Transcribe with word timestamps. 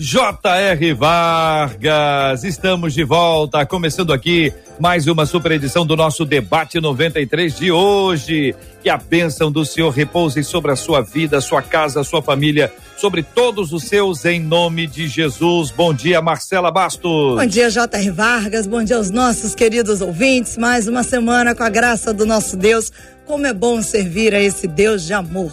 J.R. 0.00 0.94
Vargas, 0.94 2.44
estamos 2.44 2.94
de 2.94 3.02
volta, 3.02 3.66
começando 3.66 4.12
aqui 4.12 4.52
mais 4.78 5.08
uma 5.08 5.26
super 5.26 5.50
edição 5.50 5.84
do 5.84 5.96
nosso 5.96 6.24
debate 6.24 6.80
93 6.80 7.56
de 7.56 7.72
hoje. 7.72 8.54
Que 8.80 8.88
a 8.88 8.96
bênção 8.96 9.50
do 9.50 9.64
Senhor 9.64 9.90
repouse 9.90 10.44
sobre 10.44 10.70
a 10.70 10.76
sua 10.76 11.00
vida, 11.00 11.40
sua 11.40 11.62
casa, 11.62 12.04
sua 12.04 12.22
família, 12.22 12.72
sobre 12.96 13.24
todos 13.24 13.72
os 13.72 13.88
seus, 13.88 14.24
em 14.24 14.38
nome 14.38 14.86
de 14.86 15.08
Jesus. 15.08 15.72
Bom 15.72 15.92
dia, 15.92 16.22
Marcela 16.22 16.70
Bastos. 16.70 17.34
Bom 17.34 17.46
dia, 17.46 17.68
J.R. 17.68 18.10
Vargas. 18.10 18.68
Bom 18.68 18.84
dia 18.84 18.98
aos 18.98 19.10
nossos 19.10 19.52
queridos 19.52 20.00
ouvintes. 20.00 20.56
Mais 20.56 20.86
uma 20.86 21.02
semana 21.02 21.56
com 21.56 21.64
a 21.64 21.68
graça 21.68 22.14
do 22.14 22.24
nosso 22.24 22.56
Deus. 22.56 22.92
Como 23.26 23.48
é 23.48 23.52
bom 23.52 23.82
servir 23.82 24.32
a 24.32 24.40
esse 24.40 24.68
Deus 24.68 25.04
de 25.04 25.12
amor. 25.12 25.50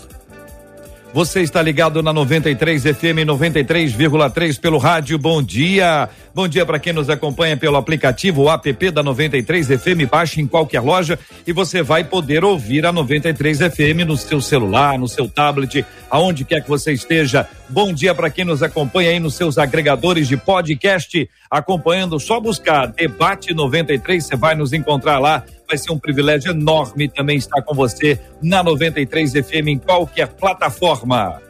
Você 1.15 1.39
está 1.39 1.61
ligado 1.61 2.03
na 2.03 2.11
93 2.11 2.83
FM 2.83 3.23
93,3 3.25 4.59
pelo 4.59 4.77
rádio. 4.77 5.17
Bom 5.17 5.41
dia. 5.41 6.09
Bom 6.33 6.45
dia 6.45 6.65
para 6.65 6.77
quem 6.77 6.91
nos 6.91 7.09
acompanha 7.09 7.55
pelo 7.55 7.77
aplicativo 7.77 8.49
app 8.49 8.91
da 8.91 9.02
93 9.02 9.66
FM. 9.66 10.11
Baixe 10.11 10.41
em 10.41 10.45
qualquer 10.45 10.81
loja 10.81 11.17
e 11.47 11.53
você 11.53 11.81
vai 11.81 12.03
poder 12.03 12.44
ouvir 12.44 12.85
a 12.85 12.91
93 12.91 13.59
FM 13.59 14.03
no 14.05 14.17
seu 14.17 14.41
celular, 14.41 14.99
no 14.99 15.07
seu 15.07 15.30
tablet, 15.30 15.85
aonde 16.09 16.44
quer 16.44 16.61
que 16.61 16.67
você 16.67 16.91
esteja. 16.91 17.47
Bom 17.69 17.94
dia 17.94 18.13
para 18.13 18.29
quem 18.29 18.44
nos 18.44 18.61
acompanha 18.61 19.11
aí 19.11 19.19
nos 19.22 19.35
seus 19.35 19.57
agregadores 19.57 20.27
de 20.27 20.35
podcast, 20.35 21.29
acompanhando, 21.50 22.19
só 22.19 22.41
buscar 22.41 22.88
Debate 22.88 23.53
93, 23.53 24.22
você 24.22 24.35
vai 24.35 24.53
nos 24.53 24.73
encontrar 24.73 25.19
lá 25.19 25.45
vai 25.67 25.77
ser 25.77 25.91
um 25.91 25.99
privilégio 25.99 26.52
enorme 26.52 27.09
também 27.09 27.38
estar 27.38 27.61
com 27.61 27.73
você 27.73 28.19
na 28.41 28.63
93 28.63 29.33
FM 29.33 29.67
em 29.67 29.77
qualquer 29.77 30.27
plataforma. 30.27 31.41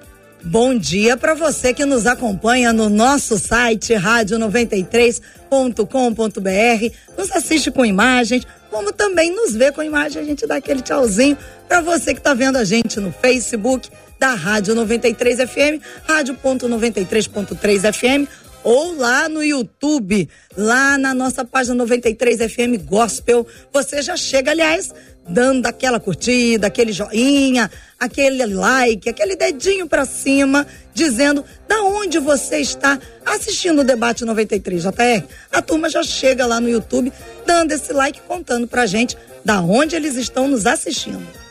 Bom 0.44 0.76
dia 0.78 1.16
para 1.18 1.34
você 1.34 1.74
que 1.74 1.86
nos 1.86 2.06
acompanha 2.06 2.72
no 2.72 2.88
nosso 2.88 3.40
site 3.40 3.96
rádio93.com.br, 3.96 6.96
nos 7.18 7.32
assiste 7.32 7.72
com 7.72 7.84
imagens, 7.84 8.46
como 8.70 8.94
também 8.94 9.36
nos 9.36 9.56
vê 9.56 9.72
com 9.72 9.82
imagem, 9.82 10.22
a 10.22 10.26
gente 10.26 10.46
dá 10.46 10.58
aquele 10.58 10.84
tchauzinho 10.84 11.36
para 11.68 11.82
você 11.82 12.14
que 12.14 12.20
está 12.20 12.36
vendo 12.36 12.58
a 12.58 12.64
gente 12.64 13.00
no 13.00 13.12
Facebook 13.12 13.90
da 14.20 14.36
Rádio 14.36 14.76
93 14.76 15.50
FM, 15.50 15.82
rádio.93.3 16.08 17.92
FM 17.92 18.30
ou 18.66 18.98
lá 18.98 19.30
no 19.30 19.44
YouTube, 19.44 20.28
lá 20.58 20.98
na 20.98 21.14
nossa 21.14 21.46
página 21.46 21.76
93 21.76 22.52
FM 22.52 22.84
Gospel. 22.84 23.46
Você 23.72 24.02
já 24.02 24.18
chega, 24.18 24.50
aliás, 24.50 24.92
dando 25.30 25.68
aquela 25.68 26.00
curtida, 26.00 26.66
aquele 26.66 26.92
joinha, 26.92 27.70
aquele 28.00 28.44
like, 28.48 29.08
aquele 29.08 29.36
dedinho 29.36 29.88
para 29.88 30.04
cima, 30.04 30.66
dizendo 30.96 31.46
da 31.68 31.84
onde 31.84 32.18
você 32.18 32.58
está 32.58 33.00
assistindo 33.24 33.82
o 33.82 33.84
debate 33.84 34.26
93 34.26 34.82
JR. 34.82 35.24
A 35.52 35.62
turma 35.62 35.88
já 35.88 36.02
chega 36.02 36.48
lá 36.48 36.60
no 36.60 36.68
YouTube 36.68 37.14
dando 37.46 37.72
esse 37.72 37.94
like 37.94 38.20
contando 38.22 38.68
pra 38.68 38.88
gente 38.88 39.16
da 39.46 39.62
onde 39.62 39.96
eles 39.96 40.16
estão 40.16 40.48
nos 40.48 40.66
assistindo. 40.66 41.45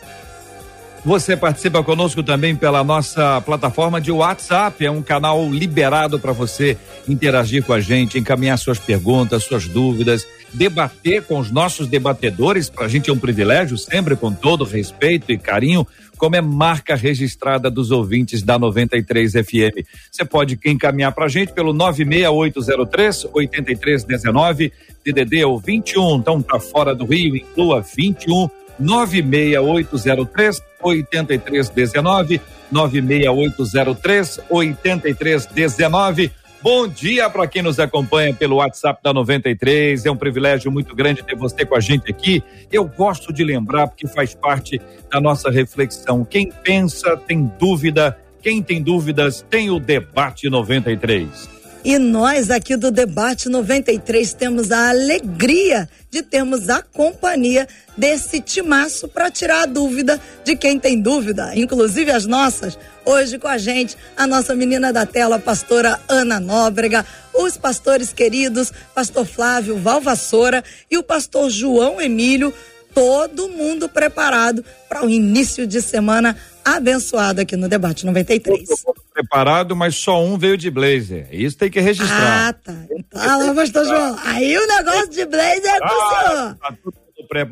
Você 1.04 1.36
participa 1.36 1.82
conosco 1.82 2.22
também 2.22 2.56
pela 2.56 2.82
nossa 2.82 3.38
plataforma 3.42 4.00
de 4.00 4.10
WhatsApp, 4.10 4.86
é 4.86 4.90
um 4.90 5.02
canal 5.02 5.50
liberado 5.50 6.18
para 6.18 6.32
você 6.32 6.78
interagir 7.06 7.62
com 7.62 7.74
a 7.74 7.80
gente, 7.80 8.18
encaminhar 8.18 8.56
suas 8.56 8.78
perguntas, 8.78 9.44
suas 9.44 9.68
dúvidas, 9.68 10.26
debater 10.54 11.22
com 11.24 11.38
os 11.38 11.50
nossos 11.50 11.88
debatedores, 11.88 12.70
para 12.70 12.86
a 12.86 12.88
gente 12.88 13.10
é 13.10 13.12
um 13.12 13.18
privilégio, 13.18 13.76
sempre 13.76 14.16
com 14.16 14.32
todo 14.32 14.64
respeito 14.64 15.30
e 15.30 15.36
carinho, 15.36 15.86
como 16.16 16.36
é 16.36 16.40
marca 16.40 16.94
registrada 16.94 17.70
dos 17.70 17.90
ouvintes 17.90 18.42
da 18.42 18.58
93 18.58 19.32
FM. 19.32 19.84
Você 20.10 20.24
pode 20.24 20.58
encaminhar 20.64 21.12
para 21.12 21.26
a 21.26 21.28
gente 21.28 21.52
pelo 21.52 21.74
96803 21.74 23.26
8319, 23.30 24.72
DDD 25.04 25.40
é 25.40 25.46
o 25.46 25.58
21, 25.58 26.16
então 26.16 26.40
tá 26.40 26.58
fora 26.58 26.94
do 26.94 27.04
Rio, 27.04 27.36
inclua 27.36 27.82
21 27.82 28.48
96803 28.78 30.73
8319 30.84 32.40
96803 32.70 34.40
8319 34.48 36.32
Bom 36.64 36.88
dia 36.88 37.28
para 37.28 37.46
quem 37.46 37.60
nos 37.60 37.78
acompanha 37.78 38.32
pelo 38.32 38.56
WhatsApp 38.56 38.98
da 39.02 39.12
93. 39.12 40.06
É 40.06 40.10
um 40.10 40.16
privilégio 40.16 40.72
muito 40.72 40.96
grande 40.96 41.22
ter 41.22 41.36
você 41.36 41.66
com 41.66 41.76
a 41.76 41.80
gente 41.80 42.10
aqui. 42.10 42.42
Eu 42.72 42.86
gosto 42.86 43.34
de 43.34 43.44
lembrar 43.44 43.86
porque 43.86 44.06
faz 44.06 44.34
parte 44.34 44.80
da 45.12 45.20
nossa 45.20 45.50
reflexão. 45.50 46.24
Quem 46.24 46.50
pensa 46.50 47.18
tem 47.18 47.52
dúvida, 47.58 48.18
quem 48.40 48.62
tem 48.62 48.82
dúvidas 48.82 49.44
tem 49.50 49.68
o 49.68 49.78
debate 49.78 50.48
93. 50.48 51.53
E 51.84 51.98
nós 51.98 52.50
aqui 52.50 52.76
do 52.76 52.90
Debate 52.90 53.46
93 53.46 54.32
temos 54.32 54.72
a 54.72 54.88
alegria 54.88 55.86
de 56.10 56.22
termos 56.22 56.70
a 56.70 56.80
companhia 56.80 57.68
desse 57.94 58.40
timaço 58.40 59.06
para 59.06 59.30
tirar 59.30 59.64
a 59.64 59.66
dúvida 59.66 60.18
de 60.42 60.56
quem 60.56 60.78
tem 60.78 60.98
dúvida, 60.98 61.52
inclusive 61.54 62.10
as 62.10 62.24
nossas. 62.24 62.78
Hoje 63.04 63.38
com 63.38 63.48
a 63.48 63.58
gente, 63.58 63.98
a 64.16 64.26
nossa 64.26 64.54
menina 64.54 64.94
da 64.94 65.04
tela, 65.04 65.36
a 65.36 65.38
pastora 65.38 66.00
Ana 66.08 66.40
Nóbrega, 66.40 67.04
os 67.34 67.58
pastores 67.58 68.14
queridos, 68.14 68.72
pastor 68.94 69.26
Flávio 69.26 69.76
Valvassoura 69.76 70.64
e 70.90 70.96
o 70.96 71.02
pastor 71.02 71.50
João 71.50 72.00
Emílio, 72.00 72.54
todo 72.94 73.50
mundo 73.50 73.90
preparado 73.90 74.64
para 74.88 75.04
o 75.04 75.10
início 75.10 75.66
de 75.66 75.82
semana 75.82 76.34
abençoado 76.64 77.40
aqui 77.40 77.56
no 77.56 77.68
Debate 77.68 78.06
93. 78.06 78.66
Todo 78.84 78.94
preparado, 79.12 79.76
mas 79.76 79.94
só 79.96 80.22
um 80.24 80.36
veio 80.38 80.56
de 80.56 80.70
blazer. 80.70 81.28
Isso 81.30 81.56
tem 81.56 81.70
que 81.70 81.80
registrar. 81.80 82.48
Ah, 82.48 82.52
tá. 82.52 82.74
Fala, 83.12 83.54
pastor 83.54 83.84
João. 83.84 84.16
Aí 84.24 84.56
o 84.56 84.66
negócio 84.66 85.10
de 85.10 85.24
blazer 85.26 85.66
é 85.66 85.78
com 85.80 85.86
o 85.86 85.88
Ah, 85.88 86.24
senhor. 86.28 86.54
tá 86.56 86.74
tudo 86.82 86.96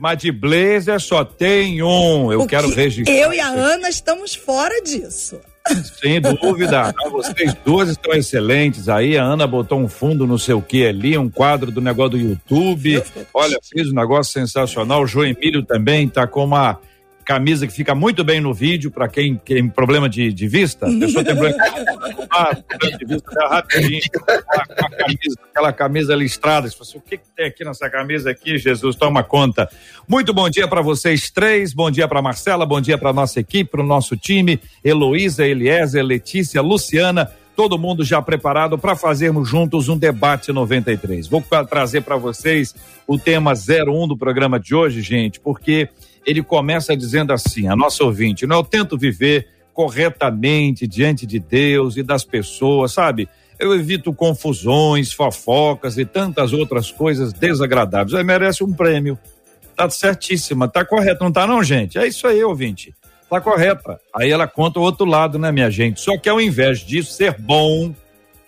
Mas 0.01 0.19
de 0.19 0.31
blazer 0.33 1.01
só 1.01 1.25
tem 1.25 1.83
um. 1.83 2.33
Eu 2.33 2.41
Porque 2.41 2.57
quero 2.57 2.69
registrar. 2.75 3.15
Eu 3.15 3.33
e 3.33 3.41
a 3.41 3.49
Ana 3.49 3.89
estamos 3.89 4.35
fora 4.35 4.81
disso. 4.83 5.41
Sem 6.01 6.21
dúvida. 6.21 6.93
Vocês 7.11 7.55
duas 7.65 7.89
estão 7.89 8.13
excelentes 8.13 8.89
aí. 8.89 9.17
A 9.17 9.23
Ana 9.25 9.47
botou 9.47 9.79
um 9.79 9.89
fundo 9.89 10.27
não 10.27 10.37
sei 10.37 10.55
o 10.55 10.61
que 10.63 10.85
ali, 10.87 11.17
um 11.17 11.31
quadro 11.31 11.71
do 11.71 11.81
negócio 11.81 12.11
do 12.11 12.19
YouTube. 12.19 13.03
Olha, 13.33 13.59
fez 13.73 13.89
um 13.89 13.95
negócio 13.95 14.33
sensacional. 14.33 15.03
O 15.03 15.07
João 15.07 15.27
Emílio 15.27 15.65
também 15.65 16.09
tá 16.09 16.27
com 16.27 16.45
uma 16.45 16.79
camisa 17.25 17.67
que 17.67 17.73
fica 17.73 17.95
muito 17.95 18.23
bem 18.23 18.41
no 18.41 18.53
vídeo 18.53 18.91
para 18.91 19.09
quem 19.09 19.37
tem 19.37 19.69
problema 19.69 20.09
de, 20.09 20.33
de 20.33 20.49
vista. 20.49 20.87
A 20.87 20.99
pessoa 20.99 21.25
tem 21.25 21.35
problema, 21.35 21.65
ah, 22.31 22.57
de 22.99 23.05
vista, 23.05 23.31
dá 23.35 23.49
rapidinho. 23.49 24.01
Ah, 24.49 24.67
com 24.67 24.87
a 24.87 24.91
camisa, 24.91 25.39
aquela 25.51 25.73
camisa 25.73 26.15
listrada. 26.15 26.69
Você 26.69 26.77
fala 26.77 26.89
assim, 26.89 26.99
o 26.99 27.01
que, 27.01 27.17
que 27.19 27.25
tem 27.35 27.47
aqui 27.47 27.65
nessa 27.65 27.89
camisa 27.89 28.31
aqui, 28.31 28.59
Jesus? 28.59 28.97
Toma 28.97 29.23
conta. 29.23 29.69
Muito 30.07 30.35
bom 30.35 30.49
dia 30.51 30.67
para 30.67 30.83
vocês 30.83 31.31
três. 31.31 31.73
Bom 31.73 31.91
dia 31.91 32.09
para 32.09 32.21
Marcela, 32.21 32.67
bom 32.67 32.81
dia 32.81 32.99
para 32.99 33.13
nossa 33.13 33.41
equipe, 33.41 33.71
para 33.71 33.81
o 33.81 33.87
nosso 33.87 34.17
time, 34.17 34.61
Heloísa, 34.85 35.47
Eliezer, 35.47 36.05
Letícia, 36.05 36.61
Luciana, 36.61 37.31
todo 37.57 37.79
mundo 37.79 38.05
já 38.05 38.21
preparado 38.21 38.79
para 38.79 38.97
fazermos 38.97 39.49
juntos 39.49 39.89
um 39.89 39.97
debate 39.97 40.53
93. 40.53 41.29
Vou 41.29 41.43
trazer 41.69 42.03
para 42.03 42.17
vocês 42.17 42.75
o 43.07 43.19
tema 43.19 43.53
01 43.53 44.09
do 44.09 44.17
programa 44.17 44.59
de 44.59 44.75
hoje, 44.75 45.03
gente, 45.03 45.39
porque 45.41 45.89
ele 46.27 46.43
começa 46.43 46.97
dizendo 46.97 47.33
assim: 47.33 47.69
a 47.69 47.77
nossa 47.77 48.05
ouvinte, 48.05 48.47
não, 48.47 48.57
eu 48.57 48.65
tento 48.65 48.99
viver 48.99 49.49
corretamente 49.73 50.87
diante 50.87 51.27
de 51.27 51.39
Deus 51.39 51.97
e 51.97 52.03
das 52.03 52.25
pessoas, 52.25 52.93
sabe? 52.93 53.29
Eu 53.59 53.75
evito 53.75 54.13
confusões, 54.13 55.13
fofocas 55.13 55.97
e 55.97 56.05
tantas 56.05 56.53
outras 56.53 56.91
coisas 56.91 57.33
desagradáveis. 57.33 58.15
Aí 58.15 58.25
merece 58.25 58.65
um 58.65 58.73
prêmio. 58.73 59.19
Tá 59.77 59.89
certíssima, 59.89 60.69
tá 60.69 60.85
correto, 60.85 61.25
não 61.25 61.33
tá 61.33 61.47
não, 61.47 61.63
gente? 61.63 61.99
É 61.99 62.07
isso 62.07 62.27
aí, 62.27 62.43
ouvinte. 62.45 62.95
Tá 63.31 63.41
correta. 63.41 63.99
Aí 64.15 64.31
ela 64.31 64.47
conta 64.47 64.79
o 64.79 64.83
outro 64.83 65.07
lado, 65.07 65.39
né, 65.39 65.51
minha 65.51 65.71
gente? 65.71 66.01
Só 66.01 66.19
que 66.19 66.29
ao 66.29 66.41
invés 66.41 66.81
disso 66.81 67.13
ser 67.13 67.39
bom, 67.39 67.95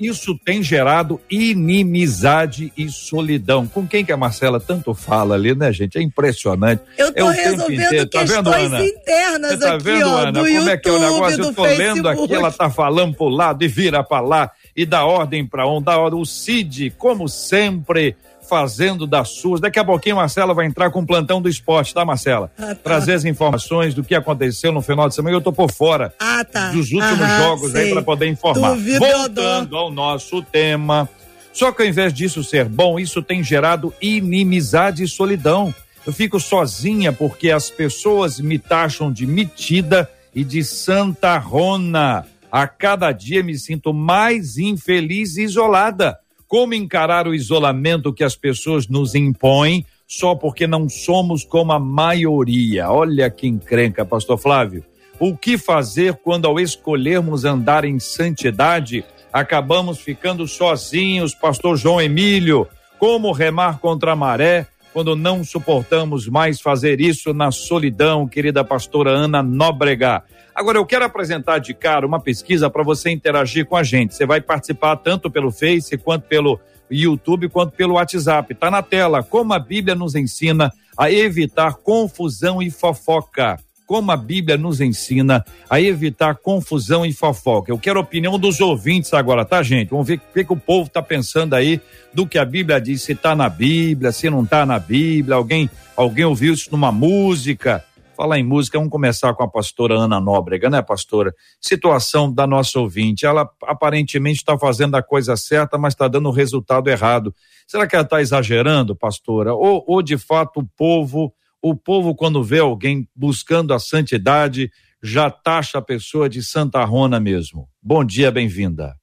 isso 0.06 0.38
tem 0.44 0.62
gerado 0.62 1.20
inimizade 1.30 2.72
e 2.76 2.88
solidão. 2.90 3.66
Com 3.66 3.86
quem 3.86 4.04
que 4.04 4.12
a 4.12 4.16
Marcela 4.16 4.60
tanto 4.60 4.94
fala 4.94 5.34
ali, 5.34 5.54
né, 5.54 5.72
gente? 5.72 5.98
É 5.98 6.02
impressionante. 6.02 6.82
Eu 6.96 7.12
tô 7.12 7.30
É 7.30 7.44
resolvendo. 7.44 8.10
Tá 8.10 8.24
vendo, 8.24 8.50
questões 8.50 8.72
Ana? 8.72 8.84
internas 8.84 9.50
Você 9.52 9.58
tá 9.58 9.74
aqui, 9.74 9.84
vendo, 9.84 10.08
ó, 10.08 10.18
Ana? 10.18 10.32
do 10.32 10.38
Como 10.40 10.48
YouTube, 10.50 10.70
é 10.70 10.76
que 10.76 10.88
é 10.88 10.92
o 10.92 10.98
negócio? 10.98 11.44
Eu 11.44 11.54
tô 11.54 11.62
lendo 11.62 11.78
Facebook. 11.78 12.24
aqui, 12.24 12.34
ela 12.34 12.52
tá 12.52 12.70
falando 12.70 13.14
pro 13.14 13.28
lado 13.28 13.62
e 13.64 13.68
vira 13.68 14.02
pra 14.02 14.20
lá. 14.20 14.50
e 14.76 14.84
dá 14.84 15.04
ordem 15.04 15.46
para 15.46 15.68
um, 15.68 15.80
dá 15.80 15.96
ordem. 15.98 16.20
O 16.20 16.24
Cid, 16.24 16.90
como 16.98 17.28
sempre, 17.28 18.16
fazendo 18.48 19.06
das 19.06 19.30
suas. 19.30 19.60
Daqui 19.60 19.78
a 19.78 19.84
pouquinho, 19.84 20.16
Marcela 20.16 20.54
vai 20.54 20.66
entrar 20.66 20.90
com 20.90 21.00
o 21.00 21.06
plantão 21.06 21.40
do 21.40 21.48
esporte, 21.48 21.92
tá, 21.92 22.04
Marcela? 22.04 22.50
Ah, 22.58 22.66
tá. 22.66 22.74
Trazer 22.74 23.14
as 23.14 23.24
informações 23.24 23.94
do 23.94 24.04
que 24.04 24.14
aconteceu 24.14 24.72
no 24.72 24.82
final 24.82 25.08
de 25.08 25.14
semana. 25.14 25.36
Eu 25.36 25.40
tô 25.40 25.52
por 25.52 25.70
fora 25.70 26.12
ah, 26.18 26.44
tá. 26.44 26.70
dos 26.70 26.92
últimos 26.92 27.20
Aham, 27.20 27.42
jogos 27.42 27.72
sei. 27.72 27.84
aí 27.84 27.90
para 27.92 28.02
poder 28.02 28.26
informar. 28.26 28.74
Duvido 28.74 28.98
Voltando 29.00 29.76
ao 29.76 29.90
nosso 29.90 30.42
tema. 30.42 31.08
Só 31.52 31.70
que 31.70 31.82
ao 31.82 31.88
invés 31.88 32.12
disso 32.12 32.42
ser 32.42 32.68
bom, 32.68 32.98
isso 32.98 33.22
tem 33.22 33.42
gerado 33.42 33.94
inimizade 34.00 35.04
e 35.04 35.08
solidão. 35.08 35.72
Eu 36.06 36.12
fico 36.12 36.38
sozinha 36.38 37.12
porque 37.12 37.50
as 37.50 37.70
pessoas 37.70 38.40
me 38.40 38.58
taxam 38.58 39.12
de 39.12 39.26
metida 39.26 40.10
e 40.34 40.44
de 40.44 40.64
santarrona. 40.64 42.26
A 42.50 42.66
cada 42.66 43.10
dia 43.10 43.42
me 43.42 43.56
sinto 43.58 43.92
mais 43.94 44.58
infeliz 44.58 45.36
e 45.36 45.42
isolada. 45.42 46.18
Como 46.46 46.74
encarar 46.74 47.26
o 47.26 47.34
isolamento 47.34 48.12
que 48.12 48.24
as 48.24 48.36
pessoas 48.36 48.88
nos 48.88 49.14
impõem 49.14 49.84
só 50.06 50.34
porque 50.34 50.66
não 50.66 50.88
somos 50.88 51.44
como 51.44 51.72
a 51.72 51.78
maioria? 51.78 52.90
Olha 52.90 53.30
que 53.30 53.46
encrenca, 53.46 54.04
Pastor 54.04 54.38
Flávio. 54.38 54.84
O 55.18 55.36
que 55.36 55.56
fazer 55.56 56.14
quando, 56.22 56.46
ao 56.46 56.58
escolhermos 56.60 57.44
andar 57.44 57.84
em 57.84 57.98
santidade, 57.98 59.04
acabamos 59.32 59.98
ficando 59.98 60.46
sozinhos, 60.46 61.34
Pastor 61.34 61.76
João 61.76 62.00
Emílio? 62.00 62.68
Como 62.98 63.32
remar 63.32 63.78
contra 63.78 64.12
a 64.12 64.16
maré 64.16 64.66
quando 64.94 65.16
não 65.16 65.42
suportamos 65.42 66.28
mais 66.28 66.60
fazer 66.60 67.00
isso 67.00 67.34
na 67.34 67.50
solidão, 67.50 68.28
querida 68.28 68.62
pastora 68.62 69.10
Ana 69.10 69.42
Nóbrega. 69.42 70.22
Agora 70.54 70.78
eu 70.78 70.86
quero 70.86 71.04
apresentar 71.04 71.58
de 71.58 71.74
cara 71.74 72.06
uma 72.06 72.20
pesquisa 72.20 72.70
para 72.70 72.84
você 72.84 73.10
interagir 73.10 73.66
com 73.66 73.76
a 73.76 73.82
gente. 73.82 74.14
Você 74.14 74.24
vai 74.24 74.40
participar 74.40 74.94
tanto 74.98 75.28
pelo 75.28 75.50
Face 75.50 75.98
quanto 75.98 76.28
pelo 76.28 76.60
YouTube 76.88 77.48
quanto 77.48 77.72
pelo 77.72 77.94
WhatsApp. 77.94 78.54
Tá 78.54 78.70
na 78.70 78.82
tela 78.82 79.20
como 79.20 79.52
a 79.52 79.58
Bíblia 79.58 79.96
nos 79.96 80.14
ensina 80.14 80.72
a 80.96 81.10
evitar 81.10 81.74
confusão 81.74 82.62
e 82.62 82.70
fofoca 82.70 83.58
como 83.86 84.10
a 84.10 84.16
Bíblia 84.16 84.56
nos 84.56 84.80
ensina 84.80 85.44
a 85.68 85.80
evitar 85.80 86.36
confusão 86.36 87.04
e 87.04 87.12
fofoca. 87.12 87.70
Eu 87.70 87.78
quero 87.78 87.98
a 87.98 88.02
opinião 88.02 88.38
dos 88.38 88.60
ouvintes 88.60 89.12
agora, 89.12 89.44
tá, 89.44 89.62
gente? 89.62 89.90
Vamos 89.90 90.06
ver 90.06 90.18
o 90.18 90.32
que, 90.32 90.44
que 90.44 90.52
o 90.52 90.56
povo 90.56 90.86
está 90.86 91.02
pensando 91.02 91.54
aí 91.54 91.80
do 92.12 92.26
que 92.26 92.38
a 92.38 92.44
Bíblia 92.44 92.80
diz, 92.80 93.02
se 93.02 93.12
está 93.12 93.34
na 93.34 93.48
Bíblia, 93.48 94.12
se 94.12 94.30
não 94.30 94.42
está 94.42 94.64
na 94.64 94.78
Bíblia, 94.78 95.36
alguém, 95.36 95.68
alguém 95.96 96.24
ouviu 96.24 96.54
isso 96.54 96.70
numa 96.70 96.92
música. 96.92 97.84
Falar 98.16 98.38
em 98.38 98.44
música, 98.44 98.78
vamos 98.78 98.92
começar 98.92 99.34
com 99.34 99.42
a 99.42 99.48
pastora 99.48 99.94
Ana 99.94 100.20
Nóbrega, 100.20 100.70
né, 100.70 100.80
pastora? 100.80 101.34
Situação 101.60 102.32
da 102.32 102.46
nossa 102.46 102.78
ouvinte. 102.78 103.26
Ela 103.26 103.50
aparentemente 103.64 104.38
está 104.38 104.56
fazendo 104.56 104.94
a 104.94 105.02
coisa 105.02 105.36
certa, 105.36 105.76
mas 105.76 105.94
está 105.94 106.06
dando 106.06 106.28
o 106.28 106.32
resultado 106.32 106.88
errado. 106.88 107.34
Será 107.66 107.88
que 107.88 107.96
ela 107.96 108.04
está 108.04 108.20
exagerando, 108.20 108.94
pastora? 108.94 109.52
Ou, 109.52 109.84
ou 109.86 110.00
de 110.00 110.16
fato 110.16 110.60
o 110.60 110.68
povo 110.76 111.34
o 111.64 111.74
povo, 111.74 112.14
quando 112.14 112.44
vê 112.44 112.58
alguém 112.58 113.08
buscando 113.16 113.72
a 113.72 113.78
santidade, 113.78 114.70
já 115.02 115.30
taxa 115.30 115.78
a 115.78 115.82
pessoa 115.82 116.28
de 116.28 116.44
Santa 116.44 116.84
Rona 116.84 117.18
mesmo. 117.18 117.66
Bom 117.82 118.04
dia, 118.04 118.30
bem-vinda. 118.30 118.94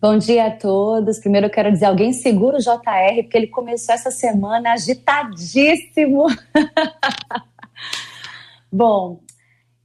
Bom 0.00 0.16
dia 0.16 0.46
a 0.46 0.50
todos. 0.52 1.18
Primeiro 1.18 1.48
eu 1.48 1.50
quero 1.50 1.72
dizer, 1.72 1.86
alguém 1.86 2.12
segura 2.12 2.56
o 2.56 2.60
JR, 2.60 3.22
porque 3.24 3.36
ele 3.36 3.48
começou 3.48 3.92
essa 3.92 4.12
semana 4.12 4.74
agitadíssimo. 4.74 6.26
Bom, 8.70 9.20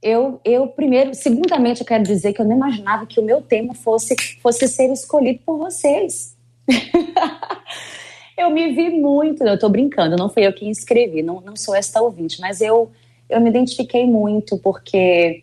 eu, 0.00 0.40
eu 0.44 0.68
primeiro, 0.68 1.14
segundamente 1.14 1.80
eu 1.80 1.86
quero 1.86 2.04
dizer 2.04 2.32
que 2.32 2.40
eu 2.40 2.46
não 2.46 2.54
imaginava 2.54 3.06
que 3.06 3.18
o 3.18 3.24
meu 3.24 3.42
tema 3.42 3.74
fosse, 3.74 4.14
fosse 4.40 4.68
ser 4.68 4.92
escolhido 4.92 5.40
por 5.44 5.58
vocês. 5.58 6.36
eu 8.36 8.50
me 8.50 8.72
vi 8.72 8.90
muito, 8.90 9.42
eu 9.42 9.58
tô 9.58 9.68
brincando, 9.68 10.16
não 10.16 10.28
fui 10.28 10.46
eu 10.46 10.52
que 10.52 10.68
escrevi, 10.68 11.22
não, 11.22 11.40
não 11.40 11.56
sou 11.56 11.74
esta 11.74 12.02
ouvinte, 12.02 12.40
mas 12.40 12.60
eu, 12.60 12.90
eu 13.28 13.40
me 13.40 13.48
identifiquei 13.48 14.06
muito 14.06 14.58
porque 14.58 15.42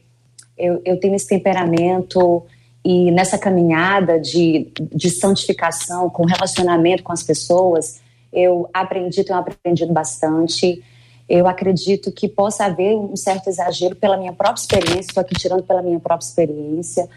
eu, 0.57 0.81
eu 0.85 0.99
tenho 0.99 1.15
esse 1.15 1.27
temperamento 1.27 2.45
e 2.85 3.11
nessa 3.11 3.37
caminhada 3.37 4.19
de, 4.19 4.71
de 4.91 5.09
santificação, 5.09 6.09
com 6.09 6.25
relacionamento 6.25 7.01
com 7.01 7.11
as 7.11 7.23
pessoas, 7.23 8.01
eu 8.31 8.69
aprendi, 8.73 9.23
tenho 9.23 9.39
aprendido 9.39 9.93
bastante. 9.93 10.83
Eu 11.29 11.47
acredito 11.47 12.11
que 12.11 12.27
possa 12.27 12.65
haver 12.65 12.95
um 12.95 13.15
certo 13.15 13.47
exagero 13.47 13.95
pela 13.95 14.17
minha 14.17 14.33
própria 14.33 14.61
experiência, 14.61 15.11
estou 15.11 15.21
aqui 15.21 15.35
tirando 15.35 15.63
pela 15.63 15.81
minha 15.81 15.99
própria 15.99 16.25
experiência. 16.25 17.07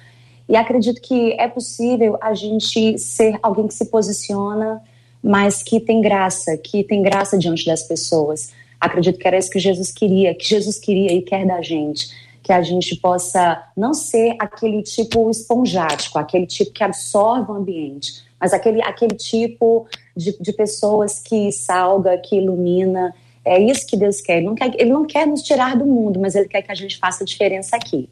E 0.49 0.55
acredito 0.55 1.01
que 1.01 1.33
é 1.33 1.49
possível 1.49 2.17
a 2.21 2.33
gente 2.33 2.97
ser 2.99 3.37
alguém 3.43 3.67
que 3.67 3.75
se 3.75 3.87
posiciona 3.87 4.81
mas 5.27 5.61
que 5.61 5.81
tem 5.81 6.01
graça, 6.01 6.57
que 6.57 6.85
tem 6.85 7.03
graça 7.03 7.37
diante 7.37 7.67
das 7.67 7.83
pessoas. 7.83 8.53
Acredito 8.81 9.19
que 9.19 9.27
era 9.27 9.37
isso 9.37 9.51
que 9.51 9.59
Jesus 9.59 9.91
queria, 9.91 10.33
que 10.33 10.49
Jesus 10.49 10.79
queria 10.79 11.13
e 11.13 11.21
quer 11.21 11.45
da 11.45 11.61
gente. 11.61 12.09
Que 12.45 12.53
a 12.53 12.63
gente 12.63 12.95
possa 12.95 13.61
não 13.77 13.93
ser 13.93 14.37
aquele 14.39 14.85
tipo 14.85 15.29
esponjático, 15.29 16.17
aquele 16.17 16.47
tipo 16.47 16.71
que 16.71 16.85
absorve 16.85 17.51
o 17.51 17.57
ambiente, 17.57 18.23
mas 18.41 18.53
aquele, 18.53 18.81
aquele 18.83 19.17
tipo 19.17 19.89
de, 20.17 20.41
de 20.41 20.53
pessoas 20.53 21.19
que 21.19 21.51
salga, 21.51 22.17
que 22.19 22.37
ilumina. 22.37 23.13
É 23.45 23.59
isso 23.59 23.85
que 23.85 23.97
Deus 23.97 24.21
quer. 24.21 24.37
Ele 24.37 24.47
não 24.47 24.55
quer. 24.55 24.71
ele 24.79 24.91
não 24.91 25.05
quer 25.05 25.27
nos 25.27 25.43
tirar 25.43 25.77
do 25.77 25.85
mundo, 25.85 26.21
mas 26.21 26.37
Ele 26.37 26.47
quer 26.47 26.63
que 26.63 26.71
a 26.71 26.75
gente 26.75 26.99
faça 26.99 27.25
diferença 27.25 27.75
aqui. 27.75 28.09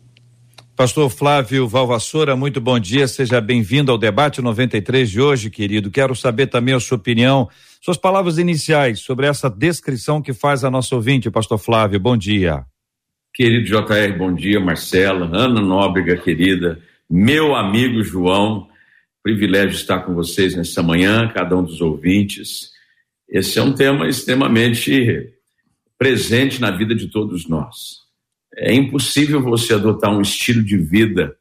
Pastor 0.76 1.08
Flávio 1.08 1.68
Valvassoura, 1.68 2.34
muito 2.34 2.60
bom 2.60 2.80
dia, 2.80 3.06
seja 3.06 3.40
bem-vindo 3.40 3.92
ao 3.92 3.98
debate 3.98 4.42
93 4.42 5.08
de 5.08 5.20
hoje, 5.20 5.48
querido. 5.48 5.88
Quero 5.88 6.16
saber 6.16 6.48
também 6.48 6.74
a 6.74 6.80
sua 6.80 6.96
opinião, 6.96 7.48
suas 7.80 7.96
palavras 7.96 8.38
iniciais 8.38 8.98
sobre 8.98 9.28
essa 9.28 9.48
descrição 9.48 10.20
que 10.20 10.32
faz 10.32 10.64
a 10.64 10.70
nossa 10.72 10.96
ouvinte, 10.96 11.30
Pastor 11.30 11.58
Flávio. 11.58 12.00
Bom 12.00 12.16
dia. 12.16 12.64
Querido 13.32 13.66
JR, 13.66 14.18
bom 14.18 14.34
dia, 14.34 14.58
Marcela, 14.58 15.30
Ana 15.32 15.60
Nóbrega, 15.60 16.16
querida, 16.16 16.80
meu 17.08 17.54
amigo 17.54 18.02
João, 18.02 18.68
privilégio 19.22 19.76
estar 19.76 20.00
com 20.00 20.12
vocês 20.12 20.56
nessa 20.56 20.82
manhã, 20.82 21.28
cada 21.28 21.56
um 21.56 21.62
dos 21.62 21.80
ouvintes. 21.80 22.70
Esse 23.28 23.60
é 23.60 23.62
um 23.62 23.72
tema 23.72 24.08
extremamente 24.08 25.32
presente 25.96 26.60
na 26.60 26.72
vida 26.72 26.96
de 26.96 27.06
todos 27.06 27.48
nós. 27.48 28.03
É 28.56 28.72
impossível 28.72 29.42
você 29.42 29.74
adotar 29.74 30.10
um 30.10 30.20
estilo 30.20 30.62
de 30.62 30.76
vida 30.76 31.36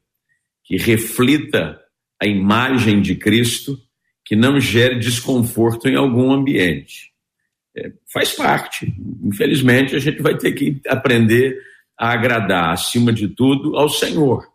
que 0.64 0.78
reflita 0.78 1.80
a 2.22 2.26
imagem 2.26 3.02
de 3.02 3.16
Cristo, 3.16 3.78
que 4.26 4.36
não 4.36 4.60
gere 4.60 5.00
desconforto 5.00 5.88
em 5.88 5.96
algum 5.96 6.32
ambiente. 6.32 7.12
É, 7.76 7.92
faz 8.12 8.32
parte. 8.32 8.94
Infelizmente, 9.24 9.96
a 9.96 10.00
gente 10.00 10.22
vai 10.22 10.38
ter 10.38 10.54
que 10.54 10.80
aprender 10.88 11.60
a 11.98 12.12
agradar, 12.14 12.72
acima 12.72 13.12
de 13.12 13.28
tudo, 13.28 13.76
ao 13.76 13.90
Senhor. 13.90 14.48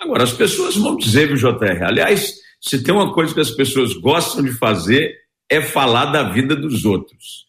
Agora, 0.00 0.24
as 0.24 0.32
pessoas 0.32 0.76
vão 0.76 0.96
dizer, 0.96 1.28
viu, 1.28 1.36
JR? 1.36 1.84
Aliás, 1.84 2.34
se 2.60 2.82
tem 2.82 2.94
uma 2.94 3.12
coisa 3.12 3.32
que 3.32 3.40
as 3.40 3.50
pessoas 3.50 3.94
gostam 3.94 4.42
de 4.42 4.52
fazer, 4.52 5.16
é 5.48 5.60
falar 5.60 6.06
da 6.06 6.24
vida 6.24 6.56
dos 6.56 6.84
outros. 6.84 7.46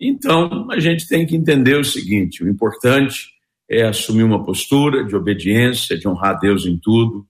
Então, 0.00 0.68
a 0.70 0.80
gente 0.80 1.06
tem 1.06 1.26
que 1.26 1.36
entender 1.36 1.76
o 1.76 1.84
seguinte: 1.84 2.42
o 2.42 2.48
importante 2.48 3.31
é 3.70 3.82
assumir 3.82 4.22
uma 4.22 4.44
postura 4.44 5.04
de 5.04 5.16
obediência, 5.16 5.98
de 5.98 6.06
honrar 6.08 6.36
a 6.36 6.38
Deus 6.38 6.66
em 6.66 6.78
tudo. 6.78 7.26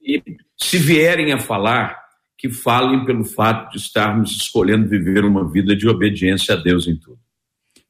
E 0.00 0.22
se 0.56 0.78
vierem 0.78 1.32
a 1.32 1.38
falar, 1.38 2.02
que 2.38 2.50
falem 2.50 3.04
pelo 3.04 3.24
fato 3.24 3.70
de 3.70 3.78
estarmos 3.78 4.32
escolhendo 4.32 4.88
viver 4.88 5.24
uma 5.24 5.48
vida 5.48 5.76
de 5.76 5.88
obediência 5.88 6.54
a 6.54 6.56
Deus 6.56 6.88
em 6.88 6.96
tudo. 6.96 7.18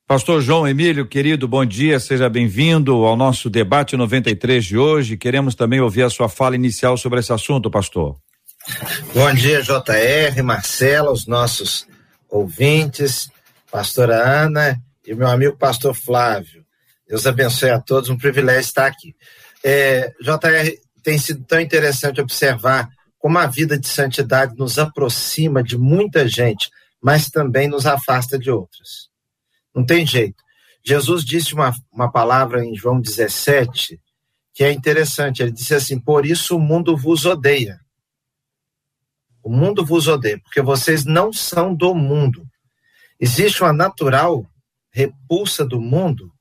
Pastor 0.07 0.43
João 0.43 0.69
Emílio, 0.69 1.07
querido, 1.07 1.49
bom 1.49 1.65
dia, 1.65 1.99
seja 1.99 2.29
bem-vindo 2.29 2.93
ao 3.07 3.17
nosso 3.17 3.49
debate 3.49 3.97
93 3.97 4.63
de 4.63 4.77
hoje. 4.77 5.17
Queremos 5.17 5.55
também 5.55 5.81
ouvir 5.81 6.03
a 6.03 6.11
sua 6.11 6.29
fala 6.29 6.55
inicial 6.55 6.99
sobre 6.99 7.21
esse 7.21 7.33
assunto, 7.33 7.71
pastor. 7.71 8.19
Bom 9.15 9.33
dia, 9.33 9.63
JR, 9.63 10.43
Marcela, 10.45 11.11
os 11.11 11.27
nossos 11.27 11.87
ouvintes, 12.29 13.31
pastora 13.71 14.45
Ana 14.45 14.79
e 15.07 15.15
meu 15.15 15.29
amigo 15.29 15.57
pastor 15.57 15.95
Flávio. 15.95 16.62
Deus 17.13 17.27
abençoe 17.27 17.69
a 17.69 17.79
todos, 17.79 18.09
um 18.09 18.17
privilégio 18.17 18.63
estar 18.63 18.87
aqui. 18.87 19.15
É, 19.63 20.15
JR, 20.19 20.81
tem 21.03 21.19
sido 21.19 21.45
tão 21.45 21.61
interessante 21.61 22.23
observar 22.23 22.89
como 23.19 23.37
a 23.37 23.47
vida 23.47 23.79
de 23.79 23.87
santidade 23.87 24.57
nos 24.57 24.79
aproxima 24.79 25.63
de 25.63 25.77
muita 25.77 26.27
gente, 26.27 26.71
mas 27.03 27.29
também 27.29 27.69
nos 27.69 27.85
afasta 27.85 28.39
de 28.39 28.51
outras. 28.51 29.11
Não 29.75 29.85
tem 29.85 30.07
jeito. 30.07 30.43
Jesus 30.83 31.23
disse 31.23 31.53
uma, 31.53 31.75
uma 31.93 32.11
palavra 32.11 32.65
em 32.65 32.75
João 32.75 32.99
17 32.99 34.01
que 34.55 34.65
é 34.65 34.73
interessante. 34.73 35.43
Ele 35.43 35.53
disse 35.53 35.75
assim: 35.75 36.01
Por 36.01 36.25
isso 36.25 36.57
o 36.57 36.61
mundo 36.61 36.97
vos 36.97 37.27
odeia. 37.27 37.79
O 39.43 39.51
mundo 39.51 39.85
vos 39.85 40.09
odeia, 40.09 40.41
porque 40.41 40.63
vocês 40.63 41.05
não 41.05 41.31
são 41.31 41.75
do 41.75 41.95
mundo. 41.95 42.49
Existe 43.21 43.63
uma 43.63 43.73
natural 43.75 44.47
repulsa 44.91 45.63
do 45.63 45.79
mundo 45.79 46.32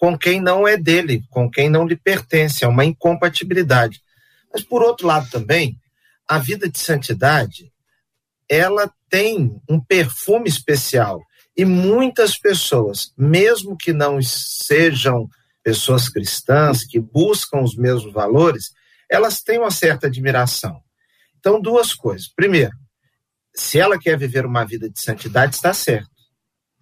com 0.00 0.16
quem 0.16 0.40
não 0.40 0.66
é 0.66 0.78
dele, 0.78 1.22
com 1.28 1.48
quem 1.50 1.68
não 1.68 1.86
lhe 1.86 1.94
pertence, 1.94 2.64
é 2.64 2.66
uma 2.66 2.86
incompatibilidade. 2.86 4.00
Mas, 4.50 4.62
por 4.64 4.82
outro 4.82 5.06
lado, 5.06 5.28
também, 5.30 5.78
a 6.26 6.38
vida 6.38 6.70
de 6.70 6.78
santidade, 6.78 7.70
ela 8.48 8.90
tem 9.10 9.60
um 9.68 9.78
perfume 9.78 10.48
especial. 10.48 11.20
E 11.54 11.66
muitas 11.66 12.38
pessoas, 12.38 13.12
mesmo 13.14 13.76
que 13.76 13.92
não 13.92 14.22
sejam 14.22 15.28
pessoas 15.62 16.08
cristãs, 16.08 16.82
que 16.82 16.98
buscam 16.98 17.60
os 17.60 17.76
mesmos 17.76 18.10
valores, 18.10 18.70
elas 19.06 19.42
têm 19.42 19.58
uma 19.58 19.70
certa 19.70 20.06
admiração. 20.06 20.80
Então, 21.38 21.60
duas 21.60 21.92
coisas. 21.92 22.26
Primeiro, 22.26 22.72
se 23.54 23.78
ela 23.78 23.98
quer 23.98 24.16
viver 24.16 24.46
uma 24.46 24.64
vida 24.64 24.88
de 24.88 24.98
santidade, 24.98 25.56
está 25.56 25.74
certo. 25.74 26.08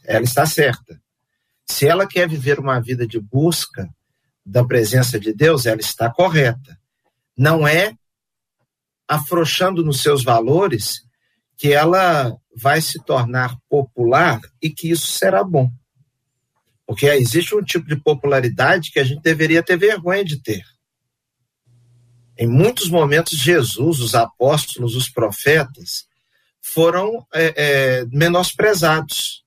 Ela 0.04 0.24
está 0.24 0.46
certa. 0.46 1.00
Se 1.70 1.86
ela 1.86 2.06
quer 2.06 2.28
viver 2.28 2.58
uma 2.58 2.80
vida 2.80 3.06
de 3.06 3.20
busca 3.20 3.88
da 4.44 4.64
presença 4.64 5.18
de 5.20 5.32
Deus, 5.32 5.66
ela 5.66 5.80
está 5.80 6.10
correta. 6.10 6.78
Não 7.36 7.68
é 7.68 7.94
afrouxando 9.06 9.84
nos 9.84 10.00
seus 10.00 10.24
valores 10.24 11.02
que 11.56 11.72
ela 11.72 12.36
vai 12.56 12.80
se 12.80 13.02
tornar 13.04 13.56
popular 13.68 14.40
e 14.62 14.70
que 14.70 14.90
isso 14.90 15.06
será 15.08 15.42
bom. 15.44 15.70
Porque 16.86 17.06
existe 17.06 17.54
um 17.54 17.62
tipo 17.62 17.86
de 17.86 17.96
popularidade 17.96 18.90
que 18.90 18.98
a 18.98 19.04
gente 19.04 19.22
deveria 19.22 19.62
ter 19.62 19.76
vergonha 19.76 20.24
de 20.24 20.40
ter. 20.40 20.64
Em 22.38 22.46
muitos 22.46 22.88
momentos, 22.88 23.38
Jesus, 23.38 24.00
os 24.00 24.14
apóstolos, 24.14 24.94
os 24.94 25.08
profetas 25.10 26.06
foram 26.60 27.26
é, 27.34 27.54
é, 27.56 28.04
menosprezados. 28.06 29.44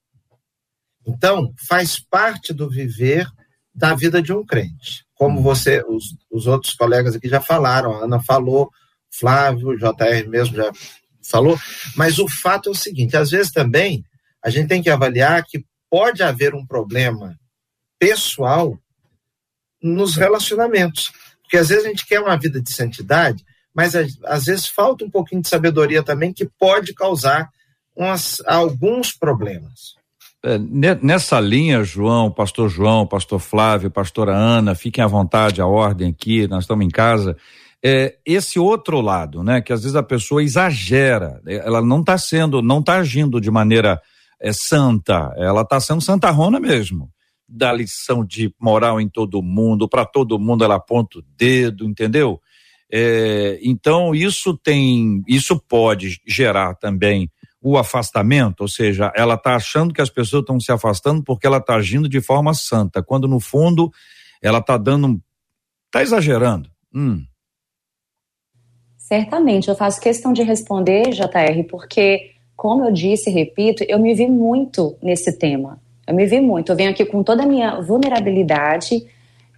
Então, 1.06 1.54
faz 1.68 2.00
parte 2.00 2.54
do 2.54 2.70
viver 2.70 3.28
da 3.74 3.96
vida 3.96 4.22
de 4.22 4.34
um 4.34 4.46
crente. 4.46 5.06
Como 5.16 5.40
hum. 5.40 5.44
você, 5.44 5.84
os, 5.88 6.16
os 6.30 6.48
outros 6.48 6.74
colegas 6.74 7.16
aqui 7.16 7.28
já 7.28 7.42
falaram, 7.42 7.94
a 7.94 8.06
Ana 8.06 8.22
falou, 8.22 8.70
Flávio, 9.10 9.70
o 9.70 9.78
JR 9.78 10.28
mesmo 10.28 10.56
já 10.56 10.72
falou, 11.24 11.60
mas 11.96 12.20
o 12.20 12.28
fato 12.28 12.70
é 12.70 12.72
o 12.72 12.76
seguinte: 12.76 13.18
às 13.18 13.32
vezes 13.32 13.52
também 13.52 14.04
a 14.44 14.50
gente 14.50 14.68
tem 14.68 14.82
que 14.82 14.90
avaliar 14.90 15.44
que 15.46 15.64
pode 15.90 16.24
haver 16.24 16.56
um 16.56 16.66
problema 16.66 17.38
pessoal 18.00 18.80
nos 19.82 20.16
relacionamentos. 20.16 21.12
Porque 21.44 21.58
às 21.58 21.70
vezes 21.70 21.86
a 21.86 21.90
gente 21.90 22.06
quer 22.06 22.20
uma 22.20 22.38
vida 22.38 22.62
de 22.62 22.72
santidade, 22.72 23.44
mas 23.74 23.94
às 23.96 24.46
vezes 24.46 24.68
falta 24.68 25.04
um 25.04 25.10
pouquinho 25.10 25.42
de 25.42 25.50
sabedoria 25.50 26.02
também 26.02 26.34
que 26.34 26.50
pode 26.58 26.94
causar 26.94 27.50
umas, 27.96 28.42
alguns 28.46 29.12
problemas. 29.12 29.96
É, 30.44 30.58
nessa 31.02 31.40
linha, 31.40 31.84
João, 31.84 32.32
pastor 32.32 32.70
João, 32.70 33.06
pastor 33.06 33.40
Flávio, 33.40 33.92
pastora 33.92 34.36
Ana, 34.36 34.74
fiquem 34.74 35.04
à 35.04 35.08
vontade, 35.08 35.62
a 35.62 35.68
ordem 35.68 36.10
aqui, 36.10 36.48
nós 36.48 36.64
estamos 36.64 36.86
em 36.86 36.90
casa. 36.90 37.38
É, 37.84 38.18
esse 38.26 38.58
outro 38.60 39.02
lado, 39.02 39.44
né, 39.44 39.62
que 39.62 39.72
às 39.72 39.82
vezes 39.82 39.96
a 39.96 40.04
pessoa 40.04 40.44
exagera, 40.44 41.42
ela 41.46 41.82
não 41.82 42.00
está 42.00 42.18
sendo, 42.18 42.62
não 42.62 42.80
está 42.80 42.98
agindo 42.98 43.40
de 43.40 43.52
maneira 43.52 44.02
é, 44.40 44.52
santa, 44.52 45.34
ela 45.38 45.62
está 45.62 45.80
sendo 45.80 46.02
santarrona 46.02 46.60
mesmo 46.60 47.10
dá 47.52 47.74
lição 47.74 48.26
de 48.26 48.54
moral 48.60 49.02
em 49.02 49.10
todo 49.10 49.44
mundo, 49.44 49.88
para 49.88 50.06
todo 50.06 50.40
mundo 50.40 50.64
ela 50.64 50.76
aponta 50.76 51.20
o 51.20 51.24
dedo, 51.38 51.86
entendeu? 51.86 52.42
É, 52.90 53.60
então 53.62 54.16
isso 54.16 54.58
tem, 54.58 55.22
isso 55.28 55.60
pode 55.60 56.22
gerar 56.26 56.76
também 56.76 57.30
o 57.62 57.78
afastamento, 57.78 58.62
ou 58.62 58.68
seja, 58.68 59.12
ela 59.16 59.36
está 59.36 59.56
achando 59.56 59.94
que 59.94 60.02
as 60.02 60.10
pessoas 60.10 60.42
estão 60.42 60.60
se 60.60 60.72
afastando 60.72 61.24
porque 61.24 61.46
ela 61.46 61.58
está 61.58 61.76
agindo 61.76 62.10
de 62.10 62.20
forma 62.20 62.54
santa, 62.54 63.04
quando 63.04 63.28
no 63.28 63.40
fundo 63.40 63.92
ela 64.42 64.58
está 64.58 64.78
dando, 64.78 65.22
está 65.86 66.02
exagerando. 66.02 66.70
Hum. 66.94 67.24
Certamente, 68.98 69.68
eu 69.68 69.76
faço 69.76 70.00
questão 70.02 70.34
de 70.34 70.42
responder, 70.42 71.10
JR, 71.12 71.64
porque, 71.70 72.32
como 72.56 72.86
eu 72.86 72.92
disse 72.92 73.30
e 73.30 73.34
repito, 73.34 73.84
eu 73.88 74.00
me 74.00 74.14
vi 74.16 74.28
muito 74.28 74.98
nesse 75.02 75.38
tema. 75.38 75.80
Eu 76.08 76.16
me 76.16 76.26
vi 76.26 76.40
muito. 76.40 76.72
Eu 76.72 76.76
venho 76.76 76.90
aqui 76.92 77.06
com 77.06 77.22
toda 77.22 77.44
a 77.44 77.46
minha 77.46 77.80
vulnerabilidade, 77.82 79.06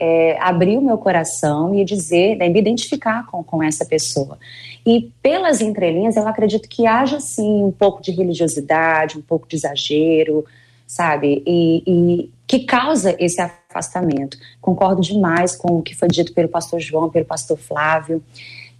é, 0.03 0.37
abrir 0.41 0.77
o 0.77 0.81
meu 0.81 0.97
coração 0.97 1.73
e 1.73 1.85
dizer, 1.85 2.35
né, 2.35 2.49
me 2.49 2.59
identificar 2.59 3.25
com, 3.27 3.41
com 3.41 3.63
essa 3.63 3.85
pessoa. 3.85 4.37
E 4.85 5.09
pelas 5.21 5.61
entrelinhas, 5.61 6.17
eu 6.17 6.27
acredito 6.27 6.67
que 6.67 6.85
haja 6.85 7.21
sim 7.21 7.63
um 7.63 7.71
pouco 7.71 8.01
de 8.01 8.11
religiosidade, 8.11 9.17
um 9.17 9.21
pouco 9.21 9.47
de 9.47 9.55
exagero, 9.55 10.43
sabe? 10.85 11.41
E, 11.47 11.83
e, 11.87 12.29
que 12.45 12.65
causa 12.65 13.15
esse 13.17 13.39
afastamento. 13.39 14.37
Concordo 14.59 15.01
demais 15.01 15.55
com 15.55 15.77
o 15.77 15.81
que 15.81 15.95
foi 15.95 16.09
dito 16.09 16.33
pelo 16.33 16.49
pastor 16.49 16.81
João, 16.81 17.09
pelo 17.09 17.25
pastor 17.25 17.57
Flávio. 17.57 18.21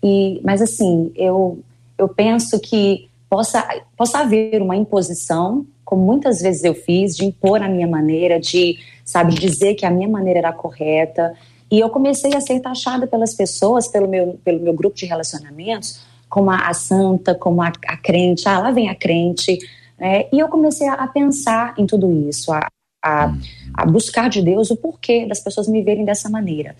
E, 0.03 0.41
mas 0.43 0.61
assim, 0.61 1.09
eu, 1.15 1.57
eu 1.97 2.09
penso 2.09 2.59
que 2.59 3.09
possa, 3.29 3.65
possa 3.95 4.19
haver 4.19 4.61
uma 4.61 4.75
imposição 4.75 5.65
como 5.83 6.03
muitas 6.05 6.41
vezes 6.41 6.63
eu 6.63 6.73
fiz, 6.73 7.15
de 7.15 7.25
impor 7.25 7.61
a 7.61 7.69
minha 7.69 7.87
maneira, 7.87 8.39
de, 8.39 8.79
sabe, 9.03 9.33
dizer 9.33 9.75
que 9.75 9.85
a 9.85 9.91
minha 9.91 10.07
maneira 10.07 10.39
era 10.39 10.53
correta. 10.53 11.33
E 11.69 11.79
eu 11.79 11.89
comecei 11.89 12.35
a 12.35 12.41
ser 12.41 12.59
taxada 12.59 13.07
pelas 13.07 13.35
pessoas, 13.35 13.87
pelo 13.87 14.07
meu, 14.07 14.39
pelo 14.43 14.59
meu 14.59 14.73
grupo 14.73 14.95
de 14.95 15.05
relacionamentos, 15.05 16.01
como 16.29 16.49
a, 16.49 16.67
a 16.67 16.73
santa, 16.73 17.35
como 17.35 17.61
a, 17.61 17.71
a, 17.87 17.97
crente, 17.97 18.47
ah, 18.47 18.59
lá 18.59 18.71
vem 18.71 18.89
a 18.89 18.95
crente. 18.95 19.57
É, 19.99 20.27
e 20.33 20.39
eu 20.39 20.47
comecei 20.47 20.87
a, 20.87 20.93
a, 20.93 21.07
pensar 21.07 21.73
em 21.77 21.85
tudo 21.85 22.11
isso, 22.27 22.51
a, 22.51 22.67
a, 23.03 23.33
a 23.73 23.85
buscar 23.85 24.29
de 24.29 24.41
Deus 24.41 24.71
o 24.71 24.77
porquê 24.77 25.25
das 25.25 25.39
pessoas 25.39 25.67
me 25.67 25.81
verem 25.81 26.05
dessa 26.05 26.29
maneira. 26.29 26.75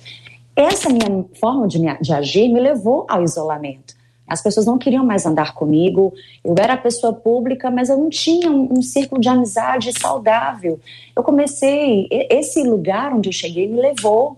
Essa 0.56 0.90
minha 0.90 1.26
forma 1.40 1.68
de, 1.68 1.80
me, 1.80 1.96
de 2.00 2.14
agir 2.14 2.48
me 2.48 2.60
levou 2.60 3.06
ao 3.10 3.24
isolamento. 3.24 3.96
As 4.34 4.42
pessoas 4.42 4.66
não 4.66 4.80
queriam 4.80 5.06
mais 5.06 5.28
andar 5.28 5.54
comigo. 5.54 6.12
Eu 6.44 6.56
era 6.58 6.76
pessoa 6.76 7.14
pública, 7.14 7.70
mas 7.70 7.88
eu 7.88 7.98
não 7.98 8.10
tinha 8.10 8.50
um, 8.50 8.80
um 8.80 8.82
círculo 8.82 9.22
de 9.22 9.30
amizade 9.30 9.94
saudável. 10.00 10.80
Eu 11.16 11.22
comecei, 11.22 12.08
esse 12.12 12.64
lugar 12.64 13.14
onde 13.14 13.30
eu 13.30 13.34
cheguei 13.34 13.68
me 13.68 13.80
levou 13.80 14.38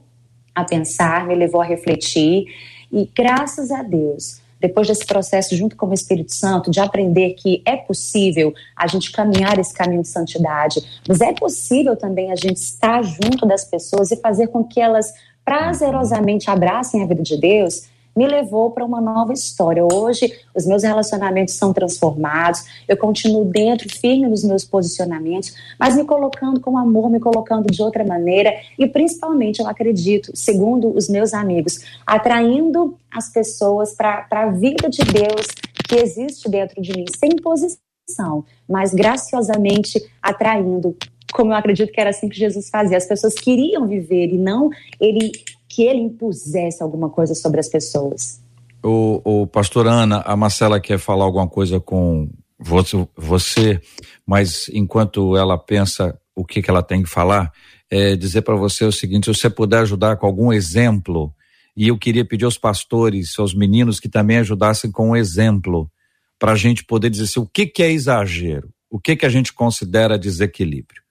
a 0.53 0.65
pensar, 0.65 1.25
me 1.25 1.33
levou 1.33 1.61
a 1.61 1.65
refletir. 1.65 2.45
E 2.91 3.09
graças 3.15 3.71
a 3.71 3.81
Deus, 3.83 4.41
depois 4.59 4.85
desse 4.85 5.05
processo, 5.05 5.55
junto 5.55 5.77
com 5.77 5.87
o 5.87 5.93
Espírito 5.93 6.33
Santo, 6.33 6.69
de 6.69 6.81
aprender 6.81 7.33
que 7.35 7.61
é 7.65 7.77
possível 7.77 8.53
a 8.75 8.87
gente 8.87 9.13
caminhar 9.13 9.57
esse 9.57 9.73
caminho 9.73 10.01
de 10.01 10.09
santidade, 10.09 10.81
mas 11.07 11.21
é 11.21 11.31
possível 11.31 11.95
também 11.95 12.33
a 12.33 12.35
gente 12.35 12.57
estar 12.57 13.01
junto 13.01 13.45
das 13.45 13.63
pessoas 13.63 14.11
e 14.11 14.17
fazer 14.17 14.47
com 14.47 14.61
que 14.61 14.81
elas 14.81 15.13
prazerosamente 15.45 16.49
abracem 16.49 17.01
a 17.01 17.05
vida 17.05 17.23
de 17.23 17.37
Deus 17.37 17.94
me 18.15 18.27
levou 18.27 18.71
para 18.71 18.85
uma 18.85 19.01
nova 19.01 19.33
história. 19.33 19.83
Hoje, 19.83 20.31
os 20.55 20.65
meus 20.65 20.83
relacionamentos 20.83 21.55
são 21.55 21.73
transformados, 21.73 22.63
eu 22.87 22.95
continuo 22.95 23.45
dentro, 23.45 23.89
firme 23.89 24.27
nos 24.27 24.43
meus 24.43 24.63
posicionamentos, 24.63 25.53
mas 25.77 25.95
me 25.95 26.05
colocando 26.05 26.59
com 26.59 26.77
amor, 26.77 27.09
me 27.09 27.19
colocando 27.19 27.67
de 27.67 27.81
outra 27.81 28.05
maneira 28.05 28.53
e, 28.79 28.87
principalmente, 28.87 29.59
eu 29.59 29.67
acredito, 29.67 30.31
segundo 30.35 30.95
os 30.95 31.09
meus 31.09 31.33
amigos, 31.33 31.79
atraindo 32.05 32.97
as 33.11 33.29
pessoas 33.29 33.93
para 33.93 34.27
a 34.31 34.49
vida 34.51 34.89
de 34.89 35.03
Deus 35.03 35.47
que 35.87 35.95
existe 35.95 36.49
dentro 36.49 36.81
de 36.81 36.91
mim, 36.95 37.05
sem 37.17 37.35
posição, 37.35 38.45
mas 38.67 38.93
graciosamente 38.93 40.01
atraindo 40.21 40.95
como 41.33 41.51
eu 41.51 41.55
acredito 41.57 41.91
que 41.91 41.99
era 41.99 42.11
assim 42.11 42.29
que 42.29 42.37
Jesus 42.37 42.69
fazia. 42.69 42.97
As 42.97 43.05
pessoas 43.05 43.33
queriam 43.33 43.85
viver 43.85 44.29
e 44.29 44.37
não 44.37 44.69
ele 45.01 45.31
que 45.75 45.83
ele 45.83 45.99
impusesse 45.99 46.81
alguma 46.81 47.09
coisa 47.09 47.35
sobre 47.35 47.59
as 47.59 47.67
pessoas. 47.67 48.41
O, 48.81 49.41
o 49.41 49.47
pastor 49.47 49.87
Ana, 49.87 50.21
a 50.21 50.33
Marcela 50.37 50.79
quer 50.79 50.97
falar 50.97 51.25
alguma 51.25 51.49
coisa 51.49 51.81
com 51.81 52.29
você, 52.57 53.81
mas 54.25 54.69
enquanto 54.71 55.35
ela 55.35 55.57
pensa 55.57 56.17
o 56.33 56.45
que, 56.45 56.61
que 56.61 56.69
ela 56.69 56.81
tem 56.81 57.03
que 57.03 57.09
falar, 57.09 57.51
é 57.91 58.15
dizer 58.15 58.43
para 58.43 58.55
você 58.55 58.85
o 58.85 58.91
seguinte: 58.91 59.25
se 59.25 59.37
você 59.37 59.49
puder 59.49 59.79
ajudar 59.79 60.15
com 60.15 60.25
algum 60.25 60.53
exemplo, 60.53 61.33
e 61.75 61.89
eu 61.89 61.97
queria 61.97 62.23
pedir 62.23 62.45
aos 62.45 62.57
pastores, 62.57 63.37
aos 63.37 63.53
meninos 63.53 63.99
que 63.99 64.07
também 64.07 64.37
ajudassem 64.37 64.89
com 64.89 65.09
um 65.09 65.15
exemplo, 65.15 65.91
para 66.39 66.53
a 66.53 66.55
gente 66.55 66.85
poder 66.85 67.09
dizer 67.09 67.25
assim, 67.25 67.41
o 67.41 67.45
que, 67.45 67.65
que 67.65 67.83
é 67.83 67.91
exagero, 67.91 68.69
o 68.89 68.97
que, 68.97 69.17
que 69.17 69.25
a 69.25 69.29
gente 69.29 69.51
considera 69.51 70.17
desequilíbrio. 70.17 71.03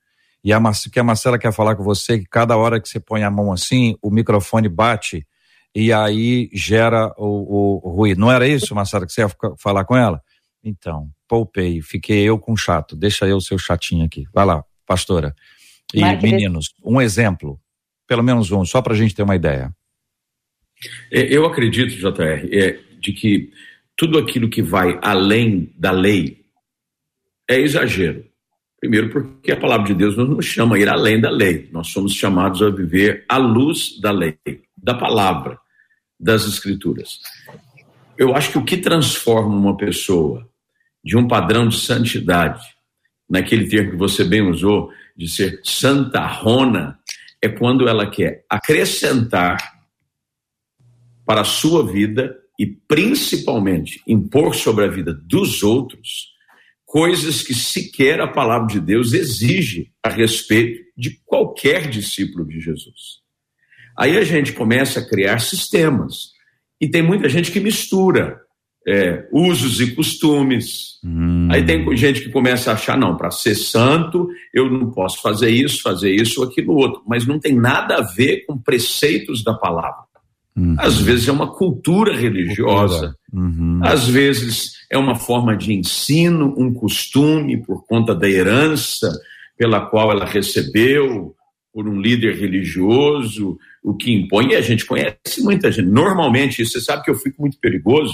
E 0.45 0.53
a, 0.53 0.61
que 0.91 0.99
a 0.99 1.03
Marcela 1.03 1.39
quer 1.39 1.51
falar 1.51 1.75
com 1.75 1.83
você 1.83 2.19
que 2.19 2.25
cada 2.25 2.55
hora 2.55 2.79
que 2.79 2.87
você 2.87 2.99
põe 2.99 3.23
a 3.23 3.31
mão 3.31 3.51
assim, 3.51 3.97
o 3.99 4.11
microfone 4.11 4.69
bate 4.69 5.25
e 5.73 5.91
aí 5.91 6.51
gera 6.53 7.11
o, 7.17 7.81
o, 7.83 7.89
ruído. 7.89 8.21
Não 8.21 8.31
era 8.31 8.47
isso, 8.47 8.75
Marcela, 8.75 9.07
que 9.07 9.11
você 9.11 9.21
ia 9.21 9.29
falar 9.57 9.83
com 9.85 9.97
ela? 9.97 10.21
Então, 10.63 11.09
poupei, 11.27 11.81
fiquei 11.81 12.23
eu 12.23 12.37
com 12.37 12.55
chato. 12.55 12.95
Deixa 12.95 13.25
eu 13.25 13.41
ser 13.41 13.55
o 13.55 13.57
chatinho 13.57 14.05
aqui. 14.05 14.25
Vai 14.31 14.45
lá, 14.45 14.63
pastora. 14.85 15.33
E 15.91 16.03
meninos, 16.17 16.75
um 16.83 17.01
exemplo, 17.01 17.59
pelo 18.07 18.21
menos 18.21 18.51
um, 18.51 18.63
só 18.63 18.83
para 18.83 18.93
a 18.93 18.95
gente 18.95 19.15
ter 19.15 19.23
uma 19.23 19.35
ideia. 19.35 19.75
É, 21.11 21.21
eu 21.21 21.47
acredito, 21.47 21.95
JR, 21.95 22.47
é, 22.51 22.79
de 22.99 23.13
que 23.13 23.51
tudo 23.97 24.19
aquilo 24.19 24.47
que 24.47 24.61
vai 24.61 24.99
além 25.01 25.73
da 25.75 25.89
lei 25.89 26.45
é 27.49 27.59
exagero. 27.59 28.34
Primeiro, 28.85 29.09
porque 29.09 29.51
a 29.51 29.59
palavra 29.59 29.87
de 29.87 29.95
Deus 29.95 30.15
nos 30.15 30.45
chama 30.45 30.75
a 30.75 30.79
ir 30.79 30.87
além 30.87 31.19
da 31.19 31.31
lei. 31.31 31.67
Nós 31.71 31.87
somos 31.87 32.13
chamados 32.13 32.61
a 32.61 32.69
viver 32.69 33.25
à 33.27 33.35
luz 33.35 33.99
da 33.99 34.11
lei, 34.11 34.37
da 34.77 34.93
palavra, 34.93 35.57
das 36.19 36.45
Escrituras. 36.45 37.19
eu 38.15 38.35
acho 38.35 38.51
que 38.51 38.57
o 38.59 38.63
que 38.63 38.77
transforma 38.77 39.55
uma 39.55 39.75
pessoa 39.75 40.47
de 41.03 41.17
um 41.17 41.27
padrão 41.27 41.67
de 41.67 41.77
santidade, 41.77 42.63
naquele 43.27 43.67
termo 43.67 43.89
que 43.89 43.97
você 43.97 44.23
bem 44.23 44.47
usou, 44.47 44.91
de 45.17 45.27
ser 45.27 45.61
santarrona, 45.63 46.99
é 47.41 47.49
quando 47.49 47.89
ela 47.89 48.07
quer 48.07 48.45
acrescentar 48.47 49.57
para 51.25 51.41
a 51.41 51.43
sua 51.43 51.83
vida 51.91 52.37
e 52.59 52.67
principalmente 52.67 53.99
impor 54.07 54.53
sobre 54.53 54.85
a 54.85 54.89
vida 54.89 55.11
dos 55.11 55.63
outros 55.63 56.34
coisas 56.95 57.43
que 57.43 57.53
sequer 57.53 58.21
a 58.21 58.27
palavra 58.27 58.67
de 58.67 58.79
Deus 58.79 59.11
exige 59.11 59.91
a 60.01 60.07
respeito 60.07 60.81
de 60.97 61.19
qualquer 61.25 61.89
discípulo 61.89 62.47
de 62.47 62.61
Jesus. 62.61 63.19
Aí 63.99 64.17
a 64.17 64.23
gente 64.23 64.53
começa 64.53 65.01
a 65.01 65.05
criar 65.05 65.39
sistemas. 65.39 66.29
E 66.79 66.87
tem 66.87 67.01
muita 67.01 67.27
gente 67.27 67.51
que 67.51 67.59
mistura 67.59 68.39
é, 68.87 69.27
usos 69.29 69.81
e 69.81 69.93
costumes. 69.93 70.97
Hum. 71.03 71.49
Aí 71.51 71.65
tem 71.65 71.97
gente 71.97 72.21
que 72.21 72.29
começa 72.29 72.71
a 72.71 72.75
achar, 72.75 72.97
não, 72.97 73.17
para 73.17 73.29
ser 73.29 73.55
santo, 73.55 74.29
eu 74.53 74.71
não 74.71 74.89
posso 74.89 75.21
fazer 75.21 75.49
isso, 75.49 75.81
fazer 75.81 76.15
isso 76.15 76.39
ou 76.39 76.47
aquilo 76.47 76.75
outro. 76.75 77.03
Mas 77.05 77.27
não 77.27 77.37
tem 77.37 77.53
nada 77.53 77.97
a 77.97 78.03
ver 78.03 78.45
com 78.45 78.57
preceitos 78.57 79.43
da 79.43 79.53
palavra. 79.53 80.05
Uhum. 80.55 80.75
Às 80.79 80.99
vezes 80.99 81.27
é 81.27 81.31
uma 81.31 81.53
cultura 81.53 82.15
religiosa, 82.15 83.13
uhum. 83.31 83.81
às 83.83 84.07
vezes 84.07 84.75
é 84.89 84.97
uma 84.97 85.15
forma 85.15 85.55
de 85.55 85.73
ensino, 85.73 86.53
um 86.57 86.73
costume 86.73 87.61
por 87.61 87.85
conta 87.85 88.15
da 88.15 88.29
herança 88.29 89.11
pela 89.57 89.85
qual 89.85 90.11
ela 90.11 90.25
recebeu 90.25 91.35
por 91.73 91.89
um 91.89 91.99
líder 91.99 92.37
religioso, 92.37 93.57
o 93.83 93.93
que 93.93 94.13
impõe. 94.13 94.51
E 94.51 94.55
a 94.55 94.61
gente 94.61 94.85
conhece 94.85 95.41
muita 95.41 95.69
gente. 95.69 95.89
Normalmente, 95.89 96.65
você 96.65 96.79
sabe 96.79 97.03
que 97.03 97.11
eu 97.11 97.15
fico 97.15 97.41
muito 97.41 97.59
perigoso, 97.59 98.13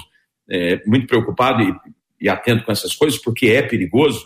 é, 0.49 0.81
muito 0.87 1.05
preocupado 1.05 1.61
e, 1.61 2.25
e 2.25 2.27
atento 2.27 2.65
com 2.65 2.71
essas 2.71 2.95
coisas, 2.95 3.21
porque 3.21 3.47
é 3.47 3.61
perigoso. 3.61 4.25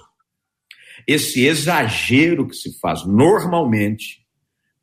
Esse 1.06 1.46
exagero 1.46 2.48
que 2.48 2.56
se 2.56 2.80
faz 2.80 3.06
normalmente 3.06 4.25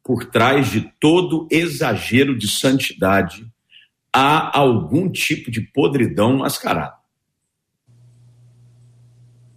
por 0.04 0.24
trás 0.26 0.70
de 0.70 0.92
todo 1.00 1.46
exagero 1.50 2.36
de 2.36 2.48
santidade 2.48 3.46
há 4.12 4.58
algum 4.58 5.08
tipo 5.10 5.50
de 5.50 5.60
podridão 5.60 6.38
mascarada. 6.38 6.94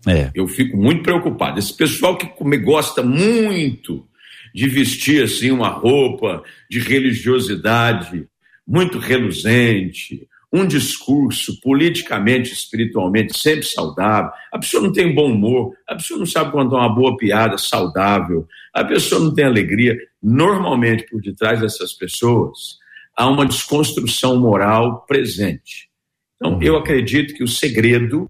É. 0.07 0.31
Eu 0.35 0.47
fico 0.47 0.77
muito 0.77 1.01
preocupado. 1.01 1.57
Esse 1.57 1.75
pessoal 1.75 2.15
que 2.17 2.27
gosta 2.57 3.01
muito 3.01 4.07
de 4.53 4.67
vestir 4.67 5.23
assim 5.23 5.51
uma 5.51 5.69
roupa 5.69 6.43
de 6.69 6.79
religiosidade 6.79 8.27
muito 8.65 8.97
reluzente, 8.97 10.27
um 10.55 10.65
discurso 10.65 11.59
politicamente, 11.59 12.53
espiritualmente 12.53 13.37
sempre 13.37 13.65
saudável. 13.65 14.31
A 14.53 14.57
pessoa 14.57 14.81
não 14.81 14.91
tem 14.91 15.13
bom 15.13 15.31
humor, 15.31 15.75
a 15.85 15.95
pessoa 15.95 16.17
não 16.17 16.25
sabe 16.25 16.51
contar 16.51 16.77
uma 16.77 16.95
boa 16.95 17.17
piada 17.17 17.57
saudável, 17.57 18.47
a 18.73 18.83
pessoa 18.85 19.21
não 19.21 19.33
tem 19.33 19.43
alegria. 19.43 19.97
Normalmente, 20.23 21.05
por 21.09 21.21
detrás 21.21 21.59
dessas 21.59 21.91
pessoas, 21.93 22.77
há 23.17 23.27
uma 23.27 23.45
desconstrução 23.45 24.39
moral 24.39 25.05
presente. 25.05 25.89
Então, 26.35 26.53
uhum. 26.53 26.63
eu 26.63 26.77
acredito 26.77 27.33
que 27.33 27.43
o 27.43 27.47
segredo 27.47 28.29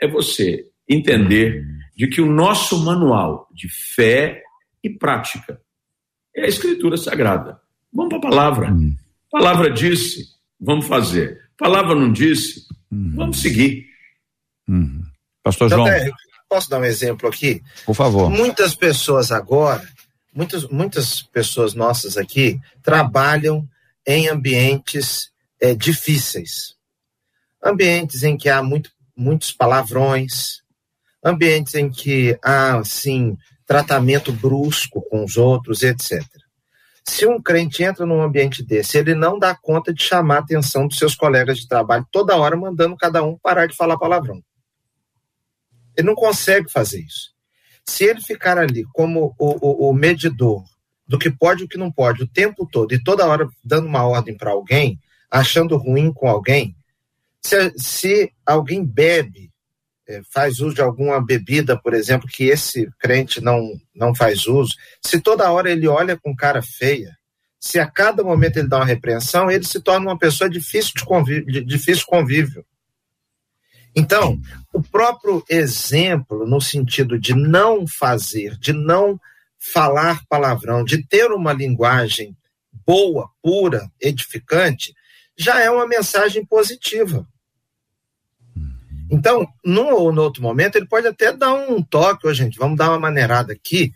é 0.00 0.08
você 0.08 0.64
entender 0.88 1.60
uhum. 1.60 1.78
de 1.96 2.08
que 2.08 2.22
o 2.22 2.30
nosso 2.32 2.82
manual 2.84 3.48
de 3.52 3.68
fé 3.68 4.42
e 4.82 4.88
prática 4.88 5.60
é 6.34 6.44
a 6.44 6.48
Escritura 6.48 6.96
Sagrada. 6.96 7.60
Vamos 7.92 8.10
para 8.10 8.18
a 8.18 8.30
palavra. 8.30 8.72
Uhum. 8.72 8.94
A 9.32 9.38
palavra 9.38 9.70
disse, 9.70 10.36
vamos 10.58 10.86
fazer. 10.86 11.45
A 11.58 11.64
palavra 11.64 11.94
não 11.94 12.12
disse, 12.12 12.66
uhum. 12.90 13.12
vamos 13.14 13.40
seguir. 13.40 13.86
Uhum. 14.68 15.02
Pastor 15.42 15.70
João. 15.70 15.88
Então, 15.88 16.12
posso 16.48 16.68
dar 16.68 16.78
um 16.78 16.84
exemplo 16.84 17.28
aqui? 17.28 17.62
Por 17.84 17.94
favor. 17.94 18.30
Muitas 18.30 18.74
pessoas 18.74 19.32
agora, 19.32 19.86
muitas, 20.34 20.68
muitas 20.68 21.22
pessoas 21.22 21.74
nossas 21.74 22.16
aqui, 22.16 22.60
trabalham 22.82 23.66
em 24.06 24.28
ambientes 24.28 25.30
é, 25.60 25.74
difíceis. 25.74 26.74
Ambientes 27.64 28.22
em 28.22 28.36
que 28.36 28.48
há 28.48 28.62
muito, 28.62 28.90
muitos 29.16 29.50
palavrões, 29.50 30.62
ambientes 31.24 31.74
em 31.74 31.90
que 31.90 32.38
há, 32.42 32.76
assim, 32.76 33.36
tratamento 33.66 34.30
brusco 34.30 35.02
com 35.10 35.24
os 35.24 35.36
outros, 35.36 35.82
etc. 35.82 36.22
Se 37.08 37.26
um 37.26 37.40
crente 37.40 37.84
entra 37.84 38.04
num 38.04 38.20
ambiente 38.20 38.64
desse, 38.64 38.98
ele 38.98 39.14
não 39.14 39.38
dá 39.38 39.54
conta 39.54 39.94
de 39.94 40.02
chamar 40.02 40.36
a 40.36 40.40
atenção 40.40 40.88
dos 40.88 40.98
seus 40.98 41.14
colegas 41.14 41.58
de 41.58 41.68
trabalho 41.68 42.06
toda 42.10 42.36
hora, 42.36 42.56
mandando 42.56 42.96
cada 42.96 43.22
um 43.22 43.38
parar 43.38 43.66
de 43.66 43.76
falar 43.76 43.96
palavrão. 43.96 44.42
Ele 45.96 46.08
não 46.08 46.14
consegue 46.14 46.70
fazer 46.70 47.00
isso. 47.00 47.30
Se 47.88 48.04
ele 48.04 48.20
ficar 48.20 48.58
ali 48.58 48.84
como 48.92 49.34
o, 49.38 49.86
o, 49.86 49.90
o 49.90 49.94
medidor 49.94 50.64
do 51.06 51.18
que 51.18 51.30
pode 51.30 51.62
e 51.62 51.64
o 51.64 51.68
que 51.68 51.78
não 51.78 51.92
pode 51.92 52.24
o 52.24 52.28
tempo 52.28 52.68
todo 52.70 52.92
e 52.92 53.02
toda 53.02 53.26
hora 53.26 53.48
dando 53.64 53.86
uma 53.86 54.04
ordem 54.04 54.36
para 54.36 54.50
alguém, 54.50 54.98
achando 55.30 55.76
ruim 55.76 56.12
com 56.12 56.28
alguém, 56.28 56.76
se, 57.40 57.72
se 57.78 58.32
alguém 58.44 58.84
bebe 58.84 59.52
faz 60.30 60.60
uso 60.60 60.74
de 60.74 60.80
alguma 60.80 61.24
bebida, 61.24 61.76
por 61.76 61.94
exemplo, 61.94 62.28
que 62.28 62.44
esse 62.44 62.88
crente 62.98 63.40
não, 63.40 63.72
não 63.94 64.14
faz 64.14 64.46
uso, 64.46 64.74
se 65.02 65.20
toda 65.20 65.50
hora 65.50 65.70
ele 65.70 65.88
olha 65.88 66.16
com 66.16 66.34
cara 66.34 66.62
feia, 66.62 67.16
se 67.58 67.80
a 67.80 67.86
cada 67.86 68.22
momento 68.22 68.58
ele 68.58 68.68
dá 68.68 68.76
uma 68.76 68.84
repreensão, 68.84 69.50
ele 69.50 69.64
se 69.64 69.80
torna 69.80 70.06
uma 70.06 70.18
pessoa 70.18 70.48
difícil 70.48 70.92
de 70.96 71.04
convívio. 71.04 71.46
De 71.46 71.64
difícil 71.64 72.04
convívio. 72.06 72.64
Então, 73.94 74.38
o 74.72 74.82
próprio 74.82 75.42
exemplo, 75.48 76.46
no 76.46 76.60
sentido 76.60 77.18
de 77.18 77.34
não 77.34 77.86
fazer, 77.86 78.56
de 78.58 78.72
não 78.72 79.18
falar 79.58 80.22
palavrão, 80.28 80.84
de 80.84 81.02
ter 81.02 81.32
uma 81.32 81.52
linguagem 81.52 82.36
boa, 82.86 83.30
pura, 83.42 83.90
edificante, 84.00 84.94
já 85.36 85.60
é 85.60 85.70
uma 85.70 85.88
mensagem 85.88 86.44
positiva. 86.44 87.26
Então, 89.10 89.46
num 89.64 89.92
ou 89.92 90.12
no 90.12 90.22
outro 90.22 90.42
momento, 90.42 90.76
ele 90.76 90.86
pode 90.86 91.06
até 91.06 91.32
dar 91.32 91.54
um 91.54 91.82
toque, 91.82 92.32
gente, 92.34 92.58
vamos 92.58 92.76
dar 92.76 92.90
uma 92.90 92.98
maneirada 92.98 93.52
aqui, 93.52 93.92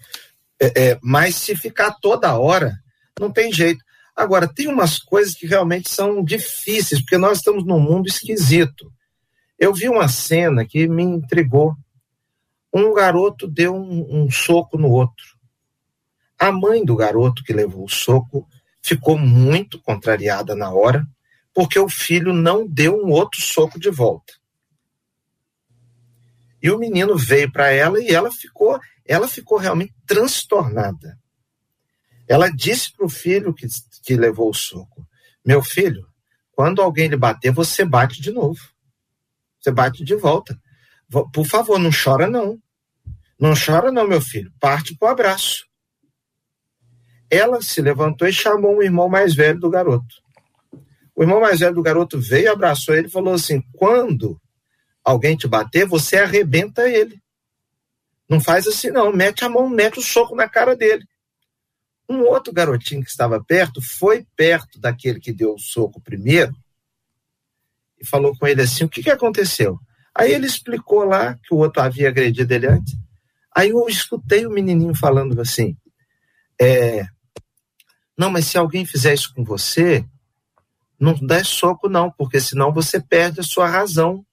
é, 0.61 0.91
é, 0.91 0.99
mas 1.03 1.35
se 1.37 1.57
ficar 1.57 1.93
toda 2.01 2.39
hora, 2.39 2.79
não 3.19 3.31
tem 3.31 3.53
jeito. 3.53 3.83
Agora, 4.15 4.47
tem 4.47 4.69
umas 4.69 4.99
coisas 4.99 5.35
que 5.35 5.47
realmente 5.47 5.89
são 5.89 6.23
difíceis, 6.23 7.01
porque 7.01 7.17
nós 7.17 7.39
estamos 7.39 7.65
num 7.65 7.81
mundo 7.81 8.07
esquisito. 8.07 8.93
Eu 9.59 9.73
vi 9.73 9.89
uma 9.89 10.09
cena 10.09 10.65
que 10.65 10.87
me 10.87 11.03
intrigou. 11.03 11.75
Um 12.73 12.95
garoto 12.95 13.49
deu 13.49 13.75
um, 13.75 14.25
um 14.25 14.31
soco 14.31 14.79
no 14.79 14.91
outro. 14.91 15.25
A 16.39 16.53
mãe 16.53 16.85
do 16.85 16.95
garoto 16.95 17.43
que 17.43 17.53
levou 17.53 17.85
o 17.85 17.89
soco 17.89 18.47
ficou 18.83 19.19
muito 19.19 19.81
contrariada 19.81 20.55
na 20.55 20.71
hora, 20.71 21.07
porque 21.53 21.79
o 21.79 21.89
filho 21.89 22.33
não 22.33 22.67
deu 22.67 22.97
um 22.97 23.11
outro 23.11 23.41
soco 23.41 23.79
de 23.79 23.91
volta. 23.91 24.40
E 26.63 26.71
o 26.71 26.79
menino 26.79 27.17
veio 27.17 27.51
para 27.51 27.71
ela 27.71 28.01
e 28.01 28.09
ela 28.09 28.31
ficou, 28.31 28.79
ela 29.05 29.27
ficou 29.27 29.59
realmente 29.59 29.95
transtornada. 30.07 31.19
Ela 32.29 32.49
disse 32.49 32.93
para 32.93 33.07
o 33.07 33.09
filho 33.09 33.55
que, 33.55 33.67
que 34.05 34.15
levou 34.17 34.51
o 34.51 34.55
soco: 34.55 35.07
Meu 35.45 35.63
filho, 35.63 36.07
quando 36.53 36.83
alguém 36.83 37.09
lhe 37.09 37.17
bater, 37.17 37.51
você 37.51 37.85
bate 37.85 38.21
de 38.21 38.31
novo. 38.31 38.61
Você 39.59 39.71
bate 39.71 40.05
de 40.05 40.15
volta. 40.15 40.59
Por 41.33 41.45
favor, 41.45 41.79
não 41.79 41.91
chora, 41.91 42.29
não. 42.29 42.59
Não 43.39 43.55
chora, 43.55 43.91
não, 43.91 44.07
meu 44.07 44.21
filho. 44.21 44.53
Parte 44.61 44.95
para 44.97 45.09
o 45.09 45.11
abraço. 45.13 45.67
Ela 47.31 47.63
se 47.63 47.81
levantou 47.81 48.29
e 48.29 48.33
chamou 48.33 48.77
o 48.77 48.83
irmão 48.83 49.09
mais 49.09 49.35
velho 49.35 49.59
do 49.59 49.71
garoto. 49.71 50.15
O 51.15 51.23
irmão 51.23 51.41
mais 51.41 51.61
velho 51.61 51.75
do 51.75 51.83
garoto 51.83 52.21
veio, 52.21 52.53
abraçou 52.53 52.95
ele 52.95 53.09
e 53.09 53.11
falou 53.11 53.35
assim: 53.35 53.63
Quando 53.73 54.41
alguém 55.05 55.37
te 55.37 55.49
bater, 55.49 55.87
você 55.87 56.19
arrebenta 56.19 56.89
ele. 56.89 57.21
Não 58.29 58.41
faz 58.41 58.67
assim, 58.67 58.91
não. 58.91 59.13
Mete 59.13 59.45
a 59.45 59.49
mão, 59.49 59.69
mete 59.69 59.99
o 59.99 60.03
soco 60.03 60.37
na 60.37 60.49
cara 60.49 60.77
dele. 60.77 61.05
Um 62.09 62.21
outro 62.23 62.53
garotinho 62.53 63.03
que 63.03 63.11
estava 63.11 63.43
perto 63.43 63.81
foi 63.81 64.27
perto 64.37 64.79
daquele 64.81 65.21
que 65.21 65.33
deu 65.33 65.55
o 65.55 65.59
soco 65.59 66.01
primeiro 66.01 66.55
e 68.01 68.07
falou 68.07 68.37
com 68.37 68.47
ele 68.47 68.63
assim: 68.63 68.85
o 68.85 68.89
que, 68.89 69.03
que 69.03 69.11
aconteceu? 69.11 69.79
Aí 70.15 70.33
ele 70.33 70.47
explicou 70.47 71.05
lá 71.05 71.35
que 71.35 71.55
o 71.55 71.59
outro 71.59 71.83
havia 71.83 72.09
agredido 72.09 72.53
ele 72.53 72.67
antes. 72.67 72.95
Aí 73.55 73.71
eu 73.71 73.87
escutei 73.89 74.47
o 74.47 74.51
menininho 74.51 74.95
falando 74.95 75.41
assim: 75.41 75.77
é, 76.61 77.07
não, 78.17 78.31
mas 78.31 78.47
se 78.47 78.59
alguém 78.59 78.85
fizer 78.85 79.15
isso 79.15 79.33
com 79.35 79.45
você, 79.45 80.05
não 80.99 81.15
dá 81.15 81.43
soco, 81.43 81.89
não, 81.89 82.11
porque 82.11 82.41
senão 82.41 82.73
você 82.73 83.01
perde 83.01 83.41
a 83.41 83.45
sua 83.45 83.67
razão 83.67 84.25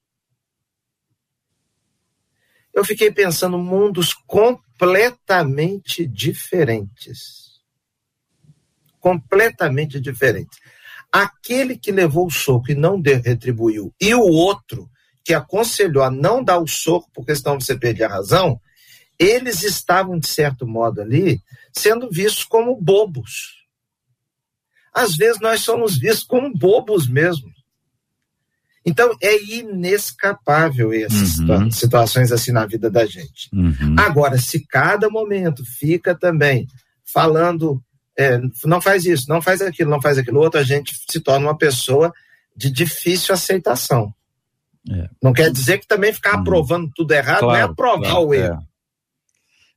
eu 2.78 2.86
fiquei 2.86 3.12
pensando 3.12 3.58
mundos 3.58 4.14
completamente 4.14 6.06
diferentes. 6.06 7.60
Completamente 9.00 10.00
diferentes. 10.00 10.60
Aquele 11.12 11.76
que 11.76 11.92
levou 11.92 12.28
o 12.28 12.32
soco 12.32 12.72
e 12.72 12.76
não 12.76 13.02
retribuiu, 13.02 13.92
e 14.00 14.14
o 14.14 14.22
outro 14.22 14.88
que 15.26 15.34
aconselhou 15.34 16.04
a 16.04 16.12
não 16.12 16.44
dar 16.44 16.60
o 16.60 16.68
soco, 16.68 17.10
porque 17.16 17.36
senão 17.36 17.60
você 17.60 17.76
perde 17.76 18.04
a 18.04 18.08
razão, 18.08 18.62
eles 19.18 19.64
estavam, 19.64 20.20
de 20.20 20.28
certo 20.28 20.68
modo, 20.68 21.02
ali, 21.02 21.42
sendo 21.74 22.12
vistos 22.12 22.44
como 22.44 22.80
bobos. 22.80 23.66
Às 24.94 25.16
vezes 25.16 25.42
nós 25.42 25.62
somos 25.62 25.98
vistos 25.98 26.26
como 26.26 26.56
bobos 26.56 27.10
mesmo. 27.10 27.52
Então, 28.88 29.14
é 29.22 29.44
inescapável 29.44 30.94
essas 30.94 31.40
uhum. 31.40 31.70
situações 31.70 32.32
assim 32.32 32.54
na 32.54 32.66
vida 32.66 32.90
da 32.90 33.06
gente. 33.06 33.50
Uhum. 33.54 33.98
Agora, 34.00 34.38
se 34.38 34.66
cada 34.66 35.10
momento 35.10 35.62
fica 35.66 36.16
também 36.16 36.66
falando, 37.04 37.84
é, 38.18 38.40
não 38.64 38.80
faz 38.80 39.04
isso, 39.04 39.26
não 39.28 39.42
faz 39.42 39.62
aquilo, 39.62 39.90
não 39.90 40.02
faz 40.02 40.18
aquilo 40.18 40.40
outro, 40.40 40.58
a 40.58 40.64
gente 40.64 40.96
se 41.12 41.20
torna 41.20 41.48
uma 41.48 41.58
pessoa 41.58 42.14
de 42.56 42.72
difícil 42.72 43.36
aceitação. 43.36 44.14
É. 44.90 45.10
Não 45.22 45.34
quer 45.34 45.52
dizer 45.52 45.80
que 45.80 45.88
também 45.88 46.14
ficar 46.14 46.36
uhum. 46.36 46.42
aprovando 46.44 46.90
tudo 46.96 47.12
errado 47.12 47.40
claro, 47.40 47.52
não 47.52 47.56
é 47.58 47.62
aprovar 47.64 48.10
claro, 48.10 48.28
o 48.28 48.34
erro. 48.34 48.68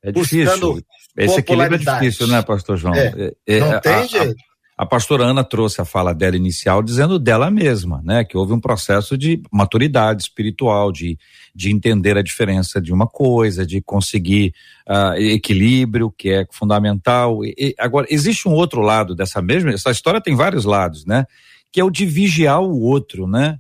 É, 0.05 0.11
é 0.11 0.13
difícil. 0.13 0.85
Esse 1.17 1.41
equilíbrio 1.41 1.75
é 1.75 1.95
difícil, 1.95 2.29
né, 2.29 2.43
pastor 2.43 2.77
João? 2.77 2.95
É, 2.95 3.35
é 3.45 3.59
não 3.59 3.81
tem 3.81 4.09
jeito. 4.09 4.50
A, 4.81 4.87
pastora 4.87 5.25
Ana 5.25 5.45
trouxe 5.45 5.79
a 5.83 5.85
fala 5.85 6.15
dela 6.15 6.37
inicial 6.37 6.83
dizendo 6.83 7.19
dela 7.19 7.51
mesma, 7.51 8.01
né? 8.03 8.25
Que 8.25 8.35
houve 8.35 8.55
um 8.55 8.61
processo 8.61 9.15
de 9.19 9.43
maturidade 9.53 10.23
espiritual, 10.23 10.91
de, 10.91 11.19
de 11.55 11.71
entender 11.71 12.17
a 12.17 12.23
diferença 12.23 12.81
de 12.81 12.91
uma 12.91 13.07
coisa, 13.07 13.67
de 13.67 13.83
conseguir 13.83 14.55
uh, 14.89 15.13
equilíbrio, 15.21 16.11
que 16.11 16.31
é 16.31 16.47
fundamental. 16.51 17.45
E, 17.45 17.55
e, 17.59 17.75
agora, 17.79 18.07
existe 18.09 18.49
um 18.49 18.53
outro 18.53 18.81
lado 18.81 19.15
dessa 19.15 19.43
mesma, 19.43 19.71
essa 19.71 19.91
história 19.91 20.19
tem 20.19 20.35
vários 20.35 20.65
lados, 20.65 21.05
né? 21.05 21.27
Que 21.71 21.79
é 21.79 21.85
o 21.85 21.91
de 21.91 22.07
vigiar 22.07 22.63
o 22.63 22.81
outro, 22.81 23.27
né? 23.27 23.59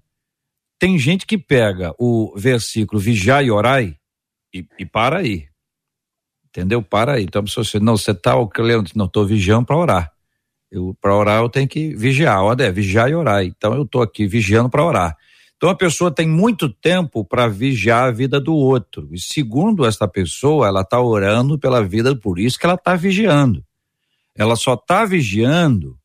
Tem 0.79 0.99
gente 0.99 1.27
que 1.27 1.37
pega 1.37 1.95
o 1.99 2.33
versículo 2.35 2.99
vigiar 2.99 3.45
e 3.45 3.51
orai 3.51 3.95
e, 4.55 4.65
e 4.79 4.87
para 4.87 5.19
aí. 5.19 5.49
Entendeu? 6.49 6.81
Para 6.81 7.17
aí. 7.17 7.25
Então, 7.25 7.47
se 7.47 7.57
você, 7.57 7.79
não, 7.79 7.99
você 7.99 8.15
tá, 8.15 8.33
não, 8.95 9.05
estou 9.05 9.27
vigiando 9.27 9.67
para 9.67 9.77
orar. 9.77 10.20
Para 11.01 11.17
orar 11.17 11.43
eu 11.43 11.49
tenho 11.49 11.69
que 11.69 11.95
vigiar, 11.95 12.43
olha, 12.43 12.65
é 12.65 12.73
vigiar 12.73 13.11
e 13.11 13.15
orar. 13.15 13.45
Então 13.45 13.75
eu 13.75 13.83
estou 13.83 14.03
aqui 14.03 14.27
vigiando 14.27 14.71
para 14.71 14.85
orar. 14.85 15.17
Então 15.57 15.69
a 15.69 15.75
pessoa 15.75 16.11
tem 16.11 16.27
muito 16.27 16.71
tempo 16.71 17.25
para 17.25 17.47
vigiar 17.47 18.09
a 18.09 18.11
vida 18.11 18.41
do 18.41 18.55
outro. 18.55 19.09
E 19.13 19.21
segundo 19.21 19.85
esta 19.85 20.09
pessoa, 20.09 20.67
ela 20.67 20.81
está 20.81 21.01
orando 21.01 21.59
pela 21.59 21.85
vida, 21.85 22.17
por 22.17 22.39
isso 22.39 22.59
que 22.59 22.65
ela 22.65 22.77
está 22.77 22.97
vigiando. 22.97 23.63
Ela 24.35 24.57
só 24.57 24.75
está 24.75 25.05
vigiando 25.05 25.99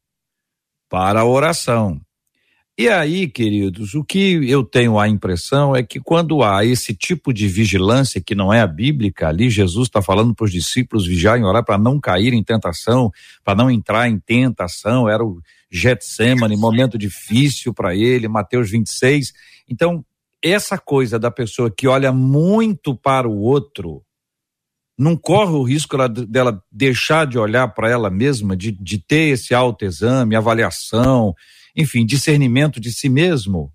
para 0.89 1.21
a 1.21 1.25
oração. 1.25 2.01
E 2.77 2.89
aí, 2.89 3.29
queridos, 3.29 3.93
o 3.93 4.03
que 4.03 4.49
eu 4.49 4.61
tenho 4.61 4.99
a 4.99 5.07
impressão 5.07 5.73
é 5.73 5.81
que 5.81 5.97
quando 5.97 6.43
há 6.43 6.65
esse 6.65 6.93
tipo 6.93 7.33
de 7.33 7.47
vigilância 7.47 8.19
que 8.19 8.35
não 8.35 8.51
é 8.51 8.59
a 8.59 8.67
bíblica, 8.67 9.29
ali 9.29 9.49
Jesus 9.49 9.88
está 9.88 10.01
falando 10.01 10.35
para 10.35 10.43
os 10.43 10.51
discípulos 10.51 11.07
vigiarem 11.07 11.43
e 11.43 11.47
orar 11.47 11.63
para 11.63 11.77
não 11.77 12.01
cair 12.01 12.33
em 12.33 12.43
tentação, 12.43 13.09
para 13.45 13.55
não 13.55 13.71
entrar 13.71 14.09
em 14.09 14.19
tentação, 14.19 15.07
era 15.07 15.23
o 15.23 15.39
Getsemane, 15.71 16.57
momento 16.57 16.97
difícil 16.97 17.73
para 17.73 17.95
ele, 17.95 18.27
Mateus 18.27 18.69
26. 18.69 19.31
Então, 19.69 20.03
essa 20.43 20.77
coisa 20.77 21.17
da 21.17 21.31
pessoa 21.31 21.71
que 21.71 21.88
olha 21.88 22.11
muito 22.11 22.93
para 22.93 23.25
o 23.25 23.39
outro, 23.39 24.03
não 24.99 25.15
corre 25.15 25.53
o 25.53 25.63
risco 25.63 25.97
dela 26.09 26.61
deixar 26.69 27.25
de 27.25 27.39
olhar 27.39 27.69
para 27.69 27.89
ela 27.89 28.09
mesma, 28.09 28.55
de, 28.55 28.73
de 28.73 28.97
ter 28.97 29.29
esse 29.29 29.53
autoexame, 29.53 30.35
avaliação, 30.35 31.33
enfim, 31.75 32.05
discernimento 32.05 32.79
de 32.79 32.91
si 32.91 33.09
mesmo? 33.09 33.71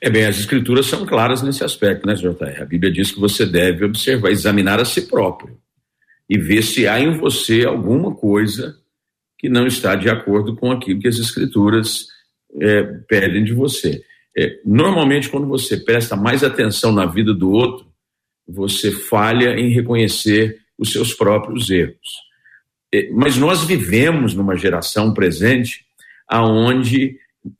É 0.00 0.10
bem, 0.10 0.24
as 0.24 0.38
escrituras 0.38 0.86
são 0.86 1.06
claras 1.06 1.42
nesse 1.42 1.64
aspecto, 1.64 2.06
né, 2.06 2.14
JR? 2.14 2.62
A 2.62 2.64
Bíblia 2.64 2.92
diz 2.92 3.12
que 3.12 3.20
você 3.20 3.46
deve 3.46 3.84
observar, 3.84 4.30
examinar 4.30 4.80
a 4.80 4.84
si 4.84 5.02
próprio 5.02 5.58
e 6.28 6.38
ver 6.38 6.62
se 6.62 6.88
há 6.88 6.98
em 7.00 7.16
você 7.18 7.64
alguma 7.64 8.14
coisa 8.14 8.76
que 9.38 9.48
não 9.48 9.66
está 9.66 9.94
de 9.94 10.08
acordo 10.08 10.56
com 10.56 10.70
aquilo 10.70 11.00
que 11.00 11.08
as 11.08 11.18
escrituras 11.18 12.06
é, 12.60 12.82
pedem 13.08 13.44
de 13.44 13.52
você. 13.52 14.02
É, 14.36 14.60
normalmente, 14.64 15.28
quando 15.28 15.46
você 15.46 15.76
presta 15.76 16.16
mais 16.16 16.42
atenção 16.42 16.92
na 16.92 17.06
vida 17.06 17.34
do 17.34 17.50
outro, 17.50 17.86
você 18.46 18.90
falha 18.90 19.58
em 19.58 19.70
reconhecer 19.70 20.58
os 20.78 20.92
seus 20.92 21.12
próprios 21.14 21.70
erros. 21.70 22.22
É, 22.92 23.10
mas 23.10 23.36
nós 23.36 23.64
vivemos 23.64 24.34
numa 24.34 24.56
geração 24.56 25.14
presente 25.14 25.84
aonde 26.32 27.18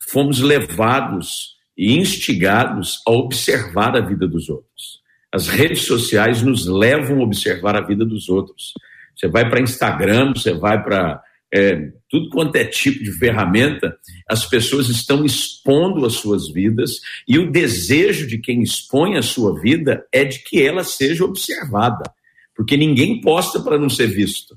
fomos 0.09 0.41
levados 0.41 1.57
e 1.77 1.99
instigados 1.99 3.03
a 3.07 3.11
observar 3.11 3.95
a 3.95 4.01
vida 4.01 4.27
dos 4.27 4.49
outros. 4.49 5.03
As 5.31 5.47
redes 5.47 5.83
sociais 5.83 6.41
nos 6.41 6.67
levam 6.67 7.21
a 7.21 7.25
observar 7.25 7.77
a 7.77 7.83
vida 7.83 8.03
dos 8.03 8.31
outros. 8.31 8.73
Você 9.15 9.29
vai 9.29 9.49
para 9.49 9.61
Instagram, 9.61 10.33
você 10.35 10.55
vai 10.55 10.83
para 10.83 11.23
é, 11.53 11.91
tudo 12.09 12.31
quanto 12.31 12.57
é 12.57 12.65
tipo 12.65 13.05
de 13.05 13.13
ferramenta, 13.13 13.95
as 14.27 14.47
pessoas 14.47 14.89
estão 14.89 15.23
expondo 15.23 16.07
as 16.07 16.15
suas 16.15 16.51
vidas 16.51 16.93
e 17.29 17.39
o 17.39 17.51
desejo 17.53 18.27
de 18.27 18.39
quem 18.39 18.63
expõe 18.63 19.19
a 19.19 19.23
sua 19.23 19.61
vida 19.61 20.03
é 20.11 20.25
de 20.25 20.39
que 20.39 20.63
ela 20.63 20.83
seja 20.83 21.27
observada, 21.27 22.11
porque 22.57 22.75
ninguém 22.75 23.21
posta 23.21 23.61
para 23.61 23.79
não 23.79 23.91
ser 23.91 24.07
visto. 24.07 24.57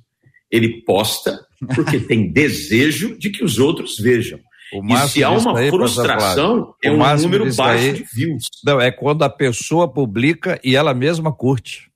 Ele 0.51 0.81
posta 0.83 1.45
porque 1.75 1.99
tem 1.99 2.31
desejo 2.33 3.17
de 3.17 3.29
que 3.29 3.43
os 3.43 3.59
outros 3.59 3.97
vejam. 3.97 4.39
E 4.73 5.07
se 5.07 5.23
há 5.23 5.29
uma 5.29 5.57
aí, 5.57 5.69
frustração, 5.69 6.73
é 6.83 6.91
um 6.91 6.97
número 7.17 7.55
baixo 7.55 7.85
aí, 7.85 7.93
de 7.93 8.05
views. 8.13 8.45
Não, 8.63 8.81
é 8.81 8.91
quando 8.91 9.23
a 9.23 9.29
pessoa 9.29 9.87
publica 9.87 10.59
e 10.63 10.75
ela 10.75 10.93
mesma 10.93 11.31
curte. 11.31 11.89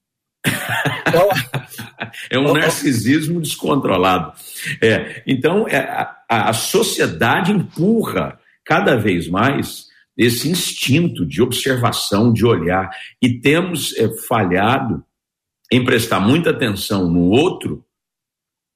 é 2.29 2.39
um 2.39 2.53
narcisismo 2.53 3.41
descontrolado. 3.41 4.33
É, 4.81 5.23
então, 5.27 5.67
é, 5.67 5.77
a, 5.77 6.15
a 6.29 6.53
sociedade 6.53 7.51
empurra 7.51 8.39
cada 8.63 8.95
vez 8.95 9.27
mais 9.27 9.87
esse 10.15 10.49
instinto 10.49 11.25
de 11.25 11.41
observação, 11.41 12.31
de 12.31 12.45
olhar, 12.45 12.89
e 13.21 13.39
temos 13.39 13.95
é, 13.97 14.09
falhado 14.27 15.03
em 15.71 15.83
prestar 15.83 16.19
muita 16.19 16.49
atenção 16.49 17.09
no 17.09 17.29
outro 17.29 17.85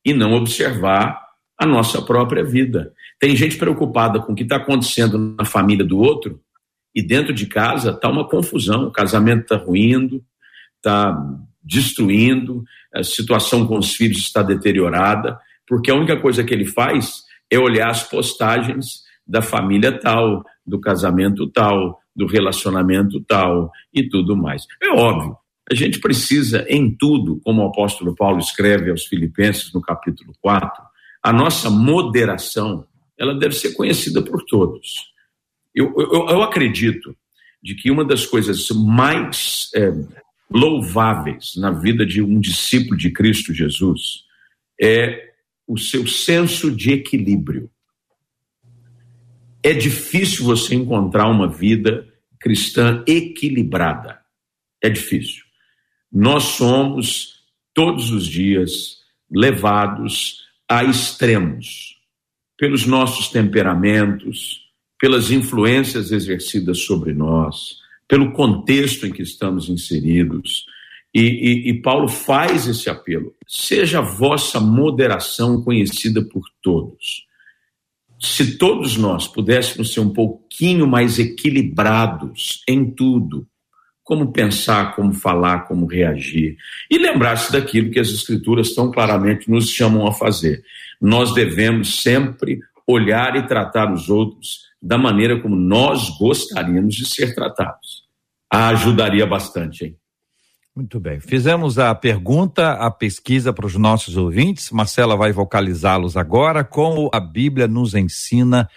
e 0.06 0.14
não 0.14 0.34
observar 0.34 1.22
a 1.58 1.66
nossa 1.66 2.02
própria 2.02 2.44
vida. 2.44 2.94
Tem 3.20 3.36
gente 3.36 3.58
preocupada 3.58 4.20
com 4.20 4.34
o 4.34 4.36
que 4.36 4.44
está 4.44 4.58
acontecendo 4.58 5.18
na 5.38 5.46
família 5.46 5.86
do 5.86 5.98
outro 5.98 6.40
e 6.94 7.02
dentro 7.02 7.34
de 7.34 7.46
casa 7.46 7.92
está 7.92 8.10
uma 8.10 8.28
confusão. 8.28 8.88
O 8.88 8.92
casamento 8.92 9.44
está 9.44 9.56
ruindo, 9.56 10.24
está 10.78 11.18
destruindo, 11.64 12.64
a 12.94 13.04
situação 13.04 13.66
com 13.66 13.78
os 13.78 13.96
filhos 13.96 14.18
está 14.18 14.44
deteriorada, 14.44 15.40
porque 15.68 15.90
a 15.90 15.96
única 15.96 16.20
coisa 16.20 16.44
que 16.44 16.54
ele 16.54 16.66
faz 16.66 17.24
é 17.50 17.58
olhar 17.58 17.90
as 17.90 18.04
postagens 18.04 19.04
da 19.26 19.42
família 19.42 19.98
tal, 19.98 20.44
do 20.66 20.80
casamento 20.80 21.48
tal, 21.48 22.00
do 22.16 22.28
relacionamento 22.28 23.22
tal 23.22 23.72
e 23.94 24.08
tudo 24.08 24.36
mais. 24.36 24.66
É 24.82 24.90
óbvio, 24.90 25.38
a 25.70 25.74
gente 25.74 26.00
precisa, 26.00 26.66
em 26.68 26.92
tudo, 26.92 27.40
como 27.44 27.62
o 27.62 27.68
apóstolo 27.68 28.16
Paulo 28.16 28.40
escreve 28.40 28.92
aos 28.92 29.06
Filipenses 29.06 29.72
no 29.74 29.82
capítulo 29.82 30.34
4, 30.42 30.84
a 31.22 31.32
nossa 31.32 31.70
moderação 31.70 32.86
ela 33.18 33.34
deve 33.34 33.56
ser 33.56 33.74
conhecida 33.74 34.22
por 34.22 34.44
todos. 34.44 35.14
Eu, 35.74 35.94
eu, 35.98 36.28
eu 36.30 36.44
acredito 36.44 37.16
de 37.62 37.76
que 37.76 37.90
uma 37.90 38.04
das 38.04 38.26
coisas 38.26 38.68
mais 38.72 39.70
é, 39.74 39.94
louváveis 40.50 41.56
na 41.56 41.72
vida 41.72 42.06
de 42.06 42.22
um 42.22 42.40
discípulo 42.40 42.98
de 42.98 43.10
Cristo 43.10 43.54
Jesus 43.54 44.26
é 44.82 45.32
o 45.66 45.78
seu 45.78 46.06
senso 46.06 46.70
de 46.70 46.92
equilíbrio. 46.92 47.72
É 49.64 49.72
difícil 49.72 50.44
você 50.44 50.76
encontrar 50.76 51.30
uma 51.30 51.48
vida 51.48 52.06
cristã 52.38 53.02
equilibrada. 53.08 54.20
É 54.82 54.90
difícil 54.90 55.43
nós 56.14 56.44
somos 56.44 57.42
todos 57.74 58.12
os 58.12 58.28
dias 58.28 58.98
levados 59.32 60.44
a 60.70 60.84
extremos 60.84 61.98
pelos 62.56 62.86
nossos 62.86 63.30
temperamentos, 63.30 64.62
pelas 65.00 65.32
influências 65.32 66.12
exercidas 66.12 66.80
sobre 66.80 67.14
nós, 67.14 67.78
pelo 68.08 68.32
contexto 68.32 69.08
em 69.08 69.12
que 69.12 69.24
estamos 69.24 69.70
inseridos. 69.70 70.66
E, 71.14 71.22
e, 71.22 71.70
e, 71.70 71.82
Paulo 71.82 72.08
faz 72.08 72.68
esse 72.68 72.90
apelo: 72.90 73.34
seja 73.48 74.00
a 74.00 74.02
vossa 74.02 74.60
moderação 74.60 75.64
conhecida 75.64 76.22
por 76.24 76.44
todos. 76.62 77.26
Se 78.20 78.58
todos 78.58 78.96
nós 78.98 79.28
pudéssemos 79.28 79.94
ser 79.94 80.00
um 80.00 80.14
pouquinho 80.14 80.88
mais 80.88 81.20
equilibrados 81.20 82.64
em 82.68 82.90
tudo, 82.90 83.48
como 84.04 84.32
pensar, 84.32 84.96
como 84.96 85.14
falar, 85.14 85.68
como 85.68 85.86
reagir. 85.86 86.58
E 86.90 86.98
lembrar-se 86.98 87.52
daquilo 87.52 87.90
que 87.90 88.00
as 88.00 88.10
Escrituras 88.10 88.74
tão 88.76 88.92
claramente 88.92 89.50
nos 89.50 89.70
chamam 89.70 90.06
a 90.06 90.12
fazer. 90.12 90.64
Nós 91.00 91.34
devemos 91.34 92.02
sempre 92.02 92.60
olhar 92.86 93.36
e 93.36 93.48
tratar 93.48 93.92
os 93.94 94.10
outros 94.10 94.64
da 94.82 94.98
maneira 94.98 95.40
como 95.40 95.56
nós 95.56 96.10
gostaríamos 96.18 96.96
de 96.96 97.08
ser 97.08 97.34
tratados. 97.34 98.04
Ajudaria 98.50 99.26
bastante, 99.26 99.86
hein? 99.86 99.96
Muito 100.76 101.00
bem. 101.00 101.20
Fizemos 101.20 101.78
a 101.78 101.94
pergunta, 101.94 102.72
a 102.74 102.90
pesquisa 102.90 103.54
para 103.54 103.68
os 103.68 103.76
nossos 103.76 104.18
ouvintes. 104.18 104.72
Marcela 104.72 105.16
vai 105.16 105.32
vocalizá-los 105.32 106.18
agora. 106.18 106.64
Como 106.64 107.12
a 107.14 107.20
Bíblia 107.20 107.68
nos 107.68 107.94
ensina 107.94 108.62
a 108.62 108.68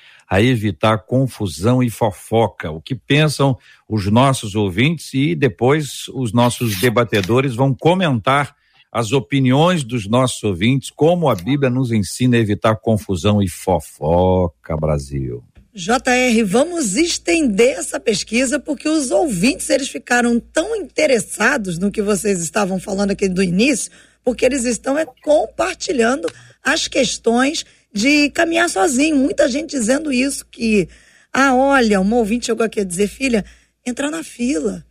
evitar 0.42 0.98
confusão 0.98 1.82
e 1.82 1.90
fofoca? 1.90 2.70
O 2.70 2.80
que 2.80 2.94
pensam 2.94 3.56
os 3.88 4.10
nossos 4.10 4.54
ouvintes 4.54 5.14
e 5.14 5.34
depois 5.34 6.08
os 6.14 6.32
nossos 6.32 6.80
debatedores 6.80 7.54
vão 7.54 7.74
comentar 7.74 8.54
as 8.90 9.12
opiniões 9.12 9.84
dos 9.84 10.08
nossos 10.08 10.42
ouvintes, 10.42 10.90
como 10.90 11.28
a 11.28 11.34
Bíblia 11.34 11.68
nos 11.68 11.92
ensina 11.92 12.36
a 12.36 12.40
evitar 12.40 12.76
confusão 12.76 13.42
e 13.42 13.48
fofoca, 13.48 14.76
Brasil. 14.76 15.44
JR, 15.74 16.42
vamos 16.46 16.96
estender 16.96 17.76
essa 17.76 18.00
pesquisa 18.00 18.58
porque 18.58 18.88
os 18.88 19.10
ouvintes 19.10 19.68
eles 19.68 19.90
ficaram 19.90 20.40
tão 20.40 20.74
interessados 20.74 21.78
no 21.78 21.90
que 21.90 22.00
vocês 22.00 22.40
estavam 22.40 22.80
falando 22.80 23.10
aqui 23.10 23.28
do 23.28 23.42
início, 23.42 23.92
porque 24.24 24.46
eles 24.46 24.64
estão 24.64 24.98
é, 24.98 25.04
compartilhando 25.22 26.26
as 26.64 26.88
questões 26.88 27.66
de 27.96 28.28
caminhar 28.30 28.68
sozinho. 28.68 29.16
Muita 29.16 29.48
gente 29.48 29.70
dizendo 29.70 30.12
isso 30.12 30.44
que, 30.50 30.87
ah, 31.32 31.54
olha, 31.54 31.98
uma 31.98 32.16
ouvinte 32.16 32.46
chegou 32.46 32.64
aqui 32.64 32.80
a 32.80 32.85
dizer, 32.85 33.09
filha, 33.09 33.42
entra 33.87 34.11
na 34.11 34.22
fila. 34.22 34.85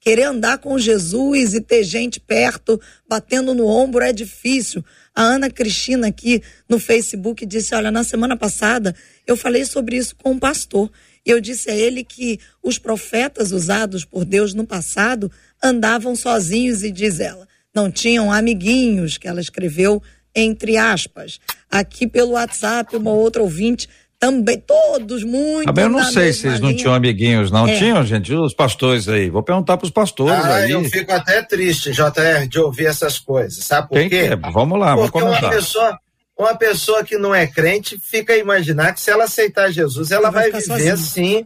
Querer 0.00 0.24
andar 0.24 0.58
com 0.58 0.76
Jesus 0.76 1.54
e 1.54 1.60
ter 1.60 1.84
gente 1.84 2.18
perto, 2.18 2.80
batendo 3.08 3.54
no 3.54 3.66
ombro 3.66 4.02
é 4.02 4.12
difícil. 4.12 4.84
A 5.14 5.22
Ana 5.22 5.48
Cristina 5.48 6.08
aqui 6.08 6.42
no 6.68 6.78
Facebook 6.78 7.44
disse: 7.44 7.74
Olha, 7.74 7.90
na 7.90 8.02
semana 8.02 8.34
passada 8.34 8.96
eu 9.26 9.36
falei 9.36 9.64
sobre 9.66 9.96
isso 9.96 10.16
com 10.16 10.32
um 10.32 10.38
pastor. 10.38 10.90
E 11.24 11.30
eu 11.30 11.38
disse 11.38 11.70
a 11.70 11.76
ele 11.76 12.02
que 12.02 12.40
os 12.62 12.78
profetas 12.78 13.52
usados 13.52 14.06
por 14.06 14.24
Deus 14.24 14.54
no 14.54 14.66
passado 14.66 15.30
andavam 15.62 16.16
sozinhos, 16.16 16.82
e 16.82 16.90
diz 16.90 17.20
ela, 17.20 17.46
não 17.74 17.90
tinham 17.90 18.32
amiguinhos, 18.32 19.18
que 19.18 19.28
ela 19.28 19.40
escreveu 19.40 20.02
entre 20.34 20.76
aspas. 20.76 21.38
Aqui 21.70 22.06
pelo 22.06 22.32
WhatsApp, 22.32 22.96
uma 22.96 23.12
outra 23.12 23.42
ouvinte 23.42 23.88
também, 24.20 24.58
todos 24.58 25.24
muito. 25.24 25.64
Também 25.64 25.84
eu 25.84 25.90
não 25.90 26.04
sei 26.04 26.34
se 26.34 26.46
eles 26.46 26.60
não 26.60 26.76
tinham 26.76 26.92
amiguinhos, 26.92 27.50
não 27.50 27.66
é. 27.66 27.78
tinham, 27.78 28.04
gente, 28.04 28.34
os 28.34 28.52
pastores 28.52 29.08
aí. 29.08 29.30
Vou 29.30 29.42
perguntar 29.42 29.78
para 29.78 29.86
os 29.86 29.90
pastores 29.90 30.44
ah, 30.44 30.56
aí. 30.56 30.72
Eu 30.72 30.84
fico 30.84 31.10
até 31.10 31.42
triste, 31.42 31.90
JR, 31.90 32.46
de 32.46 32.58
ouvir 32.58 32.84
essas 32.84 33.18
coisas. 33.18 33.64
Sabe 33.64 33.88
por 33.88 33.94
Quem 33.94 34.10
quê? 34.10 34.16
É? 34.16 34.36
Vamos 34.36 34.78
lá, 34.78 34.94
Porque 34.94 35.10
vamos 35.10 35.10
comentar. 35.10 35.44
Uma 35.44 35.50
pessoa, 35.50 35.98
uma 36.38 36.54
pessoa 36.54 37.02
que 37.02 37.16
não 37.16 37.34
é 37.34 37.46
crente 37.46 37.96
fica 37.98 38.34
a 38.34 38.36
imaginar 38.36 38.92
que 38.92 39.00
se 39.00 39.10
ela 39.10 39.24
aceitar 39.24 39.70
Jesus, 39.70 40.10
ela 40.10 40.28
vai, 40.28 40.50
vai 40.50 40.60
viver 40.60 40.98
sim. 40.98 41.42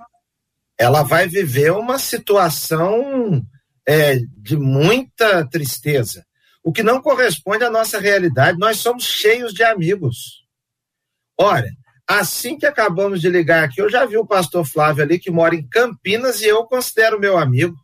Ela 0.76 1.04
vai 1.04 1.28
viver 1.28 1.70
uma 1.70 2.00
situação 2.00 3.40
é, 3.86 4.18
de 4.36 4.56
muita 4.56 5.46
tristeza. 5.48 6.24
O 6.64 6.72
que 6.72 6.82
não 6.82 7.00
corresponde 7.00 7.62
à 7.62 7.70
nossa 7.70 8.00
realidade. 8.00 8.58
Nós 8.58 8.78
somos 8.78 9.04
cheios 9.04 9.52
de 9.52 9.62
amigos. 9.62 10.44
Ora, 11.38 11.68
Assim 12.06 12.58
que 12.58 12.66
acabamos 12.66 13.22
de 13.22 13.30
ligar 13.30 13.64
aqui, 13.64 13.80
eu 13.80 13.88
já 13.88 14.04
vi 14.04 14.18
o 14.18 14.26
pastor 14.26 14.64
Flávio 14.66 15.02
ali 15.02 15.18
que 15.18 15.30
mora 15.30 15.54
em 15.54 15.66
Campinas 15.66 16.42
e 16.42 16.46
eu 16.46 16.64
considero 16.64 17.18
meu 17.18 17.38
amigo. 17.38 17.74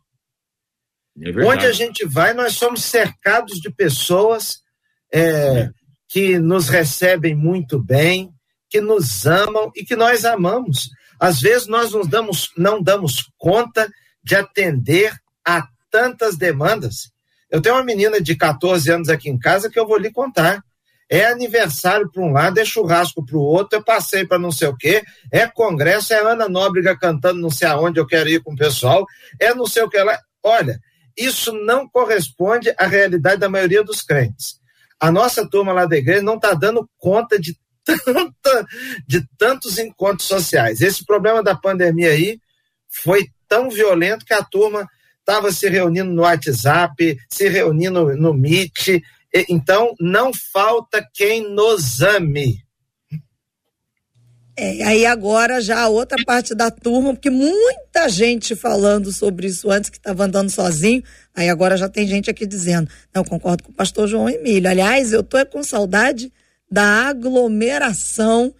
É 1.19 1.43
Onde 1.43 1.65
a 1.65 1.73
gente 1.73 2.05
vai, 2.05 2.33
nós 2.33 2.53
somos 2.53 2.83
cercados 2.83 3.59
de 3.59 3.71
pessoas 3.71 4.61
é, 5.11 5.21
é. 5.21 5.69
que 6.07 6.37
nos 6.37 6.69
recebem 6.69 7.35
muito 7.35 7.83
bem, 7.83 8.31
que 8.69 8.79
nos 8.79 9.25
amam 9.25 9.71
e 9.75 9.83
que 9.83 9.95
nós 9.95 10.23
amamos. 10.23 10.89
Às 11.19 11.41
vezes 11.41 11.67
nós 11.67 11.91
não 11.91 12.01
damos, 12.01 12.51
não 12.55 12.81
damos 12.81 13.27
conta 13.37 13.91
de 14.23 14.35
atender 14.35 15.13
a 15.43 15.67
tantas 15.89 16.37
demandas. 16.37 17.11
Eu 17.51 17.61
tenho 17.61 17.75
uma 17.75 17.83
menina 17.83 18.21
de 18.21 18.33
14 18.33 18.89
anos 18.89 19.09
aqui 19.09 19.29
em 19.29 19.37
casa 19.37 19.69
que 19.69 19.77
eu 19.77 19.85
vou 19.85 19.97
lhe 19.97 20.09
contar. 20.09 20.63
É 21.09 21.25
aniversário 21.25 22.09
para 22.09 22.23
um 22.23 22.31
lado, 22.31 22.57
é 22.57 22.63
churrasco 22.63 23.25
para 23.25 23.37
o 23.37 23.41
outro, 23.41 23.77
é 23.77 23.83
passeio 23.83 24.25
para 24.25 24.39
não 24.39 24.49
sei 24.49 24.69
o 24.69 24.77
quê, 24.77 25.03
é 25.29 25.45
congresso, 25.45 26.13
é 26.13 26.21
Ana 26.21 26.47
Nóbrega 26.47 26.97
cantando 26.97 27.41
não 27.41 27.49
sei 27.49 27.67
aonde 27.67 27.99
eu 27.99 28.07
quero 28.07 28.29
ir 28.29 28.41
com 28.41 28.53
o 28.53 28.55
pessoal, 28.55 29.05
é 29.37 29.53
não 29.53 29.65
sei 29.67 29.83
o 29.83 29.89
que 29.89 30.01
lá. 30.01 30.17
Olha, 30.41 30.79
isso 31.17 31.51
não 31.65 31.85
corresponde 31.89 32.73
à 32.77 32.87
realidade 32.87 33.41
da 33.41 33.49
maioria 33.49 33.83
dos 33.83 34.01
crentes. 34.01 34.61
A 34.97 35.11
nossa 35.11 35.45
turma 35.45 35.73
lá 35.73 35.85
da 35.85 35.97
igreja 35.97 36.21
não 36.21 36.35
está 36.35 36.53
dando 36.53 36.89
conta 36.97 37.37
de, 37.37 37.57
tanta, 37.83 38.65
de 39.05 39.27
tantos 39.37 39.77
encontros 39.77 40.27
sociais. 40.27 40.79
Esse 40.79 41.05
problema 41.05 41.43
da 41.43 41.55
pandemia 41.55 42.11
aí 42.11 42.39
foi 42.87 43.27
tão 43.49 43.69
violento 43.69 44.25
que 44.25 44.33
a 44.33 44.43
turma 44.43 44.87
estava 45.21 45.51
se 45.51 45.69
reunindo 45.69 46.11
no 46.11 46.23
WhatsApp, 46.23 47.17
se 47.29 47.47
reunindo 47.47 48.15
no 48.17 48.33
Meet, 48.33 49.01
então, 49.47 49.95
não 49.99 50.31
falta 50.33 51.05
quem 51.13 51.53
nos 51.53 52.01
ame. 52.01 52.61
É, 54.57 54.83
aí 54.83 55.05
agora 55.05 55.61
já 55.61 55.79
a 55.79 55.87
outra 55.87 56.21
parte 56.25 56.53
da 56.53 56.69
turma, 56.69 57.13
porque 57.13 57.29
muita 57.29 58.09
gente 58.09 58.53
falando 58.53 59.11
sobre 59.11 59.47
isso 59.47 59.71
antes 59.71 59.89
que 59.89 59.97
estava 59.97 60.25
andando 60.25 60.49
sozinho, 60.49 61.01
aí 61.33 61.49
agora 61.49 61.77
já 61.77 61.87
tem 61.87 62.05
gente 62.05 62.29
aqui 62.29 62.45
dizendo, 62.45 62.89
não, 63.15 63.23
concordo 63.23 63.63
com 63.63 63.71
o 63.71 63.73
pastor 63.75 64.07
João 64.07 64.29
Emílio. 64.29 64.69
Aliás, 64.69 65.13
eu 65.13 65.23
tô 65.23 65.43
com 65.45 65.63
saudade 65.63 66.31
da 66.69 67.07
aglomeração 67.07 68.53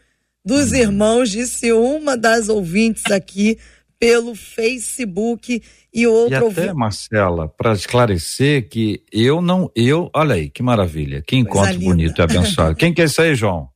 dos 0.43 0.71
irmãos, 0.71 1.29
disse 1.29 1.71
uma 1.73 2.15
das 2.15 2.47
ouvintes 2.47 3.11
aqui 3.11 3.59
pelo 4.01 4.33
Facebook 4.33 5.61
e 5.93 6.07
outro. 6.07 6.47
E 6.47 6.51
até, 6.51 6.73
Marcela, 6.73 7.47
para 7.47 7.73
esclarecer 7.73 8.67
que 8.67 9.03
eu 9.11 9.43
não, 9.43 9.71
eu, 9.75 10.09
olha 10.11 10.33
aí, 10.33 10.49
que 10.49 10.63
maravilha, 10.63 11.21
que 11.21 11.35
encontro 11.35 11.79
bonito 11.79 12.19
e 12.19 12.23
abençoado. 12.23 12.75
Quem 12.75 12.91
que 12.91 13.03
é 13.03 13.05
isso 13.05 13.21
aí, 13.21 13.35
João? 13.35 13.69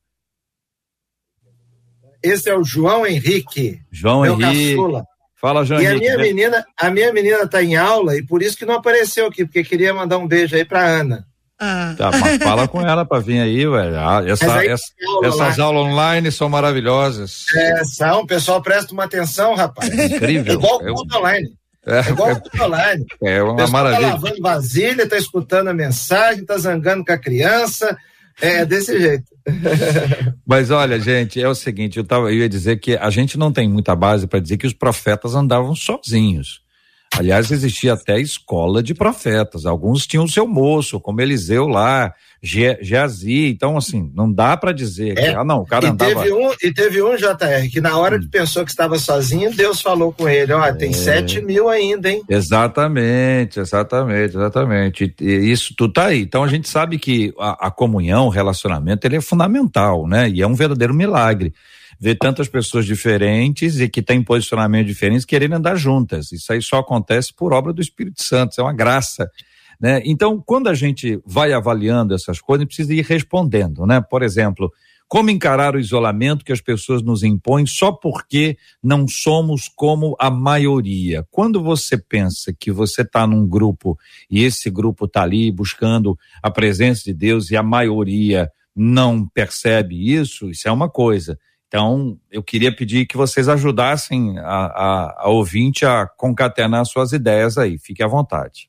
Esse 2.20 2.50
é 2.50 2.58
o 2.58 2.64
João 2.64 3.06
Henrique. 3.06 3.80
João 3.88 4.26
Henrique. 4.26 4.74
Caçula. 4.74 5.04
Fala, 5.36 5.64
João 5.64 5.80
e 5.80 5.86
Henrique. 5.86 6.08
a 6.08 6.16
minha 6.16 6.18
menina, 6.18 6.66
a 6.76 6.90
minha 6.90 7.12
menina 7.12 7.42
está 7.44 7.62
em 7.62 7.76
aula 7.76 8.16
e 8.16 8.26
por 8.26 8.42
isso 8.42 8.56
que 8.56 8.66
não 8.66 8.74
apareceu 8.74 9.28
aqui, 9.28 9.44
porque 9.44 9.62
queria 9.62 9.94
mandar 9.94 10.18
um 10.18 10.26
beijo 10.26 10.56
aí 10.56 10.64
para 10.64 10.84
Ana. 10.84 11.24
Ah. 11.58 11.94
Tá, 11.96 12.10
mas 12.10 12.36
fala 12.38 12.68
com 12.68 12.80
ela 12.82 13.04
para 13.04 13.20
vir 13.20 13.40
aí, 13.40 13.66
velho. 13.66 13.98
Ah, 13.98 14.22
essa, 14.26 14.58
aí, 14.58 14.68
essa, 14.68 14.84
aula 15.08 15.26
essas 15.26 15.58
aulas 15.58 15.86
online 15.86 16.30
são 16.30 16.48
maravilhosas. 16.48 17.46
É, 17.54 17.84
são, 17.84 18.20
o 18.20 18.26
pessoal 18.26 18.60
presta 18.60 18.92
uma 18.92 19.04
atenção, 19.04 19.54
rapaz. 19.54 19.88
incrível. 19.88 20.52
É 20.52 20.54
igual 20.54 20.76
o 20.76 20.94
culto 20.94 21.16
online. 21.16 21.48
É, 21.86 21.98
é 22.00 22.10
igual 22.10 22.30
o 22.30 22.64
online. 22.64 23.06
É 23.22 23.42
uma 23.42 23.56
tá 23.56 23.66
maravilha. 23.68 24.08
Tá 24.08 24.14
lavando 24.14 24.42
vasilha, 24.42 25.08
tá 25.08 25.16
escutando 25.16 25.68
a 25.68 25.74
mensagem, 25.74 26.44
tá 26.44 26.58
zangando 26.58 27.04
com 27.04 27.12
a 27.12 27.18
criança. 27.18 27.96
É 28.38 28.66
desse 28.66 29.00
jeito. 29.00 29.24
Mas 30.46 30.70
olha, 30.70 31.00
gente, 31.00 31.40
é 31.40 31.48
o 31.48 31.54
seguinte, 31.54 31.96
eu, 31.96 32.04
tava, 32.04 32.30
eu 32.30 32.40
ia 32.40 32.48
dizer 32.48 32.78
que 32.78 32.96
a 32.96 33.08
gente 33.08 33.38
não 33.38 33.50
tem 33.50 33.66
muita 33.66 33.96
base 33.96 34.26
para 34.26 34.40
dizer 34.40 34.58
que 34.58 34.66
os 34.66 34.74
profetas 34.74 35.34
andavam 35.34 35.74
sozinhos. 35.74 36.60
Aliás, 37.18 37.50
existia 37.50 37.94
até 37.94 38.20
escola 38.20 38.82
de 38.82 38.94
profetas. 38.94 39.64
Alguns 39.64 40.06
tinham 40.06 40.24
o 40.24 40.28
seu 40.28 40.46
moço, 40.46 41.00
como 41.00 41.20
Eliseu 41.20 41.66
lá, 41.66 42.12
Geazi. 42.42 43.46
Então, 43.46 43.76
assim, 43.76 44.10
não 44.14 44.30
dá 44.30 44.54
para 44.56 44.72
dizer 44.72 45.16
é, 45.16 45.22
que, 45.22 45.28
ah, 45.28 45.42
não, 45.42 45.60
o 45.60 45.66
cara 45.66 45.86
e 45.86 45.88
andava... 45.88 46.22
Teve 46.22 46.32
um, 46.32 46.52
e 46.62 46.72
teve 46.72 47.02
um, 47.02 47.16
JR, 47.16 47.70
que 47.72 47.80
na 47.80 47.96
hora 47.96 48.16
hum. 48.16 48.20
que 48.20 48.28
pensou 48.28 48.64
que 48.64 48.70
estava 48.70 48.98
sozinho, 48.98 49.54
Deus 49.54 49.80
falou 49.80 50.12
com 50.12 50.28
ele, 50.28 50.52
ó, 50.52 50.72
tem 50.72 50.90
é... 50.90 50.92
sete 50.92 51.40
mil 51.40 51.68
ainda, 51.68 52.10
hein? 52.10 52.22
Exatamente, 52.28 53.60
exatamente, 53.60 54.36
exatamente. 54.36 55.14
E, 55.18 55.24
e 55.24 55.50
isso 55.50 55.74
tudo 55.76 55.94
tá 55.94 56.06
aí. 56.06 56.20
Então, 56.20 56.44
a 56.44 56.48
gente 56.48 56.68
sabe 56.68 56.98
que 56.98 57.32
a, 57.38 57.68
a 57.68 57.70
comunhão, 57.70 58.26
o 58.26 58.30
relacionamento, 58.30 59.06
ele 59.06 59.16
é 59.16 59.20
fundamental, 59.22 60.06
né? 60.06 60.28
E 60.28 60.42
é 60.42 60.46
um 60.46 60.54
verdadeiro 60.54 60.92
milagre 60.92 61.54
ver 61.98 62.16
tantas 62.16 62.48
pessoas 62.48 62.84
diferentes 62.84 63.80
e 63.80 63.88
que 63.88 64.02
têm 64.02 64.22
posicionamentos 64.22 64.88
diferentes 64.88 65.24
querendo 65.24 65.54
andar 65.54 65.76
juntas. 65.76 66.32
Isso 66.32 66.52
aí 66.52 66.60
só 66.60 66.78
acontece 66.78 67.32
por 67.34 67.52
obra 67.52 67.72
do 67.72 67.80
Espírito 67.80 68.22
Santo, 68.22 68.60
é 68.60 68.62
uma 68.62 68.72
graça. 68.72 69.30
Né? 69.80 70.02
Então, 70.04 70.42
quando 70.44 70.68
a 70.68 70.74
gente 70.74 71.20
vai 71.24 71.52
avaliando 71.52 72.14
essas 72.14 72.40
coisas, 72.40 72.66
precisa 72.66 72.94
ir 72.94 73.04
respondendo, 73.04 73.86
né? 73.86 74.00
Por 74.00 74.22
exemplo, 74.22 74.72
como 75.08 75.30
encarar 75.30 75.76
o 75.76 75.78
isolamento 75.78 76.44
que 76.44 76.52
as 76.52 76.60
pessoas 76.60 77.00
nos 77.00 77.22
impõem 77.22 77.64
só 77.64 77.92
porque 77.92 78.56
não 78.82 79.06
somos 79.06 79.68
como 79.68 80.16
a 80.18 80.30
maioria? 80.30 81.24
Quando 81.30 81.62
você 81.62 81.96
pensa 81.96 82.52
que 82.52 82.72
você 82.72 83.02
está 83.02 83.24
num 83.26 83.46
grupo 83.46 83.96
e 84.28 84.42
esse 84.42 84.68
grupo 84.68 85.04
está 85.04 85.22
ali 85.22 85.50
buscando 85.52 86.18
a 86.42 86.50
presença 86.50 87.04
de 87.04 87.14
Deus 87.14 87.50
e 87.50 87.56
a 87.56 87.62
maioria 87.62 88.50
não 88.74 89.26
percebe 89.28 90.12
isso, 90.12 90.50
isso 90.50 90.68
é 90.68 90.72
uma 90.72 90.90
coisa. 90.90 91.38
Então, 91.68 92.18
eu 92.30 92.42
queria 92.42 92.74
pedir 92.74 93.06
que 93.06 93.16
vocês 93.16 93.48
ajudassem 93.48 94.38
a, 94.38 94.44
a, 94.44 95.14
a 95.24 95.28
ouvinte 95.28 95.84
a 95.84 96.06
concatenar 96.06 96.84
suas 96.86 97.12
ideias 97.12 97.58
aí. 97.58 97.76
Fique 97.78 98.02
à 98.02 98.06
vontade. 98.06 98.68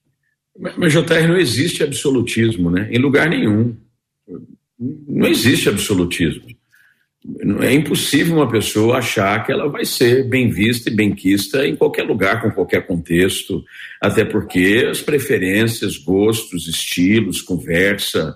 Mas, 0.78 0.92
JR, 0.92 1.28
não 1.28 1.38
existe 1.38 1.84
absolutismo, 1.84 2.72
né? 2.72 2.90
Em 2.92 2.98
lugar 2.98 3.30
nenhum. 3.30 3.76
Não 4.80 5.28
existe 5.28 5.70
absolutismo. 5.70 6.46
é 7.62 7.74
impossível 7.74 8.36
uma 8.36 8.50
pessoa 8.50 8.98
achar 8.98 9.46
que 9.46 9.52
ela 9.52 9.70
vai 9.70 9.86
ser 9.86 10.28
bem 10.28 10.50
vista 10.50 10.90
e 10.90 10.96
bem 10.96 11.14
quista 11.14 11.68
em 11.68 11.76
qualquer 11.76 12.04
lugar, 12.04 12.42
com 12.42 12.52
qualquer 12.52 12.88
contexto, 12.88 13.64
até 14.02 14.26
porque 14.26 14.88
as 14.90 15.02
preferências, 15.02 15.98
gostos, 15.98 16.68
estilos, 16.68 17.42
conversa. 17.42 18.36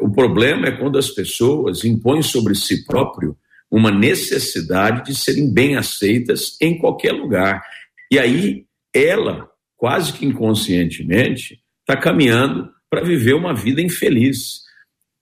O 0.00 0.10
problema 0.10 0.68
é 0.68 0.76
quando 0.76 0.98
as 0.98 1.10
pessoas 1.10 1.84
impõem 1.84 2.22
sobre 2.22 2.54
si 2.54 2.84
próprio 2.84 3.36
uma 3.70 3.90
necessidade 3.90 5.04
de 5.06 5.18
serem 5.18 5.52
bem 5.52 5.76
aceitas 5.76 6.56
em 6.60 6.78
qualquer 6.78 7.12
lugar. 7.12 7.62
E 8.10 8.18
aí 8.18 8.66
ela, 8.94 9.48
quase 9.76 10.12
que 10.12 10.26
inconscientemente, 10.26 11.58
está 11.80 11.98
caminhando 11.98 12.70
para 12.90 13.02
viver 13.02 13.32
uma 13.32 13.54
vida 13.54 13.80
infeliz 13.80 14.60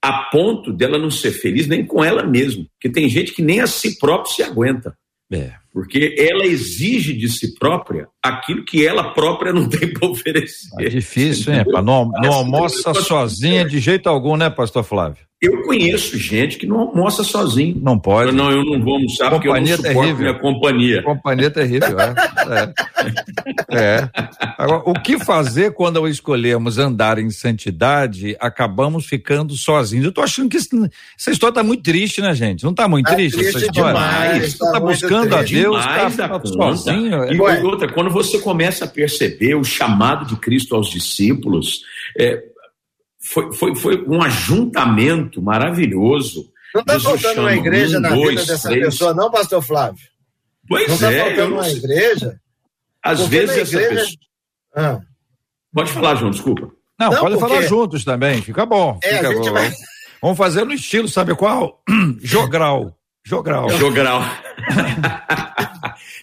a 0.03 0.25
ponto 0.31 0.73
dela 0.73 0.99
não 0.99 1.11
ser 1.11 1.31
feliz 1.31 1.67
nem 1.69 1.87
com 1.87 2.03
ela 2.03 2.27
mesma. 2.27 2.67
Porque 2.73 2.89
tem 2.89 3.09
gente 3.09 3.33
que 3.33 3.43
nem 3.43 3.61
a 3.61 3.67
si 3.67 3.99
própria 3.99 4.35
se 4.35 4.43
aguenta. 4.43 4.97
É. 5.31 5.60
Porque 5.73 6.17
ela 6.19 6.45
exige 6.45 7.13
de 7.13 7.29
si 7.29 7.55
própria 7.55 8.09
aquilo 8.23 8.65
que 8.65 8.85
ela 8.85 9.13
própria 9.13 9.53
não 9.53 9.69
tem 9.69 9.91
para 9.95 10.09
oferecer. 10.09 10.69
É 10.81 10.89
difícil, 10.89 11.53
hein? 11.55 11.65
Não, 11.85 12.11
não 12.11 12.33
almoça 12.33 12.93
sozinha 12.95 13.65
de 13.65 13.79
jeito 13.79 14.09
algum, 14.09 14.37
né, 14.37 14.51
pastor 14.51 14.83
Flávio? 14.83 15.30
Eu 15.41 15.63
conheço 15.63 16.19
gente 16.19 16.59
que 16.59 16.67
não 16.67 16.81
almoça 16.81 17.25
sozinho. 17.25 17.81
Não 17.81 17.99
pode. 17.99 18.31
Não, 18.31 18.51
eu 18.51 18.63
não 18.63 18.85
vou 18.85 18.97
almoçar 18.97 19.31
porque 19.31 19.49
eu 19.49 19.55
não 19.55 19.67
suporto 19.67 19.83
terrível. 19.83 20.17
minha 20.17 20.35
companhia. 20.35 21.03
Companhia 21.03 21.51
terrível, 21.51 21.97
é. 21.99 22.15
é. 23.71 23.79
é. 23.79 24.09
Agora, 24.59 24.83
o 24.85 24.93
que 24.93 25.19
fazer 25.19 25.73
quando 25.73 25.97
ao 25.97 26.07
escolhermos 26.07 26.77
andar 26.77 27.19
em 27.19 27.31
santidade, 27.31 28.37
acabamos 28.39 29.07
ficando 29.07 29.55
sozinhos? 29.55 30.05
Eu 30.05 30.13
tô 30.13 30.21
achando 30.21 30.51
que 30.51 30.59
isso, 30.59 30.69
essa 31.19 31.31
história 31.31 31.55
tá 31.55 31.63
muito 31.63 31.85
triste, 31.85 32.21
né, 32.21 32.35
gente? 32.35 32.63
Não 32.63 32.75
tá 32.75 32.87
muito 32.87 33.07
tá 33.07 33.15
triste, 33.15 33.39
triste 33.39 33.57
essa 33.57 33.67
história? 33.67 33.95
Demais, 33.95 34.59
tá, 34.59 34.73
tá 34.73 34.81
buscando 34.81 35.37
a 35.37 35.43
Deus, 35.43 35.83
tá, 35.83 36.11
tá 36.11 36.41
sozinho. 36.45 37.33
E 37.33 37.39
é. 37.39 37.63
outra, 37.63 37.91
quando 37.91 38.11
você 38.11 38.39
começa 38.41 38.85
a 38.85 38.89
perceber 38.89 39.55
o 39.55 39.65
chamado 39.65 40.27
de 40.27 40.37
Cristo 40.37 40.77
aos 40.77 40.91
discípulos, 40.91 41.81
é, 42.19 42.43
foi, 43.31 43.55
foi, 43.55 43.77
foi 43.77 44.05
um 44.09 44.21
ajuntamento 44.21 45.41
maravilhoso. 45.41 46.51
Não 46.75 46.81
está 46.81 46.99
faltando 46.99 47.43
uma 47.43 47.55
igreja 47.55 47.99
um, 47.99 48.01
na 48.01 48.09
dois, 48.11 48.41
vida 48.41 48.45
dessa 48.47 48.69
três. 48.69 48.85
pessoa, 48.87 49.15
não, 49.15 49.31
pastor 49.31 49.63
Flávio? 49.63 50.05
Pois 50.69 50.89
não 50.89 50.95
está 50.95 51.13
é, 51.13 51.25
faltando 51.25 51.55
uma 51.55 51.69
igreja? 51.69 52.41
Às 53.03 53.27
vezes 53.27 53.57
essa 53.57 53.77
igreja... 53.77 54.03
pessoa. 54.03 54.19
Ah. 54.75 55.01
Pode 55.73 55.93
falar, 55.93 56.17
João, 56.17 56.33
desculpa. 56.33 56.73
Não, 56.99 57.11
não 57.11 57.21
pode 57.21 57.37
porque... 57.37 57.55
falar 57.55 57.67
juntos 57.67 58.05
também, 58.05 58.43
fica 58.43 58.67
bom. 58.67 58.99
É, 59.03 59.19
fica 59.19 59.33
bom. 59.33 59.53
Vai... 59.53 59.73
Vamos 60.21 60.37
fazer 60.37 60.65
no 60.65 60.73
estilo, 60.73 61.09
sabe 61.09 61.35
qual? 61.35 61.83
Jogral. 62.21 62.97
Jogral. 63.25 63.71
Jogral. 63.71 64.23